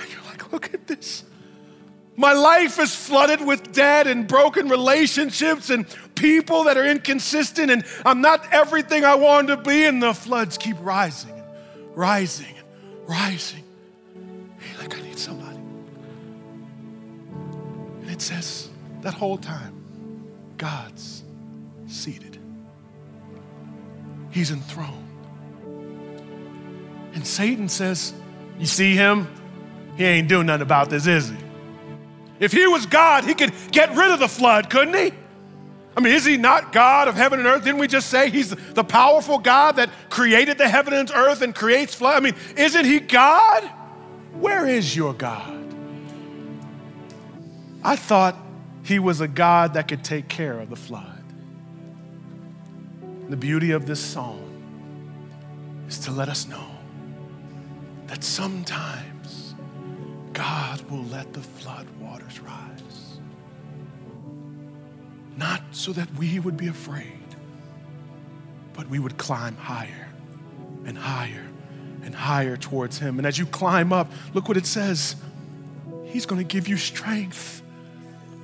And 0.00 0.10
you're 0.10 0.22
like, 0.22 0.50
Look 0.50 0.72
at 0.72 0.86
this. 0.86 1.24
My 2.16 2.32
life 2.32 2.78
is 2.78 2.94
flooded 2.94 3.44
with 3.44 3.72
dead 3.72 4.06
and 4.06 4.26
broken 4.26 4.68
relationships 4.68 5.70
and 5.70 5.86
people 6.14 6.64
that 6.64 6.76
are 6.78 6.86
inconsistent, 6.86 7.70
and 7.70 7.84
I'm 8.04 8.22
not 8.22 8.46
everything 8.52 9.04
I 9.04 9.14
want 9.16 9.48
to 9.48 9.56
be, 9.56 9.84
and 9.84 10.02
the 10.02 10.14
floods 10.14 10.56
keep 10.56 10.76
rising 10.80 11.36
rising 11.96 12.54
and 12.56 13.08
rising. 13.08 13.64
Hey, 14.58 14.78
like, 14.78 14.96
I 14.96 15.02
need 15.02 15.18
somebody. 15.18 15.56
And 18.02 18.10
it 18.10 18.20
says 18.20 18.68
that 19.00 19.14
whole 19.14 19.38
time, 19.38 19.74
God's 20.58 21.24
seated, 21.88 22.38
He's 24.30 24.50
enthroned. 24.50 25.02
And 27.14 27.26
Satan 27.26 27.68
says, 27.70 28.12
You 28.58 28.66
see 28.66 28.94
him? 28.94 29.26
He 29.96 30.04
ain't 30.04 30.28
doing 30.28 30.46
nothing 30.46 30.60
about 30.60 30.90
this, 30.90 31.06
is 31.06 31.30
he? 31.30 31.36
If 32.38 32.52
he 32.52 32.66
was 32.66 32.86
God, 32.86 33.24
he 33.24 33.34
could 33.34 33.52
get 33.70 33.94
rid 33.94 34.10
of 34.10 34.18
the 34.18 34.28
flood, 34.28 34.70
couldn't 34.70 34.94
he? 34.94 35.12
I 35.96 36.00
mean, 36.00 36.12
is 36.12 36.26
he 36.26 36.36
not 36.36 36.72
God 36.72 37.08
of 37.08 37.14
heaven 37.14 37.38
and 37.38 37.48
earth? 37.48 37.64
Didn't 37.64 37.80
we 37.80 37.88
just 37.88 38.10
say 38.10 38.28
he's 38.28 38.50
the 38.50 38.84
powerful 38.84 39.38
God 39.38 39.76
that 39.76 39.88
created 40.10 40.58
the 40.58 40.68
heaven 40.68 40.92
and 40.92 41.10
earth 41.10 41.40
and 41.40 41.54
creates 41.54 41.94
flood? 41.94 42.16
I 42.16 42.20
mean, 42.20 42.34
isn't 42.56 42.84
he 42.84 43.00
God? 43.00 43.64
Where 44.34 44.66
is 44.66 44.94
your 44.94 45.14
God? 45.14 45.54
I 47.82 47.96
thought 47.96 48.36
he 48.82 48.98
was 48.98 49.22
a 49.22 49.28
God 49.28 49.74
that 49.74 49.88
could 49.88 50.04
take 50.04 50.28
care 50.28 50.60
of 50.60 50.68
the 50.68 50.76
flood. 50.76 51.22
The 53.30 53.36
beauty 53.36 53.70
of 53.70 53.86
this 53.86 54.00
song 54.00 54.42
is 55.88 55.98
to 56.00 56.10
let 56.10 56.28
us 56.28 56.46
know 56.46 56.66
that 58.06 58.22
sometimes 58.22 59.15
God 60.36 60.82
will 60.90 61.04
let 61.04 61.32
the 61.32 61.40
flood 61.40 61.86
waters 61.98 62.38
rise 62.40 63.06
not 65.36 65.62
so 65.70 65.92
that 65.92 66.12
we 66.14 66.38
would 66.38 66.56
be 66.56 66.68
afraid, 66.68 67.12
but 68.72 68.88
we 68.88 68.98
would 68.98 69.18
climb 69.18 69.56
higher 69.56 70.08
and 70.84 70.96
higher 70.96 71.46
and 72.02 72.14
higher 72.14 72.56
towards 72.56 72.98
Him. 72.98 73.18
And 73.18 73.26
as 73.26 73.38
you 73.38 73.46
climb 73.46 73.92
up, 73.92 74.10
look 74.34 74.48
what 74.48 74.56
it 74.56 74.66
says 74.66 75.16
He's 76.04 76.24
going 76.24 76.40
to 76.40 76.46
give 76.46 76.68
you 76.68 76.76
strength 76.76 77.62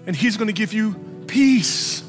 and 0.07 0.15
He's 0.15 0.37
going 0.37 0.49
to 0.49 0.53
give 0.53 0.73
you 0.73 0.95
peace. 1.27 2.03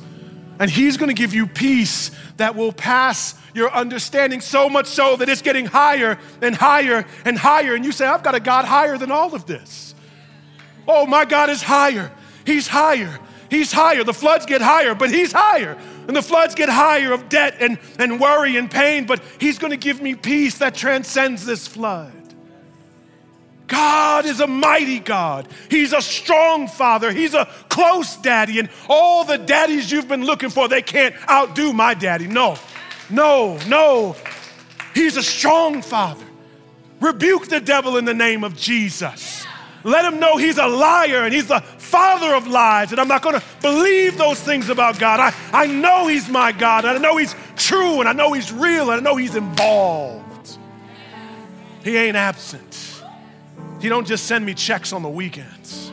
And 0.60 0.70
He's 0.70 0.98
gonna 0.98 1.14
give 1.14 1.34
you 1.34 1.48
peace 1.48 2.12
that 2.38 2.56
will 2.56 2.72
pass 2.72 3.36
your 3.54 3.72
understanding 3.72 4.42
so 4.42 4.70
much 4.70 4.88
so 4.88 5.16
that 5.16 5.30
it's 5.30 5.42
getting 5.42 5.66
higher 5.66 6.18
and 6.42 6.56
higher 6.56 7.06
and 7.26 7.38
higher. 7.38 7.76
And 7.76 7.86
you 7.86 7.92
say, 7.92 8.06
I've 8.06 8.24
got 8.24 8.36
a 8.36 8.40
God 8.40 8.66
higher 8.66 8.98
than 8.98 9.12
all 9.12 9.36
of 9.36 9.46
this. 9.46 9.94
Oh, 10.88 11.06
my 11.06 11.26
God 11.26 11.50
is 11.50 11.62
higher. 11.62 12.12
He's 12.46 12.68
higher. 12.68 13.20
He's 13.50 13.72
higher. 13.72 14.04
The 14.04 14.14
floods 14.14 14.46
get 14.46 14.62
higher, 14.62 14.96
but 14.96 15.12
He's 15.12 15.32
higher. 15.32 15.78
And 16.08 16.16
the 16.16 16.22
floods 16.22 16.56
get 16.56 16.70
higher 16.70 17.14
of 17.14 17.30
debt 17.30 17.58
and, 17.60 17.78
and 18.00 18.20
worry 18.20 18.58
and 18.58 18.70
pain, 18.70 19.06
but 19.06 19.22
He's 19.40 19.60
gonna 19.60 19.78
give 19.78 20.02
me 20.02 20.16
peace 20.16 20.58
that 20.58 20.76
transcends 20.76 21.46
this 21.46 21.68
flood. 21.68 22.23
God 23.68 24.26
is 24.26 24.40
a 24.40 24.48
mighty 24.48 25.00
God. 25.00 25.48
He's 25.70 25.94
a 25.94 26.02
strong 26.02 26.68
father. 26.68 27.12
He's 27.12 27.34
a 27.34 27.46
close 27.70 28.18
daddy. 28.18 28.60
And 28.60 28.70
all 28.90 29.24
the 29.24 29.38
daddies 29.38 29.92
you've 29.92 30.08
been 30.08 30.26
looking 30.26 30.50
for, 30.50 30.68
they 30.68 30.82
can't 30.82 31.16
outdo 31.30 31.74
my 31.74 31.94
daddy. 31.94 32.28
No, 32.28 32.58
no, 33.10 33.58
no. 33.68 34.16
He's 34.94 35.18
a 35.18 35.24
strong 35.24 35.82
father. 35.82 36.26
Rebuke 37.00 37.48
the 37.48 37.60
devil 37.60 37.98
in 37.98 38.06
the 38.06 38.14
name 38.14 38.44
of 38.44 38.56
Jesus. 38.56 39.46
Let 39.84 40.06
him 40.06 40.20
know 40.20 40.38
he's 40.38 40.58
a 40.58 40.68
liar 40.68 41.24
and 41.24 41.34
he's 41.34 41.48
the 41.48 41.60
father 41.60 42.34
of 42.36 42.48
lies. 42.48 42.92
And 42.92 43.02
I'm 43.02 43.10
not 43.10 43.22
going 43.22 43.40
to 43.40 43.44
believe 43.62 44.18
those 44.18 44.40
things 44.40 44.70
about 44.70 44.98
God. 44.98 45.20
I, 45.20 45.34
I 45.52 45.68
know 45.68 46.08
he's 46.08 46.30
my 46.30 46.54
God. 46.54 46.86
I 46.86 46.98
know 46.98 47.18
he's 47.18 47.36
true. 47.58 48.00
And 48.00 48.08
I 48.08 48.14
know 48.14 48.32
he's 48.32 48.52
real. 48.52 48.92
And 48.92 49.02
I 49.02 49.04
know 49.04 49.18
he's 49.18 49.36
involved. 49.36 50.58
He 51.84 51.98
ain't 51.98 52.16
absent. 52.16 52.93
He 53.84 53.90
don't 53.90 54.08
just 54.08 54.28
send 54.28 54.46
me 54.46 54.54
checks 54.54 54.94
on 54.94 55.02
the 55.02 55.10
weekends. 55.10 55.92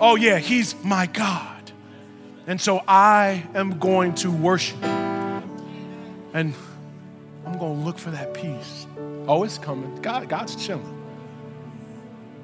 Oh 0.00 0.16
yeah, 0.16 0.38
he's 0.38 0.74
my 0.82 1.04
God. 1.04 1.70
And 2.46 2.58
so 2.58 2.82
I 2.88 3.44
am 3.54 3.78
going 3.78 4.14
to 4.14 4.30
worship. 4.30 4.82
And 4.82 6.54
I'm 7.44 7.58
going 7.58 7.78
to 7.78 7.84
look 7.84 7.98
for 7.98 8.10
that 8.10 8.32
peace. 8.32 8.86
Oh, 9.28 9.44
it's 9.44 9.58
coming. 9.58 10.00
God, 10.00 10.30
God's 10.30 10.56
chilling. 10.56 10.96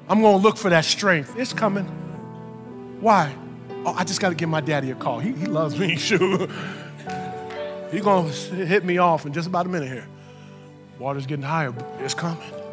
I'm 0.07 0.21
going 0.21 0.37
to 0.37 0.43
look 0.43 0.57
for 0.57 0.69
that 0.69 0.85
strength. 0.85 1.33
It's 1.39 1.53
coming. 1.53 1.85
Why? 3.01 3.35
Oh, 3.83 3.95
I 3.97 4.03
just 4.03 4.21
got 4.21 4.29
to 4.29 4.35
give 4.35 4.47
my 4.47 4.61
daddy 4.61 4.91
a 4.91 4.95
call. 4.95 5.17
He, 5.17 5.31
he 5.31 5.47
loves 5.47 5.79
me, 5.79 5.95
sure. 5.97 6.47
He's 7.89 8.03
going 8.03 8.29
to 8.29 8.65
hit 8.67 8.85
me 8.85 8.99
off 8.99 9.25
in 9.25 9.33
just 9.33 9.47
about 9.47 9.65
a 9.65 9.69
minute 9.69 9.89
here. 9.89 10.07
Water's 10.99 11.25
getting 11.25 11.45
higher. 11.45 11.73
It's 11.97 12.13
coming 12.13 12.66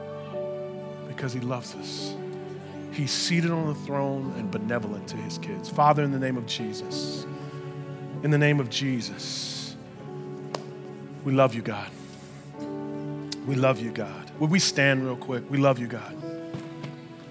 because 1.24 1.32
he 1.32 1.40
loves 1.40 1.74
us. 1.76 2.14
He's 2.92 3.10
seated 3.10 3.50
on 3.50 3.68
the 3.68 3.74
throne 3.74 4.34
and 4.36 4.50
benevolent 4.50 5.08
to 5.08 5.16
his 5.16 5.38
kids. 5.38 5.70
Father, 5.70 6.02
in 6.02 6.12
the 6.12 6.18
name 6.18 6.36
of 6.36 6.44
Jesus, 6.44 7.24
in 8.22 8.30
the 8.30 8.36
name 8.36 8.60
of 8.60 8.68
Jesus, 8.68 9.74
we 11.24 11.32
love 11.32 11.54
you, 11.54 11.62
God. 11.62 11.90
We 13.46 13.54
love 13.54 13.80
you, 13.80 13.90
God. 13.90 14.32
Would 14.38 14.50
we 14.50 14.58
stand 14.58 15.02
real 15.02 15.16
quick? 15.16 15.50
We 15.50 15.56
love 15.56 15.78
you, 15.78 15.86
God. 15.86 16.14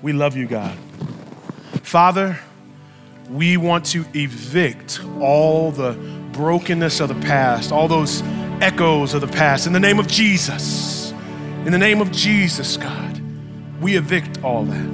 We 0.02 0.12
love 0.12 0.36
you, 0.36 0.48
God. 0.48 0.76
Father, 1.84 2.40
we 3.30 3.58
want 3.58 3.86
to 3.92 4.06
evict 4.16 5.02
all 5.20 5.70
the 5.70 5.94
brokenness 6.32 7.00
of 7.00 7.10
the 7.10 7.28
past, 7.28 7.72
all 7.72 7.88
those 7.88 8.24
echoes 8.60 9.14
of 9.14 9.22
the 9.22 9.28
past 9.28 9.68
in 9.68 9.74
the 9.74 9.80
name 9.80 10.00
of 10.00 10.08
Jesus. 10.08 11.12
In 11.68 11.72
the 11.72 11.78
name 11.78 12.02
of 12.02 12.12
Jesus, 12.12 12.76
God. 12.76 13.13
We 13.84 13.98
evict 13.98 14.42
all 14.44 14.64
that. 14.64 14.90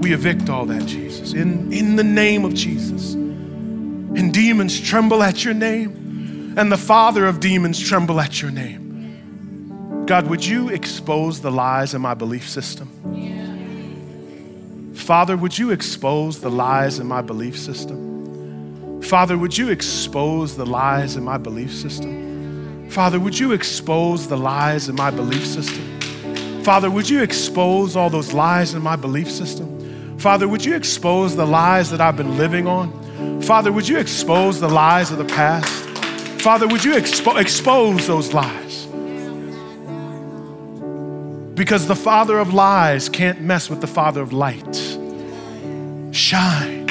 We 0.00 0.14
evict 0.14 0.48
all 0.48 0.64
that, 0.64 0.86
Jesus, 0.86 1.34
in, 1.34 1.70
in 1.70 1.96
the 1.96 2.02
name 2.02 2.46
of 2.46 2.54
Jesus. 2.54 3.12
And 3.12 4.32
demons 4.32 4.80
tremble 4.80 5.22
at 5.22 5.44
your 5.44 5.52
name, 5.52 6.54
and 6.56 6.72
the 6.72 6.78
father 6.78 7.26
of 7.26 7.40
demons 7.40 7.78
tremble 7.78 8.18
at 8.20 8.40
your 8.40 8.50
name. 8.50 10.04
God, 10.06 10.28
would 10.28 10.46
you 10.46 10.70
expose 10.70 11.42
the 11.42 11.50
lies 11.50 11.92
in 11.92 12.00
my 12.00 12.14
belief 12.14 12.48
system? 12.48 12.88
Father, 14.94 15.36
would 15.36 15.58
you 15.58 15.72
expose 15.72 16.40
the 16.40 16.50
lies 16.50 16.98
in 16.98 17.06
my 17.06 17.20
belief 17.20 17.58
system? 17.58 19.02
Father, 19.02 19.36
would 19.36 19.58
you 19.58 19.68
expose 19.68 20.56
the 20.56 20.64
lies 20.64 21.16
in 21.16 21.22
my 21.22 21.36
belief 21.36 21.74
system? 21.74 22.27
Father, 22.90 23.20
would 23.20 23.38
you 23.38 23.52
expose 23.52 24.28
the 24.28 24.36
lies 24.36 24.88
in 24.88 24.94
my 24.96 25.10
belief 25.10 25.46
system? 25.46 26.62
Father, 26.64 26.90
would 26.90 27.08
you 27.08 27.22
expose 27.22 27.96
all 27.96 28.10
those 28.10 28.32
lies 28.32 28.74
in 28.74 28.82
my 28.82 28.96
belief 28.96 29.30
system? 29.30 30.18
Father, 30.18 30.48
would 30.48 30.64
you 30.64 30.74
expose 30.74 31.36
the 31.36 31.46
lies 31.46 31.90
that 31.90 32.00
I've 32.00 32.16
been 32.16 32.36
living 32.36 32.66
on? 32.66 33.40
Father, 33.42 33.70
would 33.70 33.88
you 33.88 33.98
expose 33.98 34.58
the 34.60 34.68
lies 34.68 35.10
of 35.10 35.18
the 35.18 35.24
past? 35.24 35.84
Father, 36.42 36.66
would 36.66 36.84
you 36.84 36.92
expo- 36.92 37.40
expose 37.40 38.06
those 38.06 38.32
lies? 38.32 38.86
Because 41.54 41.86
the 41.86 41.96
father 41.96 42.38
of 42.38 42.54
lies 42.54 43.08
can't 43.08 43.40
mess 43.40 43.68
with 43.68 43.80
the 43.80 43.86
father 43.86 44.22
of 44.22 44.32
light. 44.32 44.76
Shine, 46.14 46.86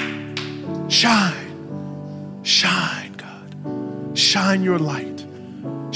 shine, 0.90 2.40
shine, 2.44 3.14
God. 3.14 4.18
Shine 4.18 4.64
your 4.64 4.80
light. 4.80 5.17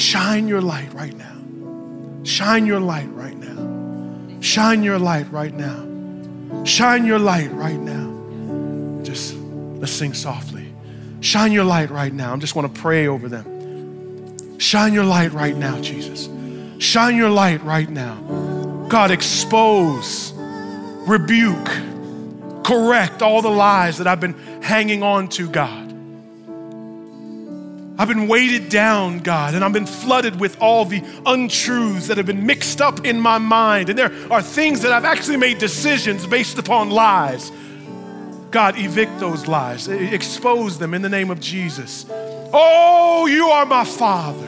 Shine 0.02 0.48
your 0.48 0.62
light 0.62 0.92
right 0.96 1.16
now. 1.16 2.24
Shine 2.24 2.66
your 2.66 2.80
light 2.80 3.08
right 3.14 3.38
now. 3.38 4.42
Shine 4.42 4.82
your 4.82 4.98
light 4.98 5.32
right 5.32 5.54
now. 5.54 6.66
Shine 6.66 7.06
your 7.06 7.20
light 7.20 7.52
right 7.52 7.80
now. 7.80 9.04
Just 9.04 9.36
let's 9.36 9.92
sing 9.92 10.16
softly. 10.16 10.74
Shine 11.20 11.52
your 11.52 11.66
light 11.66 11.92
right 11.92 12.12
now. 12.12 12.34
I 12.34 12.38
just 12.38 12.56
want 12.56 12.74
to 12.74 12.82
pray 12.82 13.06
over 13.08 13.30
them. 13.30 14.58
Shine 14.58 14.92
your 14.92 15.06
light 15.06 15.34
right 15.34 15.56
now, 15.56 15.80
Jesus. 15.82 16.28
Shine 16.84 17.16
your 17.16 17.30
light 17.30 17.64
right 17.64 17.90
now. 17.90 18.16
God, 18.90 19.12
expose, 19.12 20.34
rebuke, 20.36 21.70
correct 22.64 23.22
all 23.22 23.44
the 23.44 23.52
lies 23.52 24.00
that 24.00 24.08
I've 24.08 24.20
been 24.20 24.34
hanging 24.64 25.04
on 25.04 25.28
to, 25.30 25.48
God. 25.48 25.81
I've 28.02 28.08
been 28.08 28.28
weighted 28.28 28.70
down, 28.70 29.20
God, 29.20 29.54
and 29.54 29.64
I've 29.64 29.74
been 29.74 29.86
flooded 29.86 30.40
with 30.40 30.60
all 30.60 30.86
the 30.86 31.04
untruths 31.24 32.08
that 32.08 32.18
have 32.18 32.26
been 32.26 32.48
mixed 32.48 32.82
up 32.82 33.06
in 33.06 33.20
my 33.20 33.38
mind. 33.38 33.90
And 33.90 34.00
there 34.00 34.12
are 34.32 34.42
things 34.42 34.82
that 34.82 34.92
I've 34.92 35.06
actually 35.06 35.38
made 35.38 35.60
decisions 35.60 36.26
based 36.26 36.58
upon 36.58 36.90
lies. 36.90 37.52
God, 38.50 38.80
evict 38.80 39.20
those 39.20 39.48
lies, 39.48 39.88
expose 39.88 40.80
them 40.80 40.96
in 40.96 41.04
the 41.04 41.10
name 41.10 41.30
of 41.30 41.40
Jesus. 41.40 42.08
Oh, 42.10 43.28
you 43.28 43.50
are 43.50 43.68
my 43.68 43.86
Father. 43.86 44.48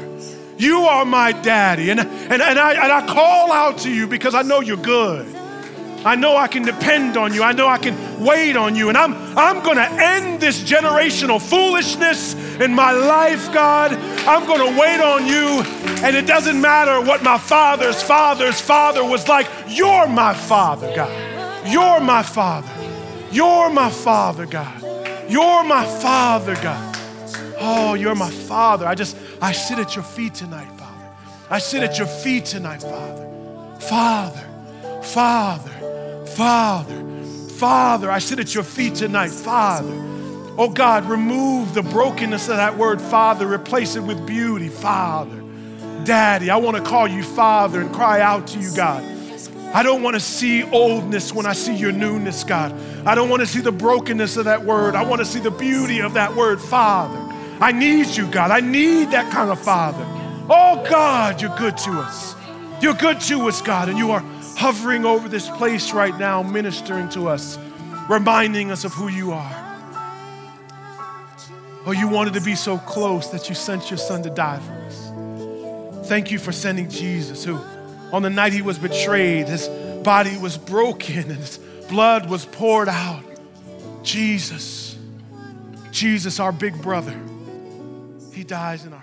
You 0.58 0.80
are 0.80 1.06
my 1.06 1.32
daddy. 1.32 1.92
And, 1.92 2.00
and, 2.00 2.42
and, 2.42 2.58
I, 2.58 2.74
and 2.74 2.92
I 2.92 3.06
call 3.06 3.52
out 3.52 3.78
to 3.82 3.92
you 3.92 4.08
because 4.08 4.34
I 4.34 4.42
know 4.42 4.62
you're 4.62 4.78
good. 4.78 5.28
I 6.06 6.16
know 6.16 6.36
I 6.36 6.48
can 6.48 6.64
depend 6.64 7.18
on 7.18 7.34
you. 7.34 7.44
I 7.44 7.54
know 7.54 7.68
I 7.68 7.78
can 7.78 8.24
wait 8.24 8.58
on 8.58 8.76
you. 8.76 8.90
And 8.90 8.98
I'm, 8.98 9.14
I'm 9.38 9.64
going 9.64 9.78
to 9.78 9.90
end 9.90 10.42
this 10.42 10.62
generational 10.62 11.42
foolishness 11.42 12.34
in 12.60 12.74
my 12.74 12.92
life, 12.92 13.54
God. 13.54 13.94
I'm 14.28 14.46
going 14.46 14.74
to 14.74 14.80
wait 14.80 15.00
on 15.00 15.26
you. 15.26 15.64
And 16.04 16.16
it 16.16 16.28
doesn't 16.28 16.60
matter 16.60 17.02
what 17.02 17.24
my 17.24 17.38
father's 17.38 18.02
father's 18.02 18.60
father 18.60 19.04
was 19.04 19.28
like. 19.28 19.48
You're 19.68 20.08
my 20.08 20.34
father, 20.34 20.94
God. 20.96 21.68
You're 21.68 22.00
my 22.02 22.24
father. 22.24 22.70
You're 23.32 23.70
my 23.70 23.90
father, 23.90 24.46
God. 24.46 24.82
You're 25.30 25.64
my 25.64 25.86
father, 25.86 26.56
God. 26.56 26.98
Oh, 27.60 27.94
you're 27.94 28.16
my 28.16 28.30
father. 28.30 28.86
I 28.86 28.94
just, 28.94 29.16
I 29.42 29.54
sit 29.54 29.80
at 29.80 29.96
your 29.96 30.04
feet 30.04 30.34
tonight, 30.34 30.68
Father. 30.78 31.10
I 31.50 31.60
sit 31.60 31.82
at 31.82 31.98
your 31.98 32.08
feet 32.08 32.46
tonight, 32.46 32.82
Father. 32.82 33.30
Father, 33.80 35.02
Father. 35.02 35.73
Father, 36.36 37.04
Father, 37.58 38.10
I 38.10 38.20
sit 38.20 38.40
at 38.40 38.54
your 38.56 38.64
feet 38.64 38.96
tonight, 38.96 39.32
Father. 39.32 39.94
Oh 40.58 40.70
God, 40.70 41.06
remove 41.06 41.74
the 41.74 41.84
brokenness 41.84 42.50
of 42.50 42.58
that 42.58 42.78
word, 42.78 43.02
Father, 43.02 43.48
replace 43.48 43.96
it 43.96 44.02
with 44.02 44.26
beauty, 44.26 44.70
Father. 44.70 45.42
Daddy, 46.06 46.50
I 46.50 46.58
want 46.58 46.78
to 46.78 46.84
call 46.84 47.08
you 47.08 47.24
Father 47.24 47.82
and 47.82 47.94
cry 47.94 48.22
out 48.22 48.48
to 48.48 48.60
you, 48.60 48.76
God. 48.76 49.04
I 49.74 49.82
don't 49.82 50.04
want 50.04 50.16
to 50.16 50.20
see 50.20 50.64
oldness 50.64 51.34
when 51.34 51.46
I 51.46 51.54
see 51.54 51.76
your 51.76 51.92
newness, 51.92 52.44
God. 52.44 52.76
I 53.08 53.16
don't 53.16 53.30
want 53.30 53.40
to 53.40 53.48
see 53.48 53.60
the 53.62 53.72
brokenness 53.72 54.38
of 54.38 54.46
that 54.46 54.64
word. 54.64 54.96
I 54.96 55.04
want 55.04 55.20
to 55.20 55.26
see 55.26 55.40
the 55.40 55.50
beauty 55.50 56.00
of 56.02 56.14
that 56.14 56.36
word, 56.36 56.62
Father. 56.62 57.18
I 57.60 57.72
need 57.72 58.08
you, 58.08 58.30
God. 58.30 58.52
I 58.52 58.60
need 58.60 59.12
that 59.12 59.32
kind 59.32 59.50
of 59.50 59.60
Father. 59.60 60.06
Oh, 60.50 60.86
God, 60.88 61.42
you're 61.42 61.56
good 61.58 61.78
to 61.78 61.92
us. 61.94 62.36
You're 62.82 62.94
good 62.94 63.20
to 63.22 63.48
us, 63.48 63.62
God, 63.62 63.90
and 63.90 63.98
you 63.98 64.12
are 64.12 64.24
hovering 64.58 65.06
over 65.06 65.28
this 65.28 65.50
place 65.50 65.92
right 65.92 66.18
now, 66.18 66.44
ministering 66.44 67.10
to 67.10 67.28
us, 67.28 67.58
reminding 68.10 68.72
us 68.72 68.84
of 68.84 68.94
who 68.94 69.08
you 69.08 69.32
are. 69.32 69.60
Oh, 71.86 71.92
you 71.92 72.08
wanted 72.08 72.34
to 72.36 72.42
be 72.42 72.56
so 72.56 72.78
close 72.78 73.30
that 73.32 73.50
you 73.50 73.56
sent 73.56 73.90
your 73.90 73.98
son 73.98 74.24
to 74.24 74.30
die 74.30 74.60
for 74.60 74.74
us. 74.74 76.08
Thank 76.08 76.32
you 76.32 76.40
for 76.40 76.52
sending 76.52 76.90
Jesus, 76.90 77.44
who 77.44 77.60
on 78.12 78.22
the 78.22 78.30
night 78.30 78.54
he 78.54 78.62
was 78.62 78.78
betrayed, 78.78 79.48
his 79.48 79.68
body 80.04 80.38
was 80.38 80.58
broken 80.58 81.32
and 81.32 81.40
his 81.40 81.58
blood 81.90 82.30
was 82.30 82.46
poured 82.46 82.88
out. 82.88 83.24
Jesus, 84.04 84.98
Jesus, 85.92 86.40
our 86.40 86.52
big 86.52 86.80
brother, 86.82 87.20
he 88.34 88.44
dies 88.44 88.86
in 88.86 88.94
our 88.94 89.03